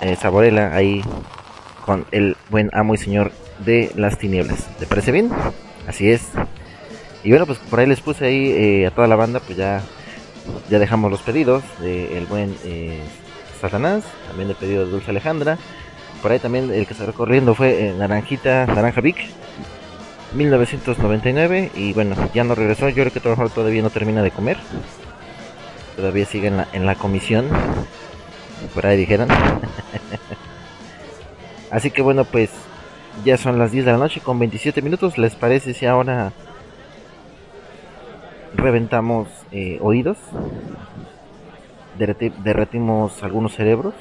Eh, 0.00 0.16
saborela 0.16 0.74
ahí 0.74 1.02
con 1.84 2.06
el 2.12 2.36
buen 2.50 2.70
amo 2.72 2.94
y 2.94 2.98
señor 2.98 3.30
de 3.64 3.92
las 3.94 4.18
tinieblas. 4.18 4.66
¿Te 4.78 4.86
parece 4.86 5.12
bien? 5.12 5.30
Así 5.86 6.10
es. 6.10 6.30
Y 7.22 7.30
bueno, 7.30 7.46
pues 7.46 7.58
por 7.58 7.80
ahí 7.80 7.86
les 7.86 8.00
puse 8.00 8.26
ahí 8.26 8.50
eh, 8.50 8.86
a 8.86 8.90
toda 8.90 9.06
la 9.06 9.16
banda, 9.16 9.40
pues 9.40 9.56
ya, 9.56 9.82
ya 10.70 10.78
dejamos 10.78 11.10
los 11.10 11.22
pedidos 11.22 11.62
del 11.80 12.26
buen 12.26 12.56
eh, 12.64 13.00
Satanás, 13.60 14.04
también 14.28 14.50
el 14.50 14.56
pedido 14.56 14.84
de 14.84 14.90
Dulce 14.90 15.10
Alejandra. 15.10 15.58
Por 16.22 16.32
ahí 16.32 16.38
también 16.38 16.72
el 16.72 16.86
que 16.86 16.94
está 16.94 17.06
recorriendo 17.06 17.54
fue 17.54 17.88
eh, 17.88 17.94
Naranjita, 17.94 18.66
Naranja 18.66 19.00
Vic, 19.00 19.16
1999. 20.34 21.70
Y 21.74 21.92
bueno, 21.92 22.16
ya 22.34 22.44
no 22.44 22.54
regresó, 22.54 22.88
yo 22.88 23.02
creo 23.02 23.12
que 23.12 23.20
todavía 23.20 23.48
todavía 23.48 23.82
no 23.82 23.90
termina 23.90 24.22
de 24.22 24.30
comer. 24.30 24.56
Todavía 25.96 26.24
sigue 26.24 26.48
en 26.48 26.56
la, 26.56 26.68
en 26.72 26.86
la 26.86 26.94
comisión, 26.94 27.46
por 28.74 28.86
ahí 28.86 28.96
dijeron. 28.96 29.28
Así 31.74 31.90
que 31.90 32.02
bueno, 32.02 32.24
pues 32.24 32.50
ya 33.24 33.36
son 33.36 33.58
las 33.58 33.72
10 33.72 33.84
de 33.84 33.90
la 33.92 33.98
noche 33.98 34.20
con 34.20 34.38
27 34.38 34.80
minutos. 34.80 35.18
¿Les 35.18 35.34
parece 35.34 35.74
si 35.74 35.86
ahora 35.86 36.32
reventamos 38.54 39.26
eh, 39.50 39.78
oídos? 39.82 40.16
derreti- 41.98 42.32
derretimos 42.42 43.22
algunos 43.24 43.54
cerebros 43.54 43.94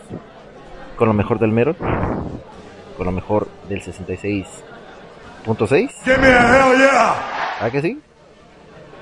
con 0.96 1.08
lo 1.08 1.14
mejor 1.16 1.40
del 1.40 1.52
Merol, 1.52 1.76
con 1.76 3.06
lo 3.08 3.12
mejor 3.12 3.48
del 3.70 3.82
66.6. 3.84 5.90
Give 6.04 6.18
me 6.20 6.28
a 6.28 6.70
hell 6.72 6.78
yeah! 6.78 7.16
¿Ah 7.60 7.70
que 7.72 7.82
sí? 7.82 8.00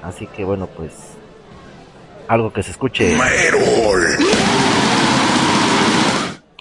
Así 0.02 0.28
que 0.28 0.46
bueno, 0.46 0.68
pues 0.68 0.94
algo 2.30 2.54
que 2.54 2.64
se 2.64 2.72
escuche. 2.72 3.18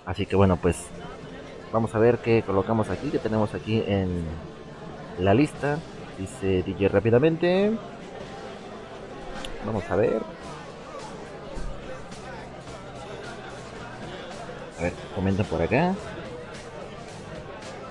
Así 0.07 0.27
que 0.27 0.37
bueno, 0.37 0.57
pues 0.57 0.77
vamos 1.73 1.95
a 1.95 1.99
ver 1.99 2.19
qué 2.19 2.43
colocamos 2.43 2.91
aquí, 2.91 3.11
que 3.11 3.19
tenemos 3.19 3.55
aquí 3.55 3.83
en 3.87 4.25
la 5.19 5.35
lista. 5.35 5.79
Dice 6.19 6.63
DJ 6.63 6.89
rápidamente. 6.89 7.73
Vamos 9.65 9.85
a 9.91 9.97
ver. 9.97 10.23
A 14.79 14.83
ver, 14.83 14.93
comenten 15.15 15.47
por 15.47 15.63
acá. 15.63 15.95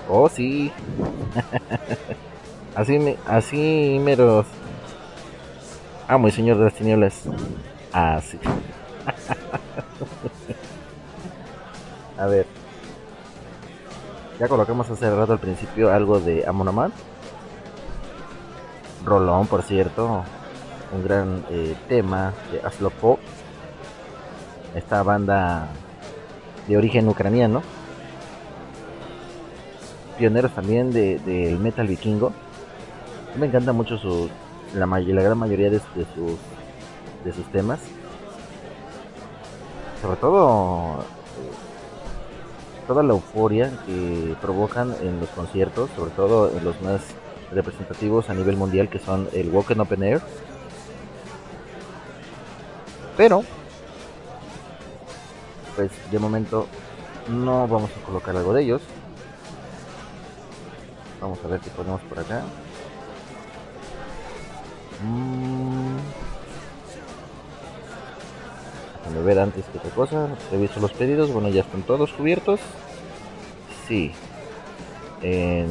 Oh, 0.09 0.27
sí. 0.27 0.71
así, 2.75 2.99
me, 2.99 3.17
así 3.27 3.99
meros. 4.03 4.45
Amo 6.07 6.27
el 6.27 6.33
señor 6.33 6.57
de 6.57 6.65
las 6.65 6.73
tinieblas. 6.73 7.23
Así. 7.93 8.39
A 12.17 12.25
ver. 12.25 12.58
Ya 14.39 14.47
colocamos 14.47 14.89
hace 14.89 15.13
rato 15.13 15.33
al 15.33 15.39
principio 15.39 15.91
algo 15.91 16.21
de 16.21 16.47
Amonamat. 16.47 16.93
Rolón, 19.03 19.47
por 19.47 19.63
cierto. 19.63 20.23
Un 20.95 21.03
gran 21.03 21.43
eh, 21.49 21.75
tema 21.89 22.33
de 22.49 22.65
Aslo 22.65 22.89
Pop. 22.89 23.19
Esta 24.73 25.03
banda 25.03 25.67
de 26.69 26.77
origen 26.77 27.09
ucraniano. 27.09 27.61
Pioneros 30.17 30.53
también 30.53 30.93
del 30.93 31.23
de, 31.25 31.57
metal 31.59 31.87
vikingo. 31.87 32.31
Me 33.37 33.47
encanta 33.47 33.73
mucho 33.73 33.97
su, 33.97 34.29
la, 34.73 34.85
la 34.85 35.21
gran 35.21 35.37
mayoría 35.37 35.69
de, 35.69 35.81
de 35.95 36.05
sus, 36.15 36.37
de 37.25 37.33
sus 37.33 37.45
temas. 37.51 37.79
Sobre 40.01 40.15
todo 40.15 41.03
toda 42.89 43.03
la 43.03 43.13
euforia 43.13 43.71
que 43.85 44.35
provocan 44.41 44.95
en 45.03 45.19
los 45.19 45.29
conciertos, 45.29 45.91
sobre 45.95 46.09
todo 46.09 46.49
en 46.57 46.65
los 46.65 46.81
más 46.81 47.01
representativos 47.51 48.31
a 48.31 48.33
nivel 48.33 48.57
mundial 48.57 48.89
que 48.89 48.97
son 48.97 49.29
el 49.31 49.47
Walking 49.49 49.77
Open 49.77 50.01
Air. 50.01 50.21
Pero, 53.15 53.43
pues 55.75 55.91
de 56.09 56.17
momento 56.17 56.65
no 57.27 57.67
vamos 57.67 57.91
a 57.95 58.03
colocar 58.07 58.35
algo 58.35 58.55
de 58.55 58.63
ellos. 58.63 58.81
Vamos 61.21 61.37
a 61.45 61.47
ver 61.47 61.59
qué 61.59 61.69
ponemos 61.69 62.01
por 62.01 62.17
acá. 62.17 62.41
Mm. 65.03 66.28
Déjame 69.09 69.25
ver 69.25 69.39
antes 69.39 69.65
que 69.65 69.79
otra 69.79 69.89
cosa. 69.91 70.27
Reviso 70.51 70.79
los 70.79 70.93
pedidos. 70.93 71.33
Bueno, 71.33 71.49
ya 71.49 71.61
están 71.61 71.81
todos 71.81 72.13
cubiertos. 72.13 72.59
Sí. 73.87 74.11
En 75.23 75.67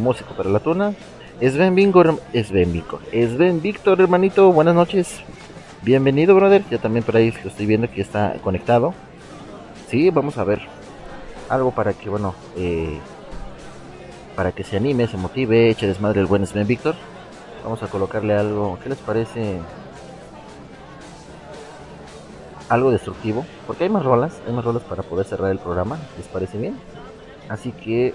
Músico 0.00 0.34
para 0.34 0.48
la 0.48 0.60
Tuna. 0.60 0.94
Sven 1.40 1.74
Víctor, 1.74 2.20
Sven 2.32 2.72
Víctor, 2.72 3.00
Sven 3.12 3.62
Víctor, 3.62 4.00
hermanito, 4.00 4.52
buenas 4.52 4.74
noches. 4.74 5.20
Bienvenido, 5.82 6.34
brother. 6.34 6.64
Ya 6.68 6.78
también 6.78 7.04
por 7.04 7.16
ahí 7.16 7.32
lo 7.42 7.50
estoy 7.50 7.66
viendo 7.66 7.90
que 7.90 8.00
está 8.00 8.34
conectado. 8.42 8.94
Sí, 9.88 10.10
vamos 10.10 10.38
a 10.38 10.44
ver. 10.44 10.60
Algo 11.48 11.70
para 11.70 11.92
que, 11.94 12.10
bueno, 12.10 12.34
eh, 12.56 12.98
para 14.36 14.52
que 14.52 14.64
se 14.64 14.76
anime, 14.76 15.06
se 15.06 15.16
motive, 15.16 15.70
eche 15.70 15.86
desmadre 15.86 16.20
el 16.20 16.26
buen 16.26 16.46
Sven 16.46 16.66
Víctor. 16.66 16.94
Vamos 17.62 17.82
a 17.82 17.88
colocarle 17.88 18.34
algo. 18.34 18.78
¿Qué 18.82 18.88
les 18.88 18.98
parece? 18.98 19.60
Algo 22.68 22.90
destructivo. 22.90 23.46
Porque 23.66 23.84
hay 23.84 23.90
más 23.90 24.04
rolas. 24.04 24.40
Hay 24.46 24.52
más 24.52 24.64
rolas 24.64 24.82
para 24.82 25.02
poder 25.02 25.26
cerrar 25.26 25.50
el 25.50 25.58
programa. 25.58 25.98
¿Les 26.16 26.26
parece 26.28 26.58
bien? 26.58 26.76
Así 27.48 27.72
que. 27.72 28.14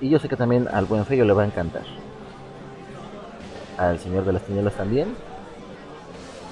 Y 0.00 0.10
yo 0.10 0.18
sé 0.18 0.28
que 0.28 0.36
también 0.36 0.68
al 0.68 0.84
buen 0.84 1.04
Feyo 1.06 1.24
le 1.24 1.32
va 1.32 1.42
a 1.42 1.46
encantar. 1.46 1.82
Al 3.78 3.98
señor 3.98 4.24
de 4.24 4.32
las 4.32 4.42
tinieblas 4.42 4.74
también. 4.74 5.14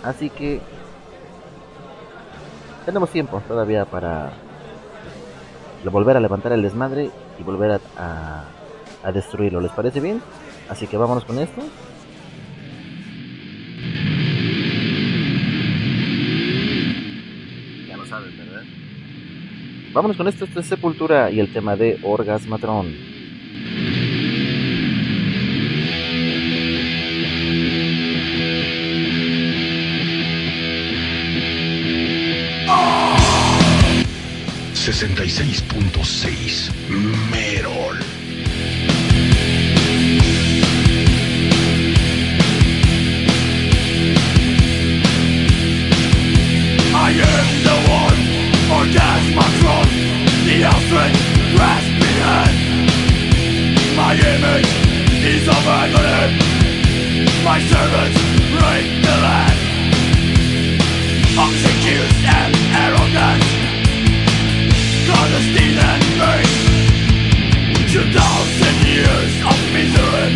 Así 0.02 0.30
que. 0.30 0.60
Tenemos 2.84 3.10
tiempo 3.10 3.40
todavía 3.46 3.84
para 3.84 4.32
volver 5.84 6.16
a 6.16 6.20
levantar 6.20 6.52
el 6.52 6.62
desmadre 6.62 7.10
y 7.38 7.42
volver 7.44 7.72
a, 7.72 7.80
a, 7.96 8.44
a 9.04 9.12
destruirlo. 9.12 9.60
¿Les 9.60 9.70
parece 9.70 10.00
bien? 10.00 10.20
Así 10.68 10.86
que 10.86 10.96
vámonos 10.96 11.24
con 11.24 11.38
esto. 11.38 11.62
Vámonos 19.92 20.16
con 20.16 20.26
esto, 20.26 20.46
esto 20.46 20.60
es 20.60 20.66
Sepultura 20.66 21.30
y 21.30 21.38
el 21.38 21.52
tema 21.52 21.76
de 21.76 21.98
Orgasmatron. 22.02 23.12
Punto 35.68 36.04
seis 36.04 36.70
Merol. 37.30 37.96
I 46.94 47.10
am 47.10 47.46
the 47.62 47.76
one, 47.90 48.11
orgasmatron, 48.78 49.88
the 50.46 50.64
ostrich 50.64 51.18
grasp 51.54 51.92
me 52.02 52.12
hand. 52.24 52.56
My 53.96 54.12
image 54.16 54.72
is 55.32 55.44
of 55.46 55.64
agony, 55.80 56.38
my 57.44 57.58
servants 57.72 58.18
break 58.56 58.86
the 59.06 59.16
land. 59.24 59.58
Obsequious 61.44 62.16
and 62.38 62.54
arrogant, 62.84 63.44
clandestine 65.06 65.78
and 65.90 66.04
vain. 66.20 66.50
Two 67.92 68.06
thousand 68.18 68.76
years 68.88 69.32
of 69.50 69.58
misery, 69.76 70.28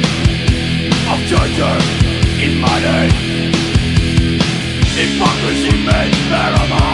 of 1.13 1.19
torture 1.31 1.81
in 2.45 2.53
my 2.61 2.77
name. 2.89 3.17
Hypocrisy 4.97 5.75
made 5.85 6.15
paramount 6.31 6.86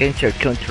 enter 0.00 0.30
country 0.32 0.69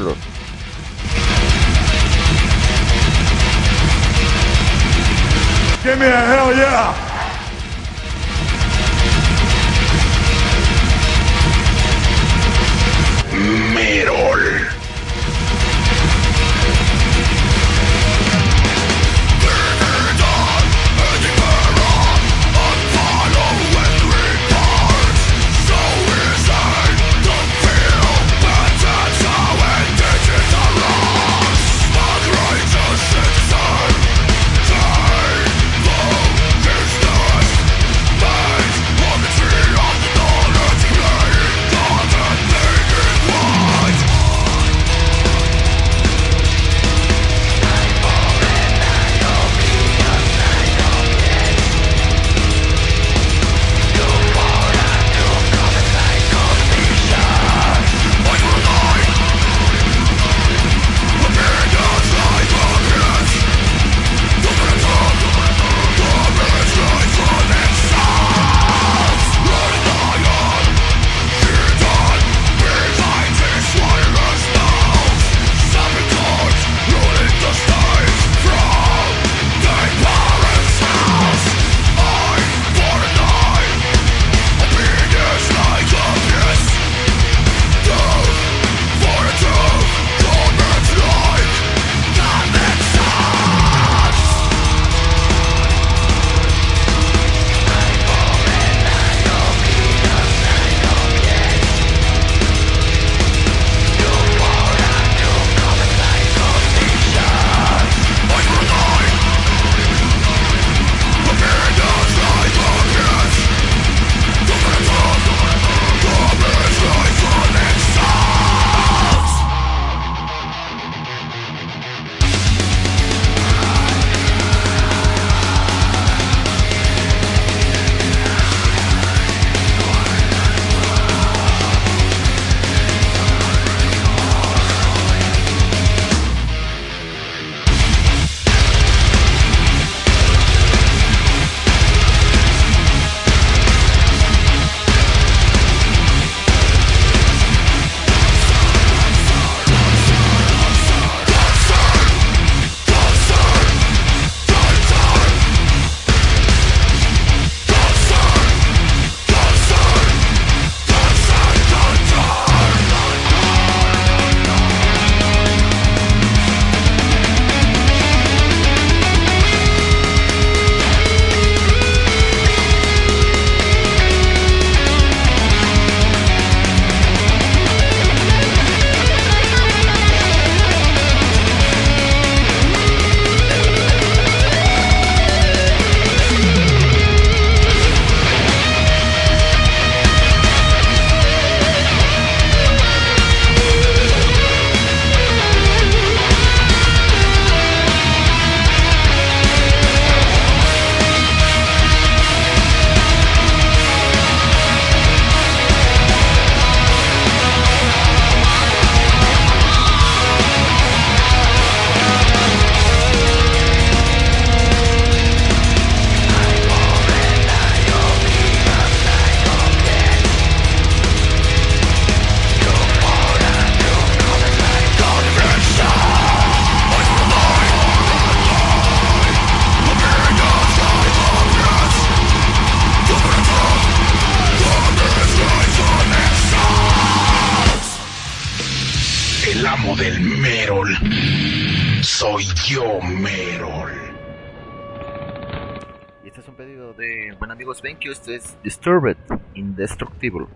Disturbed 248.64 249.18
Indestructible. 249.56 250.48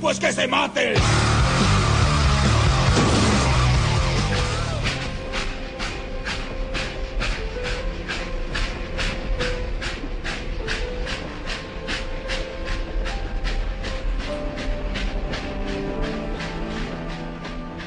Pues 0.00 0.18
que 0.18 0.32
se 0.32 0.46
maten. 0.46 0.94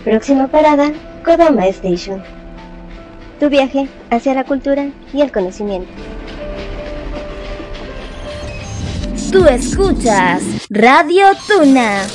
Próxima 0.04 0.48
parada, 0.48 0.92
Kodama 1.24 1.68
Station. 1.68 2.24
Tu 3.40 3.50
viaje 3.50 3.88
hacia 4.10 4.34
la 4.34 4.44
cultura 4.44 4.90
y 5.14 5.22
el 5.22 5.32
conocimiento. 5.32 5.92
Tú 9.32 9.46
escuchas 9.46 10.59
Radio 10.72 11.26
Tuna. 11.48 12.06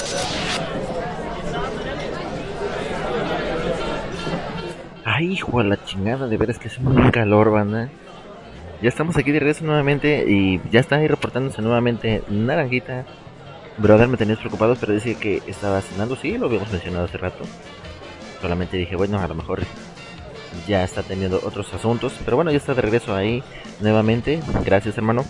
Ay, 5.05 5.33
hijo 5.33 5.61
de 5.61 5.69
la 5.71 5.85
chingada, 5.85 6.29
de 6.29 6.37
veras 6.37 6.61
que 6.61 6.69
es 6.69 6.79
un 6.79 7.11
calor, 7.11 7.51
banda. 7.51 7.89
Ya 8.81 8.89
estamos 8.89 9.17
aquí 9.17 9.33
de 9.33 9.41
regreso 9.41 9.65
nuevamente 9.65 10.25
y 10.31 10.61
ya 10.71 10.79
está 10.79 10.97
ahí 10.97 11.09
reportándose 11.09 11.63
nuevamente 11.63 12.23
Naranjita. 12.29 13.05
Brother, 13.79 14.07
me 14.07 14.17
tenías 14.17 14.39
preocupado, 14.39 14.77
pero 14.79 14.93
decía 14.93 15.19
que 15.19 15.43
estaba 15.49 15.81
cenando. 15.81 16.15
Sí, 16.15 16.39
lo 16.39 16.47
habíamos 16.47 16.71
mencionado 16.71 17.07
hace 17.07 17.19
rato. 17.19 17.43
Solamente 18.41 18.77
dije, 18.77 18.95
bueno, 18.95 19.19
a 19.19 19.27
lo 19.27 19.35
mejor 19.35 19.63
ya 20.69 20.85
está 20.85 21.03
teniendo 21.03 21.41
otros 21.43 21.75
asuntos. 21.75 22.13
Pero 22.25 22.37
bueno, 22.37 22.53
ya 22.53 22.59
está 22.59 22.73
de 22.75 22.83
regreso 22.83 23.17
ahí 23.17 23.43
nuevamente. 23.81 24.39
Gracias, 24.65 24.97
hermano. 24.97 25.25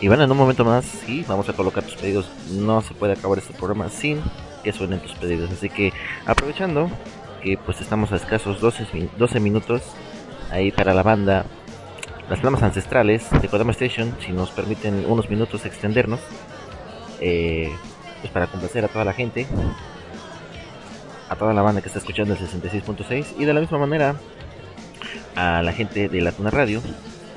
Y 0.00 0.08
bueno, 0.08 0.22
en 0.24 0.30
un 0.30 0.36
momento 0.36 0.64
más, 0.64 0.84
sí, 0.84 1.24
vamos 1.26 1.48
a 1.48 1.52
colocar 1.54 1.82
tus 1.82 1.96
pedidos. 1.96 2.28
No 2.52 2.80
se 2.82 2.94
puede 2.94 3.14
acabar 3.14 3.38
este 3.38 3.52
programa 3.52 3.88
sin 3.88 4.20
que 4.62 4.72
suenen 4.72 5.00
tus 5.00 5.12
pedidos. 5.14 5.50
Así 5.50 5.68
que 5.68 5.92
aprovechando 6.24 6.88
que 7.42 7.56
pues 7.58 7.80
estamos 7.80 8.12
a 8.12 8.16
escasos 8.16 8.60
12, 8.60 8.86
min- 8.92 9.10
12 9.18 9.40
minutos 9.40 9.82
ahí 10.50 10.70
para 10.70 10.94
la 10.94 11.02
banda 11.02 11.44
Las 12.30 12.40
Flamas 12.40 12.62
Ancestrales 12.62 13.26
de 13.42 13.48
Kodama 13.48 13.72
Station, 13.72 14.14
si 14.24 14.32
nos 14.32 14.50
permiten 14.50 15.04
unos 15.08 15.28
minutos 15.30 15.64
extendernos, 15.66 16.20
eh, 17.20 17.70
pues 18.20 18.32
para 18.32 18.46
complacer 18.46 18.84
a 18.84 18.88
toda 18.88 19.04
la 19.04 19.12
gente, 19.12 19.46
a 21.28 21.36
toda 21.36 21.52
la 21.54 21.62
banda 21.62 21.80
que 21.80 21.88
está 21.88 21.98
escuchando 21.98 22.34
el 22.34 22.40
66.6 22.40 23.34
y 23.38 23.44
de 23.44 23.52
la 23.54 23.60
misma 23.60 23.78
manera 23.78 24.14
a 25.36 25.62
la 25.62 25.72
gente 25.72 26.08
de 26.08 26.20
la 26.20 26.32
Tuna 26.32 26.50
Radio, 26.50 26.82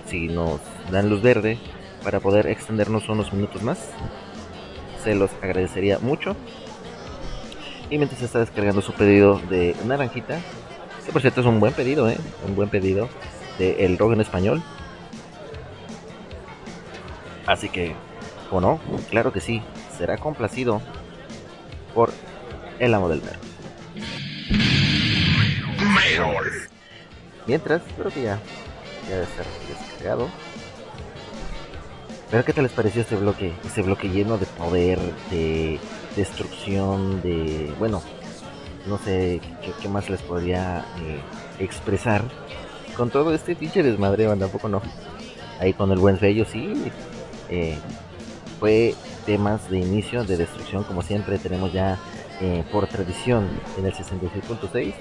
si 0.07 0.27
nos 0.27 0.59
dan 0.91 1.09
luz 1.09 1.21
verde 1.21 1.57
para 2.03 2.19
poder 2.19 2.47
extendernos 2.47 3.09
unos 3.09 3.33
minutos 3.33 3.61
más, 3.63 3.77
se 5.03 5.15
los 5.15 5.31
agradecería 5.41 5.99
mucho. 5.99 6.35
Y 7.89 7.97
mientras 7.97 8.21
está 8.21 8.39
descargando 8.39 8.81
su 8.81 8.93
pedido 8.93 9.39
de 9.49 9.75
naranjita, 9.85 10.39
que 11.05 11.11
por 11.11 11.21
cierto 11.21 11.41
es 11.41 11.47
un 11.47 11.59
buen 11.59 11.73
pedido, 11.73 12.09
¿eh? 12.09 12.17
Un 12.47 12.55
buen 12.55 12.69
pedido 12.69 13.09
de 13.57 13.85
El 13.85 13.97
Rock 13.97 14.13
en 14.13 14.21
Español. 14.21 14.63
Así 17.45 17.69
que, 17.69 17.95
¿o 18.49 18.61
no? 18.61 18.79
Claro 19.09 19.33
que 19.33 19.41
sí, 19.41 19.61
será 19.97 20.17
complacido 20.17 20.81
por 21.93 22.11
el 22.79 22.93
amo 22.93 23.09
del 23.09 23.21
mero. 23.21 23.39
Mientras, 27.47 27.81
creo 27.97 28.11
que 28.11 28.21
ya, 28.21 28.39
ya 29.09 29.15
debe 29.15 29.23
estar 29.23 29.45
descargado. 29.67 30.29
Pero 32.31 32.45
¿qué 32.45 32.53
tal 32.53 32.63
les 32.63 32.71
pareció 32.71 33.01
este 33.01 33.17
bloque? 33.17 33.51
Este 33.65 33.81
bloque 33.81 34.07
lleno 34.07 34.37
de 34.37 34.45
poder, 34.45 34.99
de 35.29 35.79
destrucción, 36.15 37.21
de... 37.21 37.73
Bueno, 37.77 38.01
no 38.87 38.97
sé 38.97 39.41
qué, 39.61 39.73
qué 39.81 39.89
más 39.89 40.09
les 40.09 40.21
podría 40.21 40.85
eh, 41.01 41.19
expresar. 41.59 42.23
Con 42.95 43.09
todo 43.09 43.33
este 43.33 43.53
pinche 43.55 43.83
desmadre, 43.83 44.27
tampoco 44.37 44.69
no. 44.69 44.81
Ahí 45.59 45.73
con 45.73 45.91
el 45.91 45.99
buen 45.99 46.19
sello, 46.19 46.45
sí. 46.45 46.89
eh, 47.49 47.77
fue 48.61 48.95
temas 49.25 49.69
de 49.69 49.79
inicio, 49.79 50.23
de 50.23 50.37
destrucción, 50.37 50.83
como 50.83 51.01
siempre 51.01 51.37
tenemos 51.37 51.73
ya 51.73 51.99
eh, 52.39 52.63
por 52.71 52.87
tradición 52.87 53.49
en 53.77 53.85
el 53.85 53.93
66.6. 53.93 54.93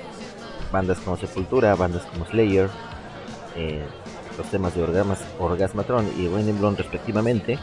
Bandas 0.73 0.99
como 0.99 1.17
Sepultura, 1.17 1.75
bandas 1.77 2.03
como 2.07 2.27
Slayer, 2.27 2.69
eh, 3.57 3.85
los 4.41 4.51
temas 4.51 4.75
de 4.75 4.83
Orgamas, 4.83 5.19
Orgasmatron 5.39 6.11
y 6.19 6.27
Raining 6.27 6.59
Blonde 6.59 6.83
respectivamente. 6.83 7.59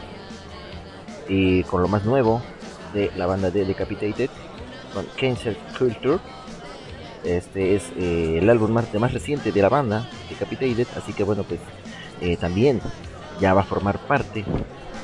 Y 1.28 1.64
con 1.64 1.82
lo 1.82 1.88
más 1.88 2.04
nuevo 2.04 2.40
de 2.94 3.10
la 3.16 3.26
banda 3.26 3.50
de 3.50 3.64
Decapitated, 3.64 4.30
con 4.94 5.04
Cancer 5.20 5.56
Culture. 5.76 6.18
Este 7.24 7.74
es 7.74 7.82
eh, 7.98 8.38
el 8.40 8.48
álbum 8.48 8.70
más, 8.70 8.94
más 8.94 9.12
reciente 9.12 9.50
de 9.50 9.60
la 9.60 9.68
banda, 9.68 10.08
Decapitated, 10.30 10.86
así 10.96 11.12
que 11.12 11.24
bueno, 11.24 11.42
pues 11.42 11.58
eh, 12.20 12.36
también 12.36 12.80
ya 13.40 13.54
va 13.54 13.62
a 13.62 13.64
formar 13.64 13.98
parte, 13.98 14.44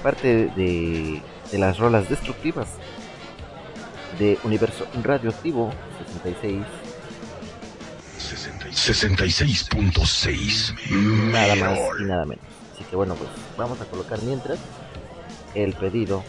parte 0.00 0.46
de, 0.54 1.20
de 1.50 1.58
las 1.58 1.78
rolas 1.78 2.08
destructivas 2.08 2.68
de 4.20 4.38
Universo 4.44 4.86
Radioactivo 5.02 5.72
66 6.22 6.62
66.6 8.32 10.74
nada 11.30 11.54
más 11.56 11.78
y 12.00 12.04
nada 12.04 12.24
menos. 12.24 12.44
Así 12.74 12.84
que 12.84 12.96
bueno, 12.96 13.14
pues 13.14 13.28
vamos 13.56 13.80
a 13.80 13.84
colocar 13.84 14.20
mientras 14.22 14.58
el 15.54 15.72
pedido 15.74 16.24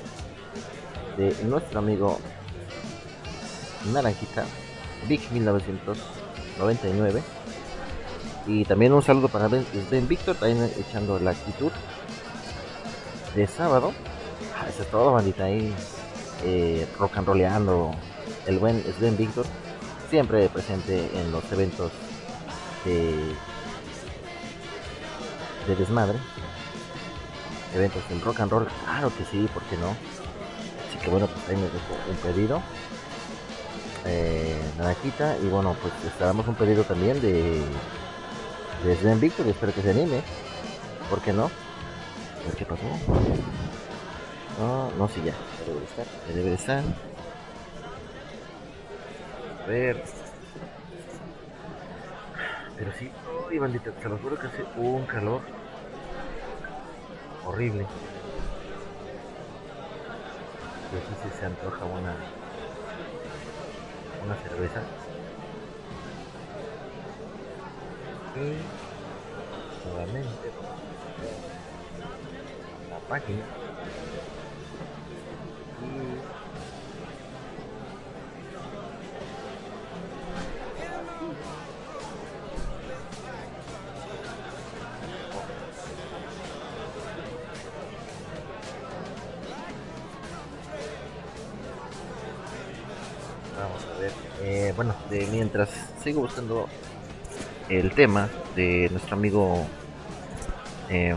de 1.17 1.35
nuestro 1.45 1.79
amigo 1.79 2.19
Naranjita, 3.91 4.45
Vic 5.07 5.31
1999. 5.31 7.23
Y 8.47 8.63
también 8.65 8.93
un 8.93 9.01
saludo 9.01 9.27
para 9.27 9.47
Ben, 9.47 9.65
Ben 9.89 10.07
Víctor, 10.07 10.35
también 10.35 10.71
echando 10.77 11.17
la 11.19 11.31
actitud 11.31 11.71
de 13.35 13.47
sábado. 13.47 13.91
Ah, 14.55 14.67
eso 14.69 14.83
es 14.83 14.91
todo, 14.91 15.13
bandita, 15.13 15.45
ahí 15.45 15.73
eh, 16.43 16.85
rock 16.99 17.17
and 17.17 17.27
rolleando 17.27 17.89
el 18.45 18.59
buen 18.59 18.83
Sven 18.97 19.17
Víctor, 19.17 19.47
siempre 20.09 20.47
presente 20.49 21.09
en 21.19 21.31
los 21.31 21.43
eventos 21.51 21.91
de, 22.85 23.35
de 25.67 25.75
desmadre, 25.77 26.17
eventos 27.73 28.03
en 28.11 28.21
rock 28.21 28.39
and 28.41 28.51
roll, 28.51 28.67
claro 28.83 29.11
que 29.17 29.25
sí, 29.25 29.49
¿por 29.53 29.63
qué 29.63 29.77
no? 29.77 29.89
Así 29.89 30.97
que 31.03 31.09
bueno, 31.09 31.27
pues 31.27 31.49
ahí 31.49 31.55
me 31.55 31.63
dejo 31.63 31.95
un 32.09 32.15
pedido, 32.17 32.61
eh, 34.05 34.61
naranjita, 34.77 35.37
y 35.39 35.47
bueno, 35.47 35.75
pues 35.81 35.93
esperamos 36.05 36.47
un 36.47 36.55
pedido 36.55 36.83
también 36.83 37.21
de, 37.21 37.61
de 38.83 38.95
Sven 38.97 39.19
Víctor, 39.19 39.47
y 39.47 39.49
espero 39.49 39.73
que 39.73 39.81
se 39.81 39.91
anime, 39.91 40.21
¿por 41.09 41.21
qué 41.21 41.33
no? 41.33 41.45
A 41.45 42.47
ver 42.47 42.55
qué 42.57 42.65
pasó. 42.65 42.83
No, 44.59 44.91
no, 44.97 45.07
sí, 45.09 45.21
ya, 45.25 45.33
debe 45.65 45.79
de 45.79 45.85
estar, 45.85 46.05
debe 46.27 46.49
de 46.49 46.55
estar. 46.55 46.83
A 49.65 49.67
ver. 49.67 50.01
Pero 52.75 52.91
sí, 52.93 53.11
uy, 53.49 53.57
bandita, 53.57 53.91
te 53.91 54.07
lo 54.09 54.17
juro 54.19 54.37
que 54.37 54.47
hace 54.47 54.65
un 54.75 55.05
calor 55.05 55.43
horrible. 57.43 57.87
Pero 60.89 61.01
sí, 61.05 61.15
sí 61.15 61.29
se 61.31 61.45
antoja 61.45 61.85
una, 61.85 62.25
una 64.19 64.35
cerveza. 64.37 64.85
Y 68.33 68.71
nuevamente 69.83 70.51
la 72.89 72.99
página. 73.01 73.45
Bueno, 94.75 94.93
de 95.09 95.27
mientras 95.31 95.69
sigo 96.03 96.21
buscando 96.21 96.67
el 97.69 97.91
tema 97.91 98.29
de 98.55 98.89
nuestro 98.91 99.15
amigo 99.15 99.65
eh, 100.89 101.15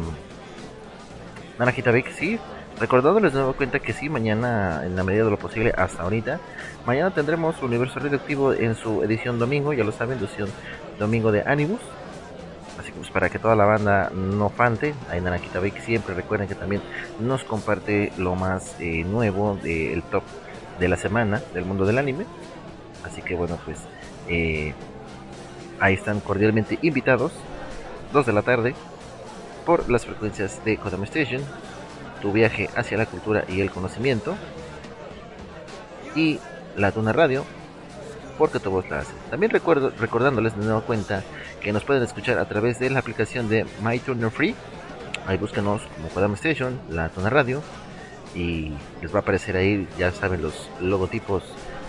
Naranjita 1.59 1.90
Vic, 1.90 2.12
sí. 2.12 2.39
Recordándoles 2.78 3.32
de 3.32 3.40
nuevo 3.40 3.55
cuenta 3.55 3.80
que 3.80 3.93
sí, 3.93 4.09
mañana, 4.09 4.82
en 4.85 4.94
la 4.94 5.02
medida 5.02 5.24
de 5.24 5.30
lo 5.30 5.39
posible, 5.39 5.72
hasta 5.76 6.05
ahorita, 6.05 6.39
mañana 6.86 7.12
tendremos 7.12 7.60
Universo 7.60 7.98
Radioactivo 7.98 8.52
en 8.52 8.76
su 8.76 9.02
edición 9.02 9.40
domingo, 9.40 9.72
ya 9.72 9.82
lo 9.82 9.90
saben, 9.90 10.18
edición 10.18 10.48
domingo 10.97 11.32
de 11.32 11.43
Animus. 11.43 11.80
Así 12.78 12.93
que 12.93 12.98
pues 12.98 13.10
para 13.10 13.28
que 13.28 13.40
toda 13.40 13.56
la 13.56 13.64
banda 13.64 14.10
no 14.14 14.48
fante, 14.51 14.94
ahí 15.10 15.20
Naranjita 15.20 15.59
Vic 15.59 15.80
siempre 15.80 16.14
recuerden 16.14 16.47
que 16.47 16.55
también 16.55 16.80
nos 17.18 17.43
comparte 17.43 18.12
lo 18.16 18.36
más 18.36 18.76
eh, 18.78 19.02
nuevo 19.02 19.59
del 19.60 20.01
top 20.05 20.22
de 20.78 20.89
la 20.89 20.97
semana 20.97 21.43
del 21.55 21.64
mundo 21.64 21.85
del 21.85 21.98
anime. 21.98 22.26
Así 23.10 23.22
que 23.22 23.35
bueno, 23.35 23.59
pues 23.64 23.78
eh, 24.28 24.74
ahí 25.80 25.94
están 25.94 26.20
cordialmente 26.20 26.78
invitados, 26.82 27.32
2 28.12 28.26
de 28.26 28.32
la 28.32 28.43
tarde, 28.43 28.74
por 29.64 29.89
las 29.89 30.05
frecuencias 30.05 30.62
de 30.64 30.76
Kodama 30.76 31.05
Station, 31.05 31.43
tu 32.20 32.32
viaje 32.32 32.68
hacia 32.76 32.98
la 32.98 33.06
cultura 33.06 33.44
y 33.48 33.60
el 33.60 33.70
conocimiento, 33.70 34.36
y 36.14 36.39
la 36.76 36.93
Tuna 36.93 37.12
Radio, 37.12 37.44
porque 38.36 38.60
tu 38.60 38.70
voz 38.70 38.89
la 38.90 39.01
hace. 39.01 39.14
También 39.30 39.51
recuerdo, 39.51 39.90
recordándoles 39.98 40.56
de 40.56 40.64
nueva 40.64 40.82
cuenta 40.82 41.22
que 41.60 41.72
nos 41.72 41.85
pueden 41.85 42.02
escuchar 42.02 42.39
a 42.39 42.47
través 42.47 42.78
de 42.78 42.90
la 42.90 42.98
aplicación 43.01 43.48
de 43.48 43.66
MyTuner 43.82 44.30
Free. 44.30 44.55
Ahí 45.26 45.39
búsquenos 45.39 45.82
como 45.97 46.09
Kodama 46.09 46.35
Station, 46.35 46.78
la 46.90 47.09
Tuna 47.09 47.30
Radio, 47.30 47.62
y 48.35 48.72
les 49.01 49.12
va 49.12 49.20
a 49.20 49.22
aparecer 49.22 49.56
ahí, 49.56 49.89
ya 49.98 50.12
saben, 50.12 50.43
los 50.43 50.70
logotipos 50.80 51.43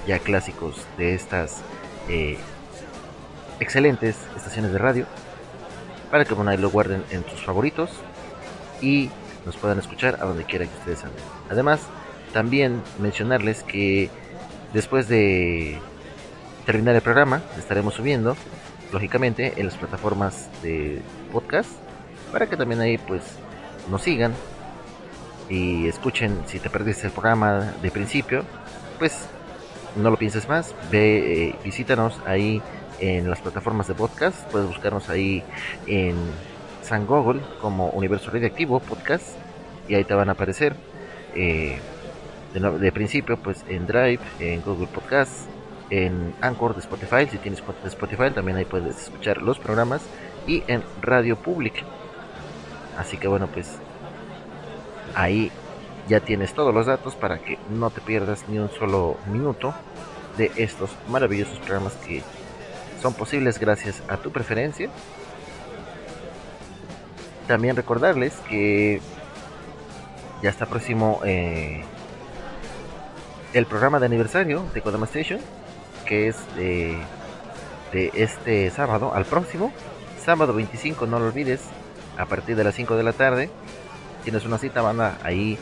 ya 0.10 0.18
clásicos 0.18 0.88
de 0.98 1.14
estas 1.14 1.62
eh, 2.10 2.36
excelentes 3.60 4.18
estaciones 4.36 4.72
de 4.72 4.80
radio 4.80 5.06
para 6.10 6.26
que 6.26 6.34
bueno, 6.34 6.50
ahí 6.50 6.58
lo 6.58 6.72
guarden 6.72 7.04
en 7.12 7.24
sus 7.30 7.46
favoritos 7.46 7.92
y 8.82 9.12
nos 9.46 9.56
puedan 9.58 9.78
escuchar 9.78 10.18
a 10.20 10.26
donde 10.26 10.46
quiera 10.46 10.66
que 10.66 10.76
ustedes 10.80 11.04
anden. 11.04 11.22
Además, 11.52 11.82
también 12.34 12.82
mencionarles 13.00 13.62
que 13.62 14.10
después 14.74 15.08
de 15.08 15.78
terminar 16.66 16.96
el 16.96 17.02
programa 17.02 17.44
estaremos 17.60 17.94
subiendo 17.94 18.36
lógicamente 18.92 19.54
en 19.58 19.68
las 19.68 19.78
plataformas 19.78 20.50
de 20.64 21.04
podcast 21.32 21.70
para 22.32 22.48
que 22.48 22.58
también 22.58 22.82
ahí 22.82 22.98
pues 22.98 23.22
nos 23.92 24.02
sigan 24.02 24.34
y 25.50 25.88
escuchen 25.88 26.36
si 26.48 26.58
te 26.58 26.72
perdiste 26.72 27.06
el 27.06 27.14
programa 27.14 27.74
de 27.80 27.92
principio 27.92 28.44
pues 28.98 29.30
no 29.96 30.10
lo 30.10 30.18
pienses 30.18 30.48
más. 30.48 30.76
Ve 30.92 31.50
eh, 31.50 31.56
visítanos 31.64 32.20
ahí 32.26 32.62
en 33.00 33.30
las 33.30 33.42
plataformas 33.42 33.88
de 33.88 33.96
podcast. 33.96 34.50
Puedes 34.52 34.68
buscarnos 34.68 35.10
ahí 35.10 35.44
en 35.88 36.16
San 36.82 37.06
Google 37.06 37.42
como 37.62 37.90
Universo 37.90 38.32
Radioactivo 38.32 38.80
Podcast 38.80 39.38
y 39.88 39.96
ahí 39.96 40.04
te 40.04 40.14
van 40.14 40.30
a 40.30 40.34
aparecer. 40.34 40.76
Eh, 41.36 41.80
de, 42.54 42.92
principio 42.92 43.38
pues 43.38 43.64
en 43.70 43.86
Drive 43.86 44.20
en 44.40 44.62
Google 44.64 44.88
Podcast 44.88 45.48
en 45.90 46.34
Anchor 46.42 46.74
de 46.74 46.82
Spotify. 46.82 47.28
Si 47.30 47.38
tienes 47.38 47.62
cuenta 47.62 47.84
de 47.84 47.90
Spotify 47.90 48.32
también 48.34 48.58
ahí 48.58 48.66
puedes 48.66 48.98
escuchar 49.04 49.42
los 49.42 49.60
programas. 49.60 50.02
Y 50.48 50.64
en 50.68 50.84
Radio 51.02 51.36
Public. 51.36 51.84
Así 52.98 53.18
que 53.18 53.28
bueno 53.28 53.48
pues 53.48 53.78
ahí 55.16 55.52
ya 56.10 56.20
tienes 56.20 56.54
todos 56.54 56.74
los 56.74 56.88
datos 56.88 57.16
para 57.16 57.38
que 57.38 57.60
no 57.70 57.92
te 57.92 58.02
pierdas 58.02 58.44
ni 58.50 58.58
un 58.58 58.70
solo 58.72 59.18
minuto 59.32 59.76
de 60.38 60.52
estos 60.56 60.90
maravillosos 61.08 61.60
programas 61.60 61.94
que 62.06 62.24
son 63.00 63.14
posibles 63.14 63.60
gracias 63.60 64.02
a 64.10 64.18
tu 64.18 64.32
preferencia. 64.32 64.90
También 67.48 67.76
recordarles 67.76 68.34
que 68.50 69.02
ya 70.42 70.50
está 70.50 70.66
próximo 70.66 71.22
eh, 71.24 71.84
el 73.54 73.66
programa 73.68 74.00
de 74.00 74.08
aniversario 74.08 74.66
de 74.74 74.82
Kodama 74.82 75.06
Station, 75.06 75.40
que 76.06 76.28
es 76.28 76.38
de, 76.56 76.98
de 77.94 78.12
este 78.16 78.72
sábado 78.72 79.14
al 79.14 79.26
próximo, 79.26 79.72
sábado 80.24 80.54
25, 80.54 81.06
no 81.06 81.20
lo 81.20 81.28
olvides, 81.28 81.62
a 82.18 82.26
partir 82.26 82.56
de 82.56 82.64
las 82.64 82.74
5 82.74 82.96
de 82.96 83.04
la 83.04 83.14
tarde. 83.14 83.50
Tienes 84.24 84.46
una 84.46 84.58
cita, 84.58 84.82
banda, 84.82 85.18
ahí 85.24 85.58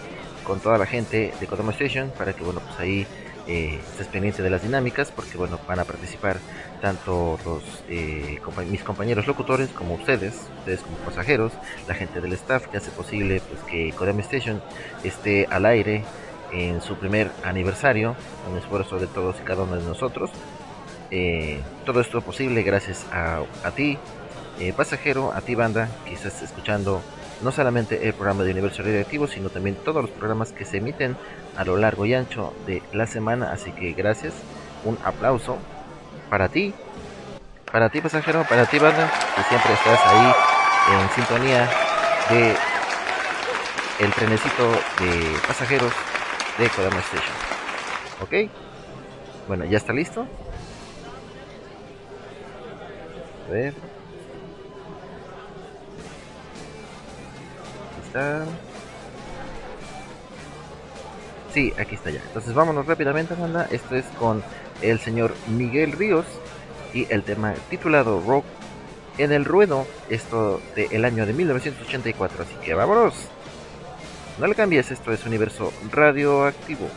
con 0.47 0.61
toda 0.61 0.77
la 0.77 0.85
gente 0.85 1.33
de 1.37 1.45
Kodama 1.45 1.73
Station 1.73 2.09
para 2.17 2.31
que, 2.31 2.41
bueno, 2.41 2.61
pues 2.61 2.79
ahí 2.79 3.05
eh, 3.47 3.81
estés 3.91 4.07
pendiente 4.07 4.41
de 4.41 4.49
las 4.49 4.63
dinámicas, 4.63 5.11
porque, 5.11 5.37
bueno, 5.37 5.59
van 5.67 5.79
a 5.79 5.83
participar 5.83 6.37
tanto 6.81 7.37
los 7.43 7.63
eh, 7.89 8.39
mis 8.69 8.81
compañeros 8.81 9.27
locutores 9.27 9.69
como 9.69 9.95
ustedes, 9.95 10.35
ustedes 10.59 10.79
como 10.79 10.95
pasajeros, 10.99 11.51
la 11.85 11.95
gente 11.95 12.21
del 12.21 12.31
staff 12.33 12.67
que 12.67 12.77
hace 12.77 12.91
posible 12.91 13.41
pues 13.41 13.61
que 13.63 13.91
Kodama 13.91 14.21
Station 14.21 14.61
esté 15.03 15.47
al 15.51 15.65
aire 15.65 16.05
en 16.53 16.81
su 16.81 16.95
primer 16.95 17.29
aniversario, 17.43 18.15
un 18.49 18.57
esfuerzo 18.57 18.99
de 18.99 19.07
todos 19.07 19.35
y 19.41 19.43
cada 19.43 19.63
uno 19.63 19.75
de 19.75 19.83
nosotros. 19.83 20.31
Eh, 21.11 21.59
todo 21.85 21.99
esto 21.99 22.21
posible 22.21 22.63
gracias 22.63 23.05
a, 23.11 23.41
a 23.65 23.71
ti, 23.71 23.97
eh, 24.61 24.71
pasajero, 24.71 25.33
a 25.33 25.41
ti 25.41 25.55
banda 25.55 25.89
que 26.05 26.13
estás 26.13 26.41
escuchando 26.41 27.01
no 27.41 27.51
solamente 27.51 28.07
el 28.07 28.13
programa 28.13 28.43
de 28.43 28.51
Universo 28.51 28.83
Radioactivo, 28.83 29.27
sino 29.27 29.49
también 29.49 29.75
todos 29.75 30.01
los 30.01 30.11
programas 30.11 30.51
que 30.51 30.65
se 30.65 30.77
emiten 30.77 31.15
a 31.55 31.63
lo 31.63 31.77
largo 31.77 32.05
y 32.05 32.13
ancho 32.13 32.53
de 32.65 32.81
la 32.93 33.07
semana. 33.07 33.51
Así 33.51 33.71
que 33.71 33.93
gracias, 33.93 34.33
un 34.83 34.97
aplauso 35.03 35.57
para 36.29 36.49
ti, 36.49 36.73
para 37.71 37.89
ti 37.89 38.01
pasajero, 38.01 38.43
para 38.47 38.65
ti 38.65 38.79
banda, 38.79 39.11
que 39.35 39.43
siempre 39.43 39.73
estás 39.73 39.99
ahí 40.05 40.33
en 40.93 41.09
sintonía 41.11 41.69
de 42.29 42.55
el 43.99 44.13
trenecito 44.13 44.69
de 44.99 45.39
pasajeros 45.47 45.91
de 46.57 46.69
Kodama 46.69 46.99
Station. 46.99 47.35
¿Ok? 48.21 48.51
Bueno, 49.47 49.65
ya 49.65 49.77
está 49.77 49.93
listo. 49.93 50.27
A 53.47 53.51
ver. 53.51 53.86
Sí, 61.53 61.73
aquí 61.79 61.95
está 61.95 62.11
ya. 62.11 62.21
Entonces 62.27 62.53
vámonos 62.53 62.85
rápidamente, 62.85 63.33
banda. 63.35 63.67
Esto 63.71 63.95
es 63.95 64.05
con 64.19 64.43
el 64.81 64.99
señor 64.99 65.33
Miguel 65.47 65.91
Ríos 65.91 66.25
y 66.93 67.11
el 67.11 67.23
tema 67.23 67.53
titulado 67.69 68.21
Rock 68.25 68.45
en 69.17 69.31
el 69.31 69.45
ruedo. 69.45 69.87
Esto 70.09 70.61
del 70.75 71.03
año 71.05 71.25
de 71.25 71.33
1984. 71.33 72.43
Así 72.43 72.55
que 72.63 72.73
vámonos. 72.73 73.13
No 74.39 74.45
le 74.45 74.53
cambies, 74.53 74.91
esto 74.91 75.11
es 75.11 75.25
Universo 75.25 75.73
Radioactivo. 75.91 76.87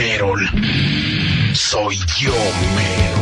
Merol. 0.00 0.40
Soy 1.52 1.98
yo, 2.18 2.32
Merol. 2.74 3.20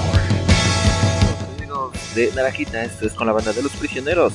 De 2.15 2.31
Naranjita, 2.37 2.85
esto 2.85 3.05
es 3.05 3.15
con 3.15 3.27
la 3.27 3.33
banda 3.33 3.53
de 3.53 3.65
los 3.65 3.73
prisioneros. 3.73 4.33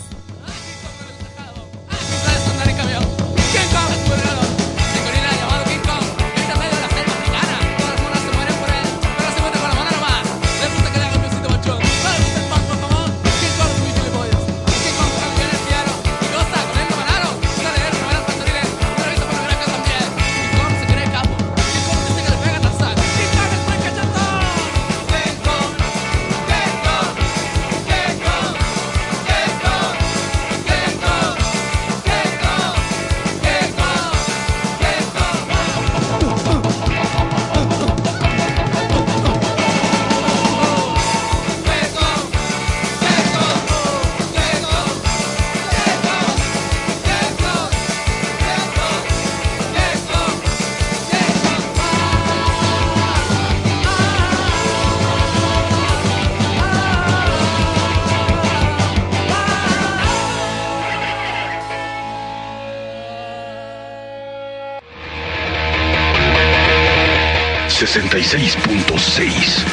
66.6 67.85 69.65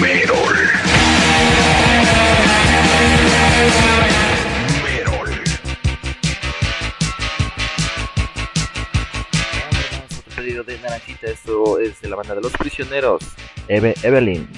Merol. 0.00 0.56
Merol. 4.82 5.30
de 10.66 10.78
Naranjita, 10.80 11.28
esto 11.28 11.78
es 11.78 12.00
de 12.00 12.08
la 12.08 12.16
banda 12.16 12.34
de 12.34 12.40
los 12.40 12.52
prisioneros, 12.52 13.22
Eve 13.68 13.94
Evelyn. 14.02 14.48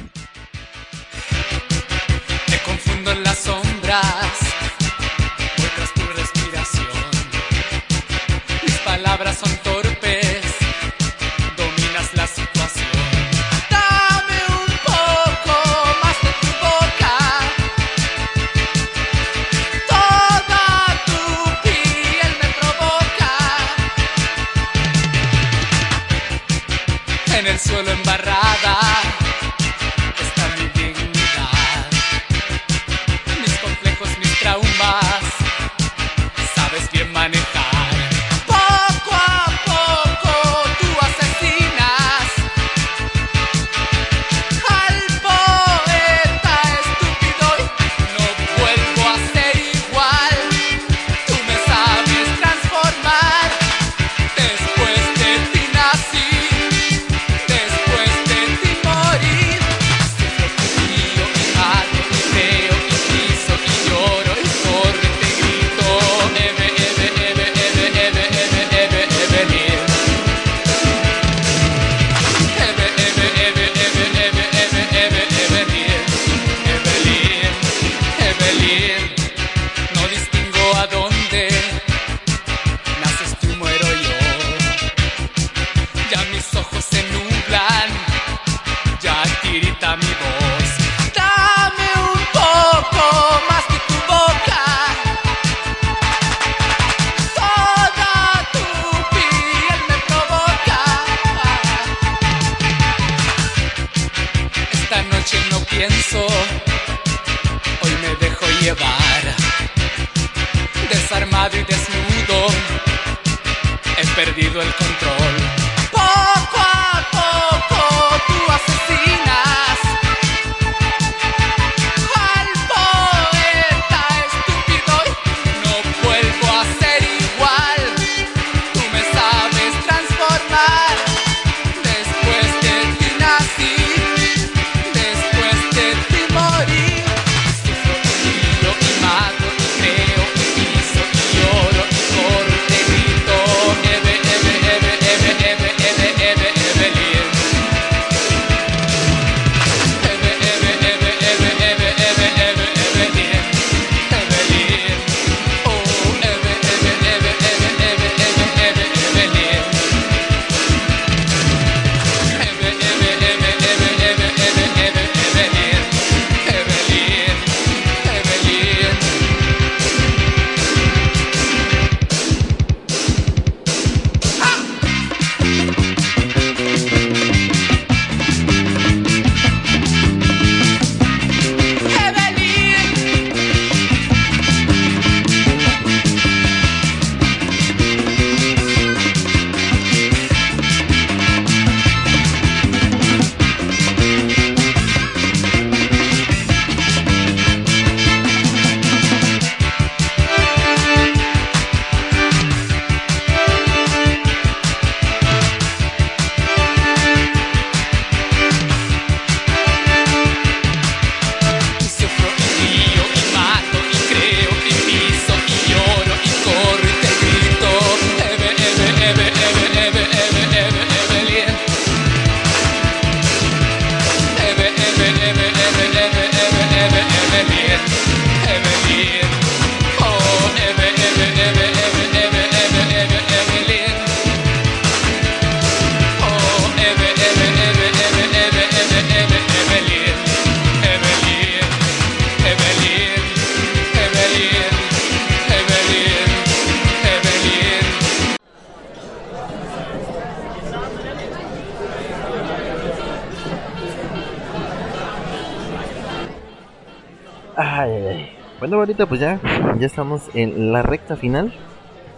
Bueno, 258.74 258.86
ahorita 258.86 259.06
pues 259.06 259.20
ya, 259.20 259.40
ya 259.78 259.86
estamos 259.86 260.22
en 260.34 260.72
la 260.72 260.82
recta 260.82 261.14
final 261.14 261.54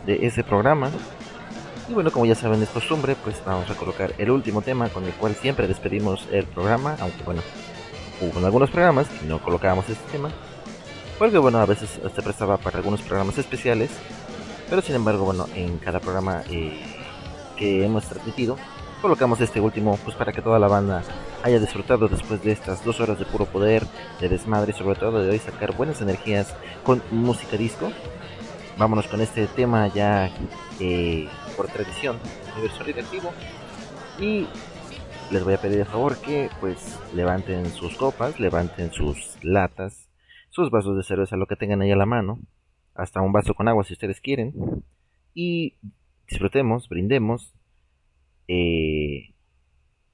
de 0.06 0.26
ese 0.26 0.42
programa. 0.42 0.88
Y 1.86 1.92
bueno, 1.92 2.10
como 2.10 2.24
ya 2.24 2.34
saben, 2.34 2.62
es 2.62 2.70
costumbre, 2.70 3.14
pues 3.22 3.42
vamos 3.44 3.70
a 3.70 3.74
colocar 3.74 4.14
el 4.16 4.30
último 4.30 4.62
tema 4.62 4.88
con 4.88 5.04
el 5.04 5.12
cual 5.12 5.34
siempre 5.34 5.68
despedimos 5.68 6.26
el 6.32 6.46
programa, 6.46 6.96
aunque 7.00 7.22
bueno, 7.24 7.42
hubo 8.22 8.46
algunos 8.46 8.70
programas 8.70 9.06
que 9.06 9.26
no 9.26 9.38
colocábamos 9.42 9.86
este 9.90 10.10
tema, 10.10 10.30
porque 11.18 11.36
bueno, 11.36 11.58
a 11.58 11.66
veces 11.66 11.90
se 11.90 12.22
prestaba 12.22 12.56
para 12.56 12.78
algunos 12.78 13.02
programas 13.02 13.36
especiales, 13.36 13.90
pero 14.70 14.80
sin 14.80 14.94
embargo, 14.94 15.26
bueno, 15.26 15.46
en 15.54 15.76
cada 15.76 16.00
programa 16.00 16.42
eh, 16.48 16.80
que 17.58 17.84
hemos 17.84 18.06
transmitido, 18.06 18.56
colocamos 19.00 19.40
este 19.40 19.60
último, 19.60 19.98
pues 20.04 20.16
para 20.16 20.32
que 20.32 20.42
toda 20.42 20.58
la 20.58 20.68
banda 20.68 21.02
haya 21.42 21.58
disfrutado 21.58 22.08
después 22.08 22.42
de 22.42 22.52
estas 22.52 22.84
dos 22.84 23.00
horas 23.00 23.18
de 23.18 23.24
puro 23.24 23.46
poder, 23.46 23.84
de 24.20 24.28
desmadre 24.28 24.72
y 24.72 24.78
sobre 24.78 24.98
todo 24.98 25.22
de 25.22 25.30
hoy 25.30 25.38
sacar 25.38 25.76
buenas 25.76 26.00
energías 26.00 26.54
con 26.82 27.02
música 27.10 27.56
disco. 27.56 27.90
Vámonos 28.78 29.06
con 29.06 29.20
este 29.20 29.46
tema 29.46 29.88
ya 29.88 30.30
eh, 30.80 31.28
por 31.56 31.68
tradición, 31.68 32.18
universo 32.54 32.84
radioactivo. 32.84 33.32
Y 34.18 34.46
les 35.30 35.44
voy 35.44 35.54
a 35.54 35.60
pedir 35.60 35.78
de 35.78 35.84
favor 35.84 36.16
que 36.18 36.50
pues 36.60 36.98
levanten 37.14 37.66
sus 37.66 37.96
copas, 37.96 38.38
levanten 38.38 38.92
sus 38.92 39.36
latas, 39.42 40.08
sus 40.50 40.70
vasos 40.70 40.96
de 40.96 41.02
cerveza, 41.02 41.36
lo 41.36 41.46
que 41.46 41.56
tengan 41.56 41.82
ahí 41.82 41.90
a 41.90 41.96
la 41.96 42.06
mano, 42.06 42.38
hasta 42.94 43.20
un 43.20 43.32
vaso 43.32 43.54
con 43.54 43.68
agua 43.68 43.84
si 43.84 43.94
ustedes 43.94 44.20
quieren. 44.20 44.54
Y 45.34 45.74
disfrutemos, 46.28 46.88
brindemos 46.88 47.55
eh, 48.48 49.34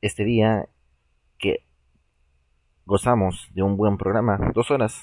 este 0.00 0.24
día 0.24 0.68
que 1.38 1.64
gozamos 2.84 3.48
de 3.54 3.62
un 3.62 3.76
buen 3.76 3.96
programa, 3.98 4.38
dos 4.54 4.70
horas 4.70 5.02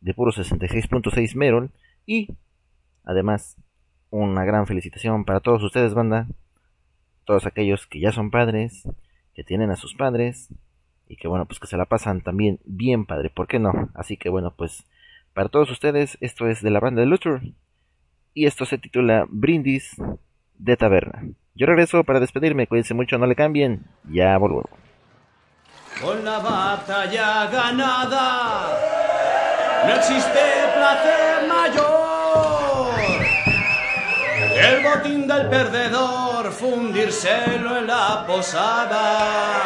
de 0.00 0.14
puro 0.14 0.32
66.6 0.32 1.34
Merol 1.34 1.70
y 2.06 2.28
además 3.04 3.56
una 4.10 4.44
gran 4.44 4.66
felicitación 4.66 5.24
para 5.24 5.40
todos 5.40 5.62
ustedes 5.62 5.94
banda, 5.94 6.28
todos 7.24 7.46
aquellos 7.46 7.86
que 7.86 8.00
ya 8.00 8.12
son 8.12 8.30
padres, 8.30 8.88
que 9.34 9.44
tienen 9.44 9.70
a 9.70 9.76
sus 9.76 9.94
padres 9.94 10.48
y 11.08 11.16
que 11.16 11.28
bueno 11.28 11.46
pues 11.46 11.60
que 11.60 11.66
se 11.66 11.76
la 11.76 11.86
pasan 11.86 12.20
también 12.20 12.60
bien 12.64 13.06
padre, 13.06 13.30
¿por 13.30 13.48
qué 13.48 13.58
no? 13.58 13.90
Así 13.94 14.16
que 14.16 14.28
bueno 14.28 14.54
pues 14.56 14.86
para 15.34 15.48
todos 15.48 15.70
ustedes 15.70 16.16
esto 16.20 16.48
es 16.48 16.62
de 16.62 16.70
la 16.70 16.80
banda 16.80 17.00
de 17.00 17.06
Luther 17.06 17.42
y 18.32 18.46
esto 18.46 18.64
se 18.64 18.78
titula 18.78 19.26
Brindis 19.28 19.96
de 20.58 20.76
Taberna. 20.76 21.22
Yo 21.54 21.66
regreso 21.66 22.04
para 22.04 22.20
despedirme, 22.20 22.66
cuídense 22.66 22.94
mucho, 22.94 23.16
no 23.18 23.26
le 23.26 23.34
cambien, 23.34 23.86
ya 24.10 24.36
vuelvo. 24.36 24.68
Con 26.02 26.24
la 26.24 26.38
batalla 26.38 27.46
ganada, 27.46 28.68
no 29.86 29.94
existe 29.94 30.40
placer 30.74 31.48
mayor. 31.48 31.96
El 34.58 34.82
botín 34.82 35.26
del 35.26 35.48
perdedor, 35.48 36.52
fundírselo 36.52 37.78
en 37.78 37.86
la 37.86 38.24
posada. 38.26 39.56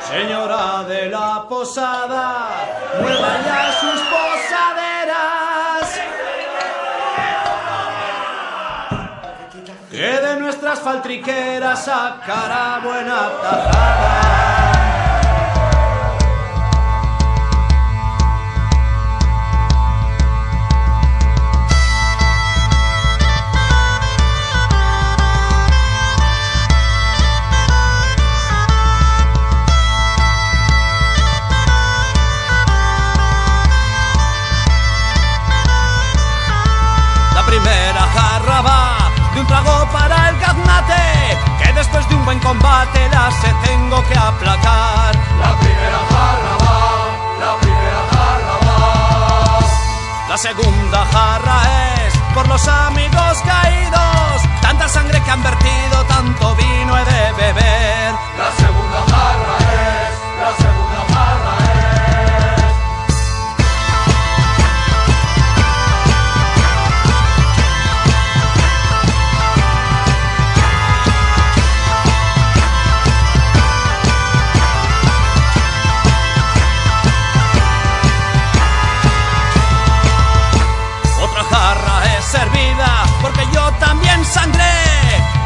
Señora 0.00 0.84
de 0.84 1.08
la 1.08 1.46
posada, 1.48 2.48
mueva 3.00 3.40
ya 3.44 3.72
sus 3.80 4.00
posaderas. 4.00 4.43
Nuestras 10.74 10.80
faltriqueras 10.80 11.84
sacará 11.84 12.80
buena 12.82 13.30
tajada. 13.42 14.44
De 39.34 39.40
un 39.40 39.46
trago 39.48 39.83
después 41.84 42.08
de 42.08 42.14
un 42.14 42.24
buen 42.24 42.38
combate 42.40 43.08
la 43.10 43.30
se 43.30 43.52
tengo 43.66 44.02
que 44.08 44.16
aplacar. 44.16 45.14
La 45.44 45.52
primera 45.60 46.00
jarra 46.12 46.54
va, 46.64 46.80
la 47.44 47.52
primera 47.60 48.02
jarra 48.12 48.56
va. 48.66 49.60
La 50.30 50.38
segunda 50.38 51.00
jarra 51.12 51.58
es 52.06 52.14
por 52.34 52.48
los 52.48 52.66
amigos 52.68 53.34
caídos, 53.44 54.34
tanta 54.62 54.88
sangre 54.88 55.20
que 55.22 55.30
han 55.30 55.42
vertido, 55.42 56.04
tanto 56.08 56.54
vino 56.54 56.96
he 56.98 57.04
de 57.04 57.32
beber. 57.32 58.14
La 58.42 58.50
segunda 58.62 58.98
jarra 59.12 59.54
es, 59.60 60.12
la 60.42 60.52
segunda 60.64 61.00
jarra 61.12 61.52
es. 61.68 61.73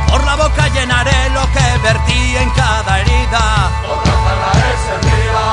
Por 0.09 0.25
la 0.25 0.37
boca 0.37 0.69
llenaré 0.69 1.31
lo 1.31 1.43
que 1.53 1.79
vertí 1.83 2.37
en 2.37 2.49
cada 2.51 3.01
herida. 3.01 3.71
Otra 3.85 4.13
jarra 4.13 4.53
es 4.73 4.81
servida, 4.89 5.45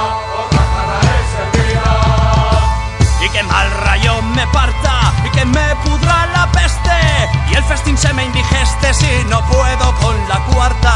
otra 0.43 0.63
jarra 0.73 0.99
es 1.19 1.27
servida. 1.35 3.25
Y 3.25 3.29
que 3.29 3.43
mal 3.43 3.71
rayo 3.83 4.21
me 4.21 4.45
parta 4.47 5.13
y 5.25 5.29
que 5.31 5.45
me 5.45 5.75
pudra 5.83 6.27
la 6.27 6.51
peste. 6.51 7.29
Y 7.49 7.55
el 7.55 7.63
festín 7.63 7.97
se 7.97 8.13
me 8.13 8.25
indigeste 8.25 8.93
si 8.93 9.23
no 9.27 9.41
puedo 9.47 9.95
con 9.95 10.29
la 10.29 10.39
cuarta. 10.45 10.93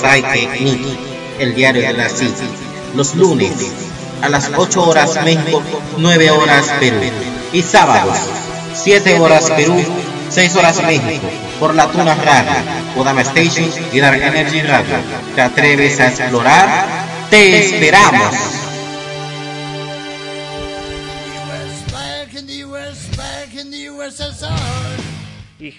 Saike 0.00 0.48
Nikki, 0.60 0.98
el 1.38 1.54
diario 1.54 1.82
de 1.82 1.92
la 1.92 2.08
CIT, 2.08 2.36
los 2.94 3.14
lunes 3.14 3.52
a 4.22 4.28
las 4.28 4.50
8 4.54 4.88
horas 4.88 5.18
México, 5.24 5.62
9 5.96 6.30
horas 6.30 6.72
Perú, 6.80 7.00
y 7.52 7.62
sábados 7.62 8.16
7 8.74 9.18
horas 9.18 9.50
Perú, 9.50 9.76
6 10.30 10.56
horas 10.56 10.82
México, 10.82 11.28
por 11.58 11.74
la 11.74 11.88
Tuna 11.88 12.14
Radio, 12.14 12.52
Kodama 12.94 13.22
Station 13.22 13.70
y 13.92 14.00
Dark 14.00 14.22
Energy 14.22 14.62
Radio. 14.62 14.96
¿Te 15.34 15.40
atreves 15.40 16.00
a 16.00 16.08
explorar? 16.08 16.86
¡Te 17.30 17.58
esperamos! 17.58 18.57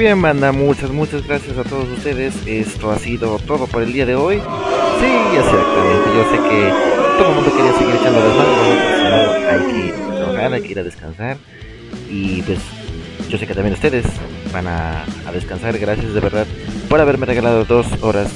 Bien, 0.00 0.22
banda, 0.22 0.50
muchas, 0.50 0.90
muchas 0.90 1.26
gracias 1.26 1.58
a 1.58 1.62
todos 1.62 1.86
ustedes. 1.90 2.34
Esto 2.46 2.90
ha 2.90 2.98
sido 2.98 3.38
todo 3.40 3.66
por 3.66 3.82
el 3.82 3.92
día 3.92 4.06
de 4.06 4.14
hoy. 4.14 4.36
Sí, 4.36 5.12
exactamente. 5.36 6.08
Yo 6.14 6.24
sé 6.30 6.36
que 6.48 6.72
todo 7.18 7.28
el 7.28 7.34
mundo 7.34 7.54
quería 7.54 7.72
seguir 7.74 7.94
echando 7.96 8.18
desmadre, 8.22 8.54
pero 9.02 9.50
hay 9.50 9.72
que 9.72 9.92
trabajar, 10.16 10.52
hay 10.54 10.62
que 10.62 10.68
ir 10.68 10.78
a 10.78 10.82
descansar. 10.84 11.36
Y 12.08 12.40
pues, 12.40 12.60
yo 13.28 13.36
sé 13.36 13.46
que 13.46 13.52
también 13.52 13.74
ustedes 13.74 14.06
van 14.54 14.68
a, 14.68 15.04
a 15.26 15.32
descansar. 15.32 15.78
Gracias 15.78 16.14
de 16.14 16.20
verdad 16.20 16.46
por 16.88 16.98
haberme 16.98 17.26
regalado 17.26 17.66
dos 17.66 17.86
horas 18.00 18.32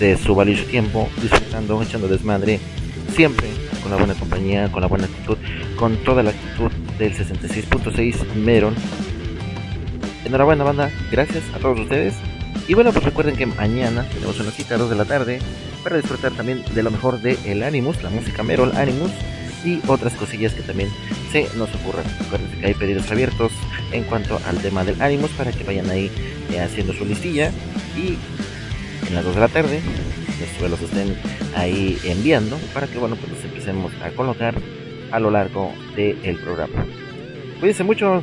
de 0.00 0.16
su 0.16 0.34
valioso 0.34 0.64
tiempo, 0.64 1.10
disfrutando, 1.20 1.82
echando 1.82 2.08
desmadre. 2.08 2.60
Siempre 3.14 3.48
con 3.82 3.90
la 3.90 3.98
buena 3.98 4.14
compañía, 4.14 4.72
con 4.72 4.80
la 4.80 4.88
buena 4.88 5.04
actitud, 5.04 5.36
con 5.76 5.98
toda 5.98 6.22
la 6.22 6.30
actitud 6.30 6.72
del 6.98 7.14
66.6 7.14 8.34
Meron. 8.36 8.74
Enhorabuena 10.24 10.64
banda, 10.64 10.90
gracias 11.10 11.44
a 11.54 11.58
todos 11.58 11.80
ustedes. 11.80 12.14
Y 12.66 12.74
bueno, 12.74 12.92
pues 12.92 13.04
recuerden 13.04 13.36
que 13.36 13.44
mañana 13.44 14.08
tenemos 14.08 14.40
una 14.40 14.50
cita 14.50 14.76
a 14.76 14.78
2 14.78 14.90
de 14.90 14.96
la 14.96 15.04
tarde 15.04 15.38
para 15.82 15.96
disfrutar 15.96 16.32
también 16.32 16.64
de 16.74 16.82
lo 16.82 16.90
mejor 16.90 17.20
de 17.20 17.38
el 17.44 17.62
Animus, 17.62 18.02
la 18.02 18.08
música 18.08 18.42
Merol 18.42 18.72
Animus 18.74 19.10
y 19.64 19.80
otras 19.86 20.14
cosillas 20.14 20.54
que 20.54 20.62
también 20.62 20.88
se 21.30 21.46
nos 21.56 21.74
ocurran. 21.74 22.04
Recuerden 22.20 22.58
que 22.58 22.66
hay 22.66 22.74
pedidos 22.74 23.10
abiertos 23.10 23.52
en 23.92 24.04
cuanto 24.04 24.40
al 24.46 24.56
tema 24.58 24.82
del 24.82 25.00
Animus 25.02 25.30
para 25.32 25.52
que 25.52 25.62
vayan 25.62 25.90
ahí 25.90 26.10
eh, 26.50 26.60
haciendo 26.60 26.94
su 26.94 27.04
listilla 27.04 27.50
y 27.94 28.16
en 29.06 29.14
las 29.14 29.24
2 29.24 29.34
de 29.34 29.40
la 29.40 29.48
tarde 29.48 29.80
después 30.40 30.70
los 30.70 30.80
estén 30.80 31.16
ahí 31.54 31.98
enviando 32.04 32.56
para 32.72 32.86
que 32.86 32.98
bueno 32.98 33.16
pues 33.16 33.30
los 33.30 33.44
empecemos 33.44 33.92
a 34.02 34.10
colocar 34.10 34.54
a 35.10 35.20
lo 35.20 35.30
largo 35.30 35.72
del 35.96 36.36
programa. 36.38 36.86
Cuídense 37.60 37.84
mucho, 37.84 38.22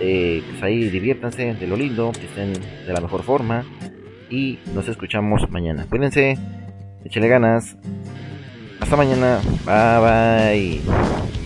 eh, 0.00 0.42
pues 0.48 0.62
ahí 0.62 0.88
diviértanse 0.88 1.54
de 1.54 1.66
lo 1.66 1.76
lindo, 1.76 2.12
que 2.12 2.26
estén 2.26 2.52
de 2.52 2.92
la 2.92 3.00
mejor 3.00 3.22
forma 3.22 3.64
y 4.30 4.58
nos 4.74 4.88
escuchamos 4.88 5.48
mañana. 5.50 5.86
Cuídense, 5.88 6.36
Échale 7.04 7.28
ganas. 7.28 7.76
Hasta 8.80 8.96
mañana. 8.96 9.40
Bye 9.66 10.80
bye. 10.80 11.43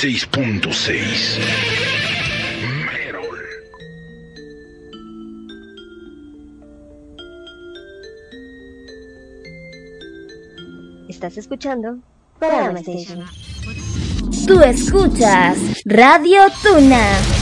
66.6 0.00 1.38
Estás 11.06 11.36
escuchando 11.36 11.98
Kodama 12.38 12.78
Station. 12.78 13.26
Tú 14.46 14.62
escuchas 14.62 15.58
Radio 15.84 16.44
Tuna. 16.62 17.39